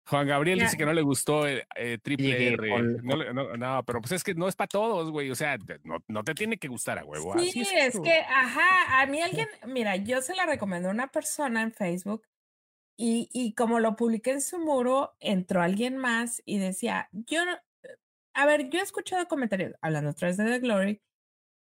Juan 0.06 0.26
Gabriel 0.26 0.58
Ya. 0.58 0.64
dice 0.64 0.76
que 0.76 0.84
no 0.84 0.92
le 0.92 1.02
gustó 1.02 1.46
eh, 1.46 1.64
eh, 1.76 1.98
triple 2.02 2.26
Llegué 2.26 2.48
R. 2.54 2.68
No, 3.02 3.32
no, 3.32 3.56
no, 3.56 3.82
pero 3.84 4.00
pues 4.00 4.12
es 4.12 4.24
que 4.24 4.34
no 4.34 4.48
es 4.48 4.56
para 4.56 4.66
todos, 4.68 5.10
güey. 5.10 5.30
O 5.30 5.34
sea, 5.36 5.56
no, 5.84 5.98
no 6.08 6.24
te 6.24 6.34
tiene 6.34 6.58
que 6.58 6.66
gustar 6.68 6.98
a 6.98 7.04
huevo. 7.04 7.38
Sí, 7.38 7.60
así 7.60 7.74
es 7.76 8.00
que, 8.00 8.18
ajá, 8.28 9.00
a 9.00 9.06
mí 9.06 9.20
alguien, 9.22 9.46
mira, 9.66 9.94
yo 9.96 10.20
se 10.20 10.34
la 10.34 10.46
recomendé 10.46 10.88
a 10.88 10.90
una 10.90 11.06
persona 11.08 11.62
en 11.62 11.72
Facebook 11.72 12.22
y, 12.98 13.28
y 13.32 13.54
como 13.54 13.78
lo 13.78 13.94
publiqué 13.96 14.32
en 14.32 14.40
su 14.42 14.58
muro, 14.58 15.14
entró 15.20 15.62
alguien 15.62 15.96
más 15.96 16.42
y 16.44 16.58
decía, 16.58 17.08
yo 17.12 17.44
no, 17.46 17.56
a 18.34 18.46
ver, 18.46 18.68
yo 18.68 18.80
he 18.80 18.82
escuchado 18.82 19.26
comentarios 19.28 19.74
hablando 19.80 20.10
otra 20.10 20.28
vez 20.28 20.36
de 20.36 20.44
The 20.44 20.58
Glory, 20.58 21.00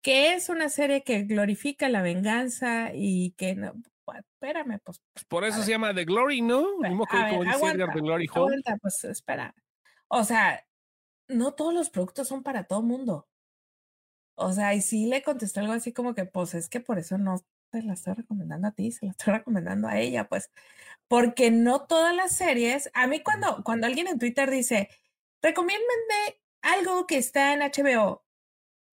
que 0.08 0.36
es 0.36 0.48
una 0.48 0.70
serie 0.70 1.04
que 1.04 1.24
glorifica 1.24 1.90
la 1.90 2.02
venganza 2.02 2.92
y 2.94 3.32
que 3.32 3.56
no, 3.56 3.74
espérame, 4.18 4.80
pues. 4.82 5.02
pues 5.12 5.26
por 5.26 5.44
eso 5.44 5.62
se 5.62 5.72
llama 5.72 5.94
The 5.94 6.06
Glory, 6.06 6.40
¿no? 6.42 6.78
Mismo 6.78 7.06
que 7.06 7.18
como 7.30 7.44
dice 7.44 7.58
Edgar, 7.58 7.94
The 7.94 8.00
Glory 8.00 8.30
Home. 8.34 8.46
Aguanta, 8.46 8.78
pues 8.78 9.04
espera. 9.04 9.54
O 10.08 10.24
sea, 10.24 10.66
no 11.28 11.56
todos 11.56 11.74
los 11.74 11.90
productos 11.90 12.30
son 12.30 12.42
para 12.42 12.64
todo 12.64 12.82
mundo. 12.82 13.28
O 14.38 14.54
sea, 14.54 14.74
y 14.76 14.80
sí 14.80 15.08
le 15.08 15.22
contestó 15.24 15.60
algo 15.60 15.74
así 15.74 15.92
como 15.92 16.16
que, 16.16 16.24
pues 16.24 16.54
es 16.54 16.70
que 16.70 16.80
por 16.80 17.00
eso 17.00 17.18
no 17.18 17.44
te 17.70 17.84
la 17.84 17.92
estoy 17.92 18.14
recomendando 18.14 18.70
a 18.70 18.72
ti, 18.72 18.94
se 18.94 19.08
la 19.08 19.12
estoy 19.12 19.34
recomendando 19.40 19.90
a 19.90 20.00
ella, 20.00 20.30
pues, 20.30 20.52
porque 21.10 21.52
no 21.52 21.86
todas 21.86 22.16
las 22.16 22.32
series, 22.32 22.90
a 22.94 23.08
mí 23.08 23.22
cuando, 23.22 23.62
cuando 23.66 23.88
alguien 23.88 24.08
en 24.08 24.20
Twitter 24.20 24.50
dice, 24.50 24.88
recomiéndenme 25.42 26.40
algo 26.62 27.06
que 27.08 27.18
está 27.18 27.52
en 27.52 27.60
HBO, 27.60 28.24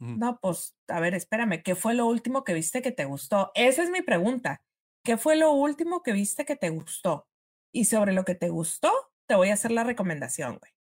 no, 0.00 0.40
pues, 0.40 0.73
a 0.88 1.00
ver, 1.00 1.14
espérame, 1.14 1.62
¿qué 1.62 1.74
fue 1.74 1.94
lo 1.94 2.06
último 2.06 2.44
que 2.44 2.54
viste 2.54 2.82
que 2.82 2.92
te 2.92 3.04
gustó? 3.04 3.50
Esa 3.54 3.82
es 3.82 3.90
mi 3.90 4.02
pregunta. 4.02 4.62
¿Qué 5.04 5.16
fue 5.16 5.36
lo 5.36 5.52
último 5.52 6.02
que 6.02 6.12
viste 6.12 6.44
que 6.44 6.56
te 6.56 6.70
gustó? 6.70 7.28
Y 7.72 7.86
sobre 7.86 8.12
lo 8.12 8.24
que 8.24 8.34
te 8.34 8.48
gustó, 8.48 8.92
te 9.26 9.34
voy 9.34 9.50
a 9.50 9.54
hacer 9.54 9.70
la 9.70 9.84
recomendación, 9.84 10.58
güey. 10.58 10.72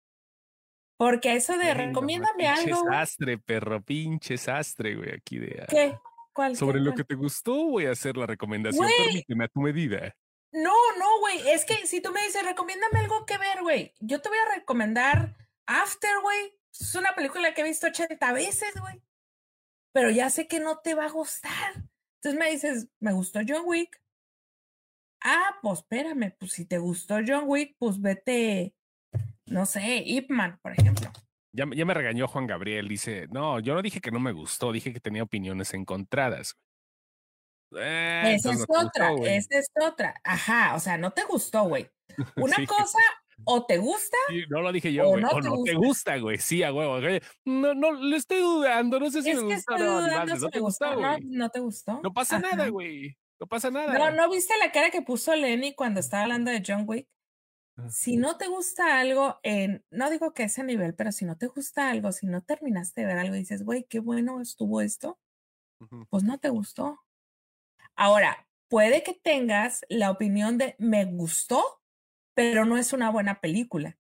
Porque 0.98 1.36
eso 1.36 1.58
de 1.58 1.74
recomiéndame 1.74 2.48
algo. 2.48 2.64
Pinche 2.64 2.90
sastre, 2.90 3.38
perro, 3.38 3.82
pinche 3.82 4.38
sastre, 4.38 4.96
güey, 4.96 5.12
aquí 5.12 5.40
de. 5.40 5.66
¿Qué? 5.68 5.98
¿Cuál? 6.32 6.56
Sobre 6.56 6.80
lo 6.80 6.94
que 6.94 7.04
te 7.04 7.16
gustó, 7.16 7.54
voy 7.66 7.88
a 7.88 7.92
hacer 7.92 8.16
la 8.16 8.26
recomendación. 8.26 8.88
Permíteme 9.06 9.46
a 9.46 9.48
tu 9.48 9.60
medida. 9.62 10.16
No, 10.52 10.74
no, 10.98 11.20
güey. 11.20 11.50
Es 11.50 11.66
que 11.66 11.88
si 11.88 12.00
tú 12.00 12.12
me 12.12 12.24
dices, 12.24 12.44
recomiéndame 12.44 13.00
algo 13.00 13.26
que 13.26 13.38
ver, 13.38 13.62
güey. 13.62 13.94
Yo 14.00 14.22
te 14.22 14.30
voy 14.30 14.38
a 14.38 14.56
recomendar 14.56 15.36
After, 15.66 16.12
güey. 16.22 16.60
Es 16.72 16.96
una 16.96 17.14
película 17.16 17.54
que 17.54 17.62
he 17.62 17.66
visto 17.66 17.88
80 17.88 18.32
veces, 18.34 18.74
güey. 18.80 19.02
Pero 19.94 20.10
ya 20.10 20.30
sé 20.30 20.48
que 20.48 20.60
no 20.60 20.80
te 20.80 20.96
va 20.96 21.06
a 21.06 21.12
gustar. 21.12 21.76
Entonces 22.22 22.40
me 22.40 22.52
dices, 22.52 22.88
me 23.00 23.14
gustó 23.14 23.40
John 23.48 23.64
Wick. 23.66 24.02
Ah, 25.24 25.58
pues 25.62 25.80
espérame, 25.80 26.36
pues 26.38 26.52
si 26.52 26.66
te 26.66 26.80
gustó 26.80 27.16
John 27.26 27.44
Wick, 27.46 27.76
pues 27.78 28.02
vete, 28.02 28.74
no 29.46 29.66
sé, 29.66 30.04
Ip 30.06 30.30
Man, 30.30 30.60
por 30.62 30.74
ejemplo. 30.74 31.10
Ya, 31.54 31.66
ya, 31.74 31.86
me 31.86 31.94
regañó 31.94 32.28
Juan 32.28 32.48
Gabriel, 32.48 32.90
dice, 32.90 33.28
no, 33.30 33.60
yo 33.60 33.76
no 33.76 33.82
dije 33.82 34.02
que 34.02 34.12
no 34.12 34.20
me 34.20 34.34
gustó, 34.34 34.72
dije 34.72 34.92
que 34.92 35.00
tenía 35.00 35.24
opiniones 35.24 35.74
encontradas. 35.74 36.58
Eh, 37.76 38.34
esa 38.36 38.52
es 38.52 38.66
otra, 38.68 39.14
esa 39.24 39.60
es 39.60 39.72
otra. 39.82 40.20
Ajá, 40.24 40.76
o 40.76 40.80
sea, 40.80 40.98
no 40.98 41.12
te 41.12 41.24
gustó, 41.24 41.64
güey. 41.64 41.90
Una 42.38 42.66
cosa 42.66 43.00
o 43.46 43.66
te 43.66 43.78
gusta. 43.78 44.18
no 44.50 44.62
lo 44.62 44.72
dije 44.72 44.94
yo, 44.94 45.08
güey. 45.08 45.24
O, 45.24 45.42
no, 45.42 45.64
te, 45.64 45.74
gusta. 45.74 46.18
güey. 46.18 46.38
Sí, 46.38 46.64
a 46.64 46.74
huevo. 46.74 47.00
No, 47.46 47.74
no, 47.74 47.92
le 47.94 48.18
estoy 48.18 48.40
dudando. 48.40 49.00
No 49.00 49.10
sé 49.10 49.22
si 49.22 49.34
me 49.34 49.42
gustó. 49.42 49.78
no, 49.78 50.50
te 50.50 50.60
gustó, 50.60 50.86
no, 51.22 51.50
te 51.50 51.60
gustó. 51.60 52.00
No 52.04 52.14
pasa 52.14 52.40
nada, 52.40 52.70
güey. 52.70 53.18
No 53.40 53.48
pasa 53.48 53.70
nada. 53.72 53.94
No, 53.98 54.12
¿no 54.12 54.30
viste 54.30 54.54
la 54.58 54.72
cara 54.72 54.90
que 54.90 55.02
puso 55.02 55.36
Lenny 55.36 55.76
cuando 55.76 56.00
estaba 56.00 56.24
hablando 56.24 56.52
de 56.52 56.64
John 56.66 56.86
Wick? 56.88 57.08
Ah. 57.76 57.90
Si 57.90 58.18
no 58.18 58.38
te 58.38 58.48
gusta 58.48 59.00
algo, 59.00 59.40
en, 59.44 59.84
no 59.90 60.10
digo 60.10 60.34
que 60.34 60.44
ese 60.44 60.64
nivel, 60.64 60.94
pero 60.96 61.12
si 61.12 61.26
no 61.26 61.38
te 61.38 61.48
gusta 61.48 61.90
algo, 61.90 62.12
si 62.12 62.28
no 62.28 62.42
terminaste 62.42 63.02
de 63.02 63.08
ver 63.08 63.18
algo 63.18 63.36
y 63.36 63.40
dices, 63.40 63.64
güey, 63.64 63.86
qué 63.90 64.00
bueno 64.00 64.40
estuvo 64.42 64.82
esto, 64.82 65.20
pues 66.10 66.24
no 66.24 66.38
te 66.38 66.50
gustó. 66.50 67.02
Ahora, 67.96 68.48
puede 68.70 69.04
que 69.04 69.14
tengas 69.14 69.86
la 69.90 70.12
opinión 70.12 70.58
de 70.58 70.76
me 70.80 71.06
gustó, 71.06 71.64
pero 72.34 72.66
no 72.66 72.78
es 72.78 72.94
una 72.94 73.10
buena 73.10 73.40
película. 73.40 73.98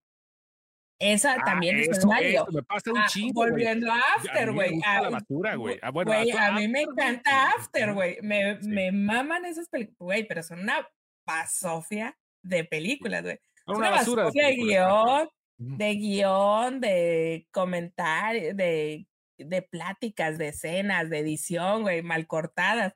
Esa 0.99 1.33
ah, 1.33 1.43
también 1.43 1.79
es 1.79 2.05
válido. 2.05 2.47
Me 2.51 2.63
pasa 2.63 2.91
un 2.91 2.97
ah, 2.97 3.07
chingo. 3.09 3.33
Volviendo 3.33 3.91
a 3.91 3.99
After, 4.15 4.53
güey. 4.53 4.79
A, 4.85 5.01
la 5.01 5.09
basura, 5.09 5.55
güey. 5.55 5.79
Ah, 5.81 5.91
bueno, 5.91 6.13
a 6.13 6.51
mí 6.51 6.67
me 6.67 6.83
encanta 6.83 7.49
After, 7.49 7.93
güey. 7.93 8.17
Me, 8.21 8.55
me 8.61 8.91
maman 8.91 9.45
esas 9.45 9.67
películas, 9.67 9.97
güey, 9.99 10.27
pero 10.27 10.43
son 10.43 10.61
una 10.61 10.87
basofia 11.25 12.17
de 12.41 12.63
películas, 12.63 13.23
güey. 13.23 13.39
Una, 13.65 13.77
una 13.77 13.89
basura 13.89 14.29
de, 14.31 14.55
guion, 14.55 15.29
de 15.57 15.95
guion, 15.95 16.79
de 16.79 17.47
comentarios, 17.51 18.55
de, 18.55 19.07
de 19.37 19.61
pláticas, 19.61 20.37
de 20.37 20.49
escenas, 20.49 21.09
de 21.09 21.19
edición, 21.19 21.81
güey, 21.81 22.01
mal 22.01 22.27
cortadas. 22.27 22.93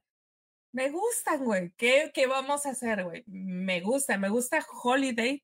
Me 0.78 0.92
gustan, 0.92 1.44
güey. 1.44 1.72
¿Qué, 1.76 2.12
¿Qué 2.14 2.28
vamos 2.28 2.68
a 2.68 2.70
hacer, 2.70 3.04
güey? 3.04 3.24
Me 3.26 3.82
gusta, 3.82 4.20
me 4.20 4.30
gusta 4.30 4.64
Holiday, 4.84 5.44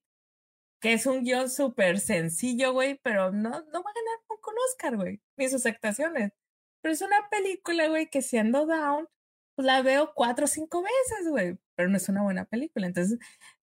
que 0.79 0.93
es 0.93 1.07
un 1.07 1.23
guion 1.23 1.49
súper 1.49 1.99
sencillo, 1.99 2.71
güey, 2.73 2.99
pero 3.01 3.31
no, 3.31 3.49
no 3.49 3.83
va 3.83 3.89
a 3.89 3.93
ganar 3.95 4.19
con 4.41 4.53
Oscar, 4.69 4.95
güey, 4.95 5.21
ni 5.35 5.49
sus 5.49 5.65
actuaciones. 5.65 6.33
Pero 6.81 6.93
es 6.93 7.01
una 7.01 7.29
película, 7.31 7.87
güey, 7.87 8.11
que 8.11 8.21
siendo 8.21 8.67
down, 8.67 9.09
pues 9.55 9.65
la 9.65 9.81
veo 9.81 10.13
cuatro 10.13 10.45
o 10.45 10.47
cinco 10.47 10.83
veces, 10.83 11.27
güey, 11.27 11.57
pero 11.75 11.89
no 11.89 11.97
es 11.97 12.07
una 12.09 12.21
buena 12.21 12.45
película. 12.45 12.85
Entonces, 12.85 13.17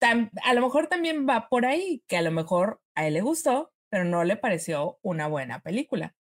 a 0.01 0.55
lo 0.55 0.61
mejor 0.61 0.89
también 0.89 1.27
va 1.27 1.49
por 1.49 1.65
ahí, 1.65 2.05
que 2.09 2.19
a 2.19 2.23
lo 2.23 2.31
mejor 2.31 2.83
a 2.95 3.07
él 3.07 3.15
le 3.15 3.23
gustó, 3.23 3.73
pero 3.89 4.05
no 4.05 4.23
le 4.25 4.37
pareció 4.37 4.99
una 5.01 5.29
buena 5.29 5.61
película. 5.61 6.15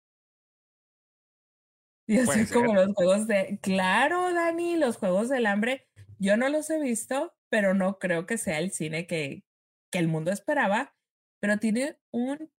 Yo 2.08 2.26
soy 2.26 2.46
como 2.48 2.74
los 2.74 2.94
juegos 2.94 3.28
de. 3.28 3.60
Claro, 3.62 4.34
Dani, 4.34 4.76
los 4.78 4.98
juegos 4.98 5.30
del 5.30 5.46
hambre. 5.46 5.88
Yo 6.20 6.38
no 6.38 6.50
los 6.50 6.70
he 6.70 6.80
visto, 6.80 7.34
pero 7.50 7.74
no 7.74 8.00
creo 8.00 8.26
que 8.26 8.38
sea 8.38 8.60
el 8.60 8.72
cine 8.72 9.08
que, 9.08 9.44
que 9.92 10.00
el 10.00 10.08
mundo 10.08 10.32
esperaba. 10.32 10.96
Pero 11.40 11.58
tiene 11.58 11.98
un 12.12 12.52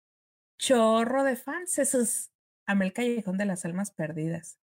chorro 0.58 1.24
de 1.24 1.36
fans. 1.36 2.30
Amé 2.66 2.86
el 2.86 2.92
Callejón 2.92 3.38
de 3.38 3.46
las 3.46 3.64
Almas 3.64 3.90
Perdidas. 3.90 4.58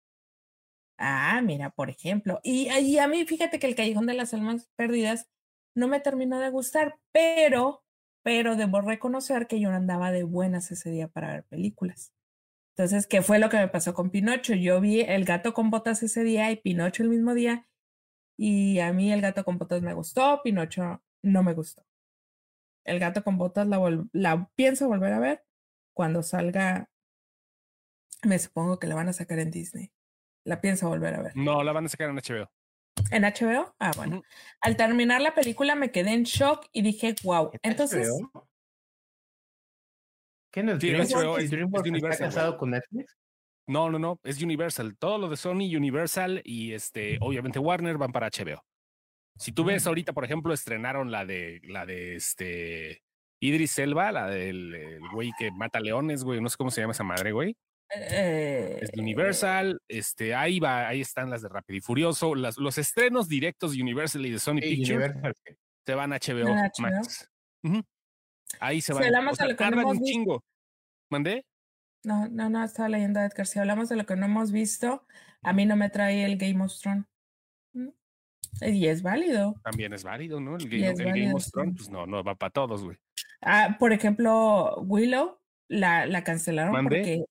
Ah, 0.97 1.41
mira, 1.41 1.69
por 1.69 1.89
ejemplo. 1.89 2.39
Y, 2.43 2.69
y 2.69 2.99
a 2.99 3.07
mí, 3.07 3.25
fíjate 3.25 3.59
que 3.59 3.67
el 3.67 3.75
Callejón 3.75 4.05
de 4.05 4.13
las 4.13 4.33
Almas 4.33 4.69
Perdidas 4.75 5.29
no 5.75 5.87
me 5.87 6.01
terminó 6.01 6.39
de 6.39 6.49
gustar, 6.49 6.99
pero, 7.13 7.83
pero 8.21 8.55
debo 8.57 8.81
reconocer 8.81 9.47
que 9.47 9.59
yo 9.61 9.69
no 9.69 9.77
andaba 9.77 10.11
de 10.11 10.23
buenas 10.23 10.71
ese 10.71 10.91
día 10.91 11.07
para 11.07 11.31
ver 11.31 11.45
películas. 11.45 12.11
Entonces, 12.79 13.07
¿qué 13.07 13.21
fue 13.21 13.39
lo 13.39 13.49
que 13.49 13.57
me 13.57 13.67
pasó 13.67 13.93
con 13.93 14.09
Pinocho? 14.09 14.53
Yo 14.53 14.79
vi 14.79 15.01
El 15.01 15.25
gato 15.25 15.53
con 15.53 15.69
botas 15.69 16.01
ese 16.01 16.23
día 16.23 16.49
y 16.49 16.55
Pinocho 16.55 17.03
el 17.03 17.09
mismo 17.09 17.33
día. 17.33 17.67
Y 18.37 18.79
a 18.79 18.93
mí 18.93 19.11
el 19.11 19.19
gato 19.19 19.43
con 19.43 19.57
botas 19.57 19.81
me 19.81 19.93
gustó, 19.93 20.39
Pinocho 20.41 21.03
no 21.21 21.43
me 21.43 21.51
gustó. 21.53 21.83
El 22.85 22.99
gato 22.99 23.21
con 23.21 23.37
botas 23.37 23.67
la, 23.67 23.81
la 24.13 24.49
pienso 24.55 24.87
volver 24.87 25.11
a 25.11 25.19
ver 25.19 25.43
cuando 25.93 26.23
salga. 26.23 26.89
Me 28.23 28.39
supongo 28.39 28.79
que 28.79 28.87
la 28.87 28.95
van 28.95 29.09
a 29.09 29.13
sacar 29.13 29.39
en 29.39 29.51
Disney. 29.51 29.91
La 30.45 30.61
pienso 30.61 30.87
volver 30.87 31.15
a 31.15 31.21
ver. 31.21 31.35
No, 31.35 31.61
la 31.63 31.73
van 31.73 31.85
a 31.85 31.89
sacar 31.89 32.09
en 32.09 32.15
HBO. 32.15 32.49
¿En 33.11 33.23
HBO? 33.23 33.75
Ah, 33.79 33.91
bueno. 33.97 34.23
Al 34.61 34.77
terminar 34.77 35.19
la 35.19 35.35
película 35.35 35.75
me 35.75 35.91
quedé 35.91 36.13
en 36.13 36.23
shock 36.23 36.69
y 36.71 36.81
dije, 36.81 37.13
wow. 37.23 37.51
Entonces, 37.61 38.09
¿Qué 40.51 40.63
no 40.63 40.73
es, 40.73 40.83
Universal, 40.83 41.39
¿Está 41.95 42.17
casado 42.17 42.57
con 42.57 42.71
Netflix? 42.71 43.15
No, 43.67 43.89
no, 43.91 43.99
no, 43.99 44.19
es 44.23 44.41
Universal. 44.41 44.97
Todo 44.97 45.19
lo 45.19 45.29
de 45.29 45.37
Sony, 45.37 45.75
Universal 45.75 46.41
y 46.43 46.73
este, 46.73 47.17
obviamente 47.21 47.59
Warner 47.59 47.97
van 47.97 48.11
para 48.11 48.29
HBO. 48.29 48.63
Si 49.37 49.51
tú 49.51 49.63
ves 49.63 49.85
mm. 49.85 49.87
ahorita, 49.87 50.13
por 50.13 50.25
ejemplo, 50.25 50.53
estrenaron 50.53 51.11
la 51.11 51.25
de 51.25 51.61
la 51.63 51.85
de 51.85 52.15
este 52.15 53.03
Idris 53.39 53.77
Elba, 53.79 54.11
la 54.11 54.27
del 54.27 54.99
güey 55.13 55.31
que 55.37 55.51
mata 55.51 55.79
leones, 55.79 56.23
güey, 56.23 56.41
no 56.41 56.49
sé 56.49 56.57
cómo 56.57 56.71
se 56.71 56.81
llama 56.81 56.91
esa 56.91 57.03
madre, 57.03 57.31
güey. 57.31 57.55
Eh, 57.95 58.79
es 58.81 58.91
de 58.91 59.01
Universal, 59.01 59.79
este, 59.87 60.35
ahí 60.35 60.59
va, 60.59 60.87
ahí 60.87 61.01
están 61.01 61.29
las 61.29 61.41
de 61.41 61.49
Rápido 61.49 61.77
y 61.77 61.81
Furioso, 61.81 62.35
las, 62.35 62.57
los 62.57 62.77
estrenos 62.77 63.27
directos 63.27 63.73
de 63.73 63.81
Universal 63.81 64.25
y 64.25 64.31
de 64.31 64.39
Sony 64.39 64.59
Pictures 64.61 65.13
se 65.85 65.95
van 65.95 66.13
a 66.13 66.17
HBO, 66.17 66.53
Max. 66.79 67.31
Ahí 68.59 68.81
se 68.81 68.93
va. 68.93 69.01
hablamos 69.01 69.37
de 69.37 69.47
lo 69.47 69.55
que 69.55 69.69
no 69.69 69.81
hemos 69.81 69.99
chingo. 70.01 70.43
¿Mandé? 71.09 71.45
No, 72.03 72.27
no, 72.29 72.49
no, 72.49 72.63
estaba 72.63 72.89
leyendo 72.89 73.19
Edgar. 73.19 73.45
Si 73.45 73.59
hablamos 73.59 73.89
de 73.89 73.95
lo 73.95 74.05
que 74.05 74.15
no 74.15 74.25
hemos 74.25 74.51
visto, 74.51 75.05
a 75.41 75.53
mí 75.53 75.65
no 75.65 75.75
me 75.75 75.89
trae 75.89 76.25
el 76.25 76.37
Game 76.37 76.63
of 76.63 76.73
Thrones. 76.79 77.05
Y 78.61 78.87
es 78.87 79.01
válido. 79.01 79.55
También 79.63 79.93
es 79.93 80.03
válido, 80.03 80.39
¿no? 80.39 80.57
El 80.57 80.69
Game, 80.69 81.33
of 81.33 81.49
Thrones, 81.51 81.75
pues 81.77 81.89
no, 81.89 82.05
no 82.05 82.23
va 82.23 82.35
para 82.35 82.51
todos, 82.51 82.83
güey. 82.83 82.97
Ah, 83.41 83.77
por 83.79 83.93
ejemplo, 83.93 84.75
Willow 84.81 85.39
la, 85.67 86.05
la 86.05 86.23
cancelaron 86.23 86.73
porque 86.83 87.25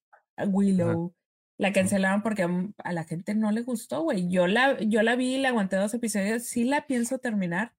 Willow 0.47 1.13
la 1.59 1.73
cancelaron 1.73 2.23
porque 2.23 2.49
a 2.79 2.93
la 2.93 3.05
gente 3.05 3.35
no 3.35 3.51
le 3.51 3.63
gustó, 3.63 4.03
güey. 4.03 4.29
Yo 4.29 4.47
la, 4.47 4.81
yo 4.81 5.03
la 5.03 5.17
vi, 5.17 5.39
la 5.39 5.49
aguanté 5.49 5.77
dos 5.77 5.93
episodios, 5.93 6.45
sí 6.45 6.65
la 6.65 6.87
pienso 6.87 7.19
terminar, 7.19 7.75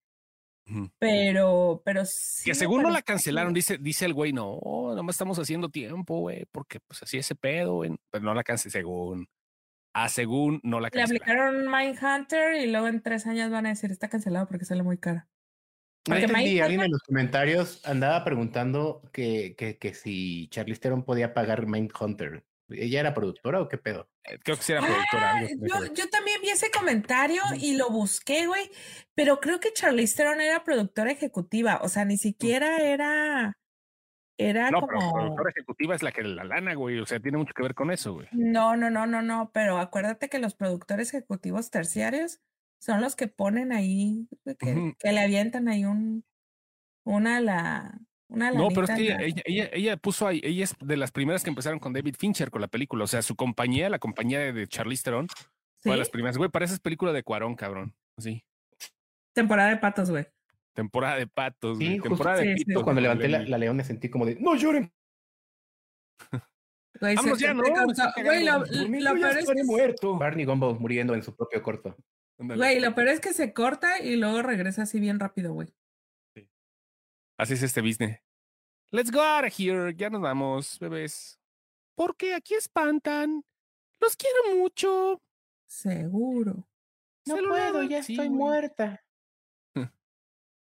pero, 0.99 1.82
pero 1.84 2.05
sí. 2.05 2.43
Que 2.45 2.55
según 2.55 2.84
no 2.84 2.89
la 2.89 3.01
cancelaron, 3.01 3.53
dice, 3.53 3.78
dice 3.78 4.05
el 4.05 4.13
güey, 4.13 4.34
no, 4.34 4.59
no 4.95 5.03
me 5.03 5.11
estamos 5.11 5.38
haciendo 5.39 5.70
tiempo, 5.70 6.20
güey, 6.20 6.45
porque 6.51 6.80
pues 6.80 7.03
así 7.03 7.17
ese 7.17 7.36
pedo, 7.36 7.76
güey. 7.76 7.95
Pero 8.11 8.24
no 8.24 8.34
la 8.34 8.43
cancelaron, 8.43 8.72
según. 8.72 9.30
a 9.93 10.05
ah, 10.05 10.09
según 10.09 10.59
no 10.63 10.80
la 10.80 10.89
cancelaron. 10.89 11.13
Le 11.13 11.63
aplicaron 11.63 11.72
Mindhunter 11.72 12.55
y 12.61 12.72
luego 12.72 12.88
en 12.88 13.01
tres 13.01 13.28
años 13.28 13.51
van 13.51 13.65
a 13.65 13.70
decir, 13.70 13.91
está 13.91 14.09
cancelado 14.09 14.47
porque 14.47 14.65
sale 14.65 14.84
muy 14.84 14.97
cara. 14.97 15.28
No 16.07 16.15
entendí, 16.15 16.59
alguien 16.59 16.82
en 16.82 16.91
los 16.91 17.01
comentarios 17.01 17.86
andaba 17.86 18.24
preguntando 18.24 19.01
que, 19.11 19.55
que, 19.57 19.78
que 19.78 19.93
si 19.93 20.47
Charlize 20.49 20.82
Theron 20.82 21.03
podía 21.03 21.34
pagar 21.34 21.67
Mindhunter. 21.67 22.45
¿Ella 22.70 22.99
era 22.99 23.13
productora 23.13 23.61
o 23.61 23.67
qué 23.67 23.78
pedo? 23.78 24.09
Eh, 24.24 24.38
creo 24.43 24.57
que 24.57 24.63
sí 24.63 24.72
era 24.72 24.82
productora. 24.82 25.38
Ah, 25.38 25.43
yo, 25.43 25.93
yo, 25.93 26.09
también 26.09 26.41
vi 26.41 26.49
ese 26.49 26.72
comentario 26.72 27.41
y 27.59 27.76
lo 27.78 27.89
busqué, 27.89 28.47
güey, 28.47 28.70
pero 29.15 29.39
creo 29.39 29.59
que 29.59 29.74
Charlize 29.74 30.15
Theron 30.15 30.41
era 30.41 30.63
productora 30.63 31.11
ejecutiva, 31.11 31.80
o 31.82 31.89
sea, 31.89 32.05
ni 32.05 32.17
siquiera 32.17 32.78
era... 32.78 33.55
Era 34.41 34.72
no, 34.72 34.80
como... 34.80 34.91
pero 34.91 35.11
productora 35.11 35.49
ejecutiva 35.49 35.95
es 35.95 36.03
la 36.03 36.13
que 36.13 36.24
la 36.24 36.45
lana, 36.45 36.74
güey, 36.74 36.99
o 36.99 37.05
sea, 37.05 37.20
tiene 37.20 37.38
mucho 37.38 37.53
que 37.53 37.63
ver 37.63 37.76
con 37.76 37.91
eso, 37.91 38.13
güey. 38.13 38.28
No, 38.32 38.78
no, 38.78 38.89
no, 38.89 39.05
no, 39.05 39.22
no, 39.22 39.51
pero 39.53 39.80
acuérdate 39.80 40.30
que 40.30 40.39
los 40.39 40.55
productores 40.55 41.13
ejecutivos 41.13 41.72
terciarios 41.72 42.39
son 42.80 43.01
los 43.01 43.17
que 43.17 43.28
ponen 43.28 43.74
ahí, 43.74 44.30
que, 44.57 44.93
que 44.97 45.11
le 45.11 45.20
avientan 45.20 45.67
ahí 45.67 45.84
un, 45.84 46.24
una 47.03 47.41
la, 47.41 47.99
no, 48.30 48.68
pero 48.70 48.84
es 48.84 48.92
que 48.92 49.02
ella, 49.02 49.42
ella, 49.46 49.70
ella, 49.74 49.98
puso 49.98 50.28
ahí, 50.28 50.40
ella 50.44 50.64
es 50.64 50.76
de 50.80 50.98
las 50.98 51.12
primeras 51.12 51.44
que 51.44 51.50
empezaron 51.50 51.80
con 51.80 51.94
David 51.94 52.16
Fincher 52.18 52.52
con 52.52 52.62
la 52.62 52.68
película. 52.68 53.04
O 53.04 53.08
sea, 53.08 53.22
su 53.22 53.36
compañía, 53.36 53.90
la 53.90 54.00
compañía 54.00 54.54
de, 54.54 54.68
Charlize 54.68 55.04
Theron, 55.04 55.28
fue 55.80 55.94
de 55.94 55.98
las 55.98 56.10
primeras. 56.10 56.38
Güey, 56.38 56.50
parece 56.50 56.78
película 56.80 57.12
de 57.12 57.24
Cuarón, 57.24 57.56
cabrón. 57.56 57.96
Sí. 58.18 58.44
Temporada 59.34 59.70
de 59.70 59.78
patos, 59.78 60.12
güey. 60.12 60.28
Temporada 60.74 61.18
de 61.18 61.28
patos, 61.28 61.78
güey. 61.78 62.00
Temporada 62.00 62.42
de 62.42 62.54
pitos. 62.54 62.84
Cuando 62.84 63.02
levanté 63.02 63.28
la, 63.28 63.40
la, 63.40 63.58
león 63.58 63.78
me 63.78 63.84
sentí 63.84 64.10
como 64.10 64.26
de, 64.26 64.36
no 64.36 64.56
lloren. 64.56 64.92
Güey, 67.00 67.16
Vamos 67.16 67.40
ya, 67.40 67.54
¿no? 67.54 67.64
Güey, 67.64 68.44
lo, 68.44 68.60
lo 68.60 68.66
peor 68.66 69.38
es 69.38 69.50
que... 69.50 69.64
muerto. 69.64 70.18
Barney 70.18 70.46
Gumbo 70.46 70.76
muriendo 70.76 71.14
en 71.14 71.24
su 71.24 71.36
propio 71.36 71.64
corto. 71.64 71.96
Güey, 72.38 72.80
lo 72.80 72.94
peor 72.94 73.08
es 73.10 73.20
que 73.20 73.34
se 73.34 73.54
corta 73.54 74.00
y 74.00 74.16
luego 74.18 74.42
regresa 74.42 74.84
así 74.84 75.00
bien 75.00 75.20
rápido, 75.20 75.54
güey. 75.54 75.70
Así 77.40 77.54
es 77.54 77.64
este 77.64 77.80
business. 77.80 78.20
Let's 78.92 79.12
go 79.12 79.22
out 79.22 79.46
of 79.46 79.54
here. 79.58 79.96
Ya 79.96 80.10
nos 80.10 80.20
vamos, 80.20 80.78
bebés. 80.78 81.40
Porque 81.96 82.34
aquí 82.34 82.54
espantan. 82.54 83.46
Los 84.02 84.18
quiero 84.18 84.58
mucho. 84.58 85.22
Seguro. 85.66 86.68
No 87.26 87.38
puedo, 87.38 87.84
ya 87.84 88.00
estoy 88.00 88.30
muerta. 88.30 89.02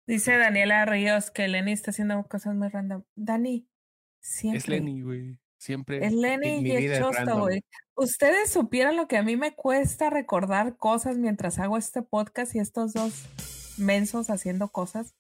Dice 0.08 0.38
Daniela 0.38 0.86
Ríos 0.86 1.32
que 1.32 1.50
Lenny 1.50 1.74
está 1.74 1.92
haciendo 1.92 2.24
cosas 2.30 2.56
muy 2.56 2.70
random. 2.70 3.04
Dani, 3.14 3.68
siempre. 4.22 4.58
Es 4.58 4.68
Lenny, 4.70 5.02
güey. 5.02 5.38
Siempre. 5.58 6.06
Es 6.06 6.14
Lenny 6.14 6.66
y 6.66 6.72
es 6.72 7.00
Chosto, 7.00 7.40
güey. 7.40 7.62
Ustedes 7.96 8.52
supieran 8.52 8.96
lo 8.96 9.10
que 9.10 9.18
a 9.18 9.24
mí 9.24 9.36
me 9.36 9.54
cuesta 9.54 10.10
recordar 10.10 10.78
cosas 10.78 11.18
mientras 11.18 11.60
hago 11.60 11.78
este 11.78 12.04
podcast 12.04 12.56
y 12.56 12.60
estos 12.60 12.94
dos 12.94 13.26
mensos 13.78 14.30
haciendo 14.30 14.70
cosas. 14.70 15.14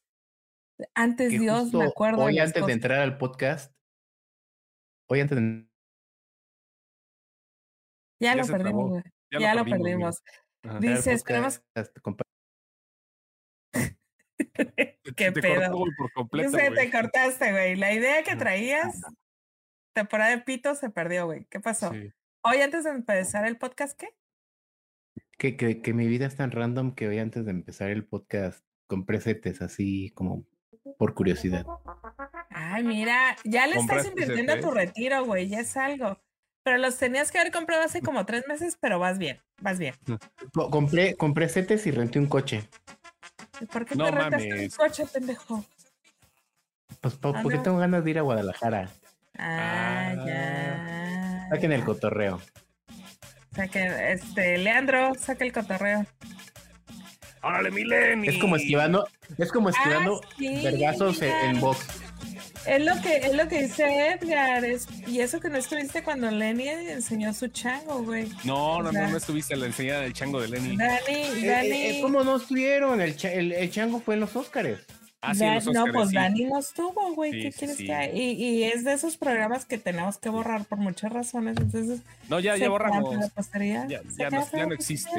Antes 0.95 1.31
Dios, 1.31 1.73
me 1.73 1.85
acuerdo. 1.85 2.23
Hoy 2.23 2.39
antes 2.39 2.65
de 2.65 2.73
entrar 2.73 2.99
al 2.99 3.17
podcast, 3.17 3.73
hoy 5.09 5.21
antes 5.21 5.37
de... 5.37 5.67
Ya, 8.19 8.35
lo 8.35 8.45
perdimos, 8.45 8.89
güey. 8.89 9.03
Ya, 9.39 9.55
lo 9.55 9.65
perdimos. 9.65 10.23
Dice, 10.79 11.13
esperamos... 11.13 11.61
Qué 15.15 15.31
pedo. 15.31 15.85
Se 16.51 16.71
te 16.71 16.91
cortaste, 16.91 17.51
güey. 17.51 17.75
La 17.75 17.93
idea 17.93 18.23
que 18.23 18.35
traías, 18.35 19.01
temporada 19.93 20.31
de 20.31 20.39
pito, 20.39 20.75
se 20.75 20.89
perdió, 20.89 21.25
güey. 21.25 21.45
¿Qué 21.45 21.59
pasó? 21.59 21.91
Hoy 22.45 22.57
antes 22.61 22.83
de 22.83 22.91
empezar 22.91 23.45
el 23.45 23.57
podcast, 23.57 23.97
¿qué? 23.97 24.09
Que, 25.37 25.57
que, 25.57 25.81
que 25.81 25.93
mi 25.93 26.07
vida 26.07 26.25
es 26.25 26.35
tan 26.35 26.51
random 26.51 26.95
que 26.95 27.07
hoy 27.07 27.19
antes 27.19 27.45
de 27.45 27.51
empezar 27.51 27.89
el 27.89 28.05
podcast 28.05 28.63
compré 28.87 29.19
setes 29.19 29.61
así 29.61 30.11
como 30.11 30.45
por 30.97 31.13
curiosidad. 31.13 31.65
Ay, 32.49 32.83
mira, 32.83 33.35
ya 33.43 33.67
le 33.67 33.75
estás 33.75 34.05
invirtiendo 34.05 34.53
a 34.53 34.59
tu 34.59 34.71
retiro, 34.71 35.25
güey, 35.25 35.47
ya 35.47 35.59
es 35.59 35.75
algo. 35.77 36.19
Pero 36.63 36.77
los 36.77 36.97
tenías 36.97 37.31
que 37.31 37.39
haber 37.39 37.51
comprado 37.51 37.83
hace 37.83 38.01
como 38.01 38.25
tres 38.25 38.47
meses, 38.47 38.77
pero 38.79 38.97
vas 38.97 39.17
bien, 39.17 39.41
vas 39.61 39.79
bien. 39.79 39.95
Compré, 40.53 41.15
compré 41.15 41.49
setes 41.49 41.85
y 41.87 41.91
renté 41.91 42.19
un 42.19 42.27
coche. 42.27 42.69
¿Por 43.71 43.85
qué 43.85 43.95
no 43.95 44.05
te 44.05 44.11
rentaste 44.11 44.65
un 44.65 44.69
coche, 44.69 45.05
pendejo? 45.11 45.65
Pues 47.01 47.15
porque 47.15 47.57
tengo 47.57 47.77
ganas 47.77 48.03
de 48.03 48.11
ir 48.11 48.19
a 48.19 48.21
Guadalajara. 48.21 48.89
Ah, 49.37 50.13
ya. 50.25 51.47
Saquen 51.49 51.73
el 51.73 51.83
cotorreo. 51.83 52.39
Saquen, 53.53 53.91
este, 53.91 54.57
Leandro, 54.57 55.13
saca 55.15 55.43
el 55.43 55.51
cotorreo. 55.51 56.05
¡Órale, 57.43 57.71
Mileni! 57.71 58.29
Es 58.29 58.37
como 58.37 58.55
esquivando, 58.55 59.05
es 59.37 59.51
como 59.51 59.69
esquivando 59.69 60.21
ah, 60.23 60.61
vergazos 60.63 61.21
en, 61.21 61.59
voz. 61.59 61.77
Es 62.65 62.85
lo 62.85 62.93
que, 63.01 63.17
es 63.17 63.35
lo 63.35 63.49
que 63.49 63.63
dice 63.63 63.83
Edgar, 64.13 64.63
es, 64.63 64.87
y 65.05 65.19
eso 65.19 65.41
que 65.41 65.49
no 65.49 65.57
estuviste 65.57 66.03
cuando 66.03 66.31
Lenny 66.31 66.69
enseñó 66.69 67.33
su 67.33 67.49
chango, 67.49 68.01
güey. 68.01 68.29
No, 68.45 68.81
no, 68.81 68.93
no, 68.93 69.07
no 69.09 69.17
estuviste 69.17 69.55
en 69.55 69.59
la 69.59 69.65
enseñada 69.65 70.01
del 70.01 70.13
chango 70.13 70.39
de 70.39 70.47
Lenny. 70.47 70.77
Dani, 70.77 70.99
eh, 71.09 71.45
Dani. 71.45 71.69
Eh, 71.69 71.99
¿Cómo 72.01 72.23
no 72.23 72.37
estuvieron? 72.37 73.01
El, 73.01 73.13
el, 73.51 73.71
chango 73.71 73.99
fue 73.99 74.13
en 74.13 74.21
los 74.21 74.33
Óscares. 74.37 74.79
Ah, 75.25 75.33
sí, 75.33 75.45
no, 75.71 75.85
pues 75.85 76.11
Dani 76.11 76.43
no 76.43 76.59
estuvo, 76.59 77.13
güey. 77.15 77.31
¿Qué 77.31 77.51
quieres 77.53 77.77
que 77.77 78.11
y, 78.13 78.31
y, 78.33 78.63
es 78.65 78.83
de 78.83 78.91
esos 78.91 79.15
programas 79.15 79.63
que 79.63 79.77
tenemos 79.77 80.17
que 80.17 80.27
borrar 80.27 80.65
por 80.65 80.79
muchas 80.79 81.13
razones. 81.13 81.55
Entonces, 81.57 82.01
no, 82.27 82.41
ya, 82.41 82.57
ya 82.57 82.67
borramos. 82.67 83.15
Ya, 83.87 84.01
ya, 84.17 84.29
no, 84.29 84.45
ya 84.51 84.65
no 84.65 84.73
existe. 84.73 85.09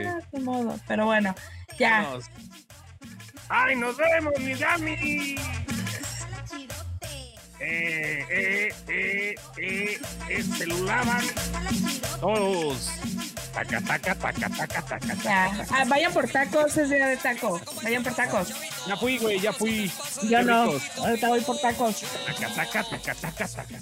modo. 0.42 0.78
Pero 0.86 1.07
bueno, 1.07 1.34
ya. 1.78 2.07
¡Ay, 3.48 3.76
nos 3.76 3.96
vemos, 3.96 4.34
mi 4.40 4.55
Dami! 4.55 5.36
Eh, 7.67 8.27
eh, 8.29 8.69
eh, 8.89 9.35
eh, 9.57 9.99
eh, 10.29 10.43
se 10.59 10.67
lo 10.67 10.85
lavan 10.85 11.25
todos. 12.21 12.91
Taca, 13.55 13.81
taca, 13.81 14.15
taca, 14.15 14.49
taca, 14.51 14.83
taca. 14.83 15.67
Ah, 15.71 15.85
vayan 15.87 16.12
por 16.12 16.29
tacos, 16.29 16.77
es 16.77 16.91
día 16.91 17.07
de 17.07 17.17
taco. 17.17 17.61
Vayan 17.83 18.03
por 18.03 18.15
tacos. 18.15 18.49
Ya 18.87 18.97
fui, 18.97 19.17
güey, 19.17 19.41
ya 19.41 19.53
fui. 19.53 19.91
Yo 20.29 20.43
no. 20.43 20.73
Ahorita 20.99 21.29
voy 21.29 21.41
por 21.41 21.59
tacos. 21.59 22.03
Taca, 22.27 22.55
taca, 22.55 23.15
taca. 23.15 23.81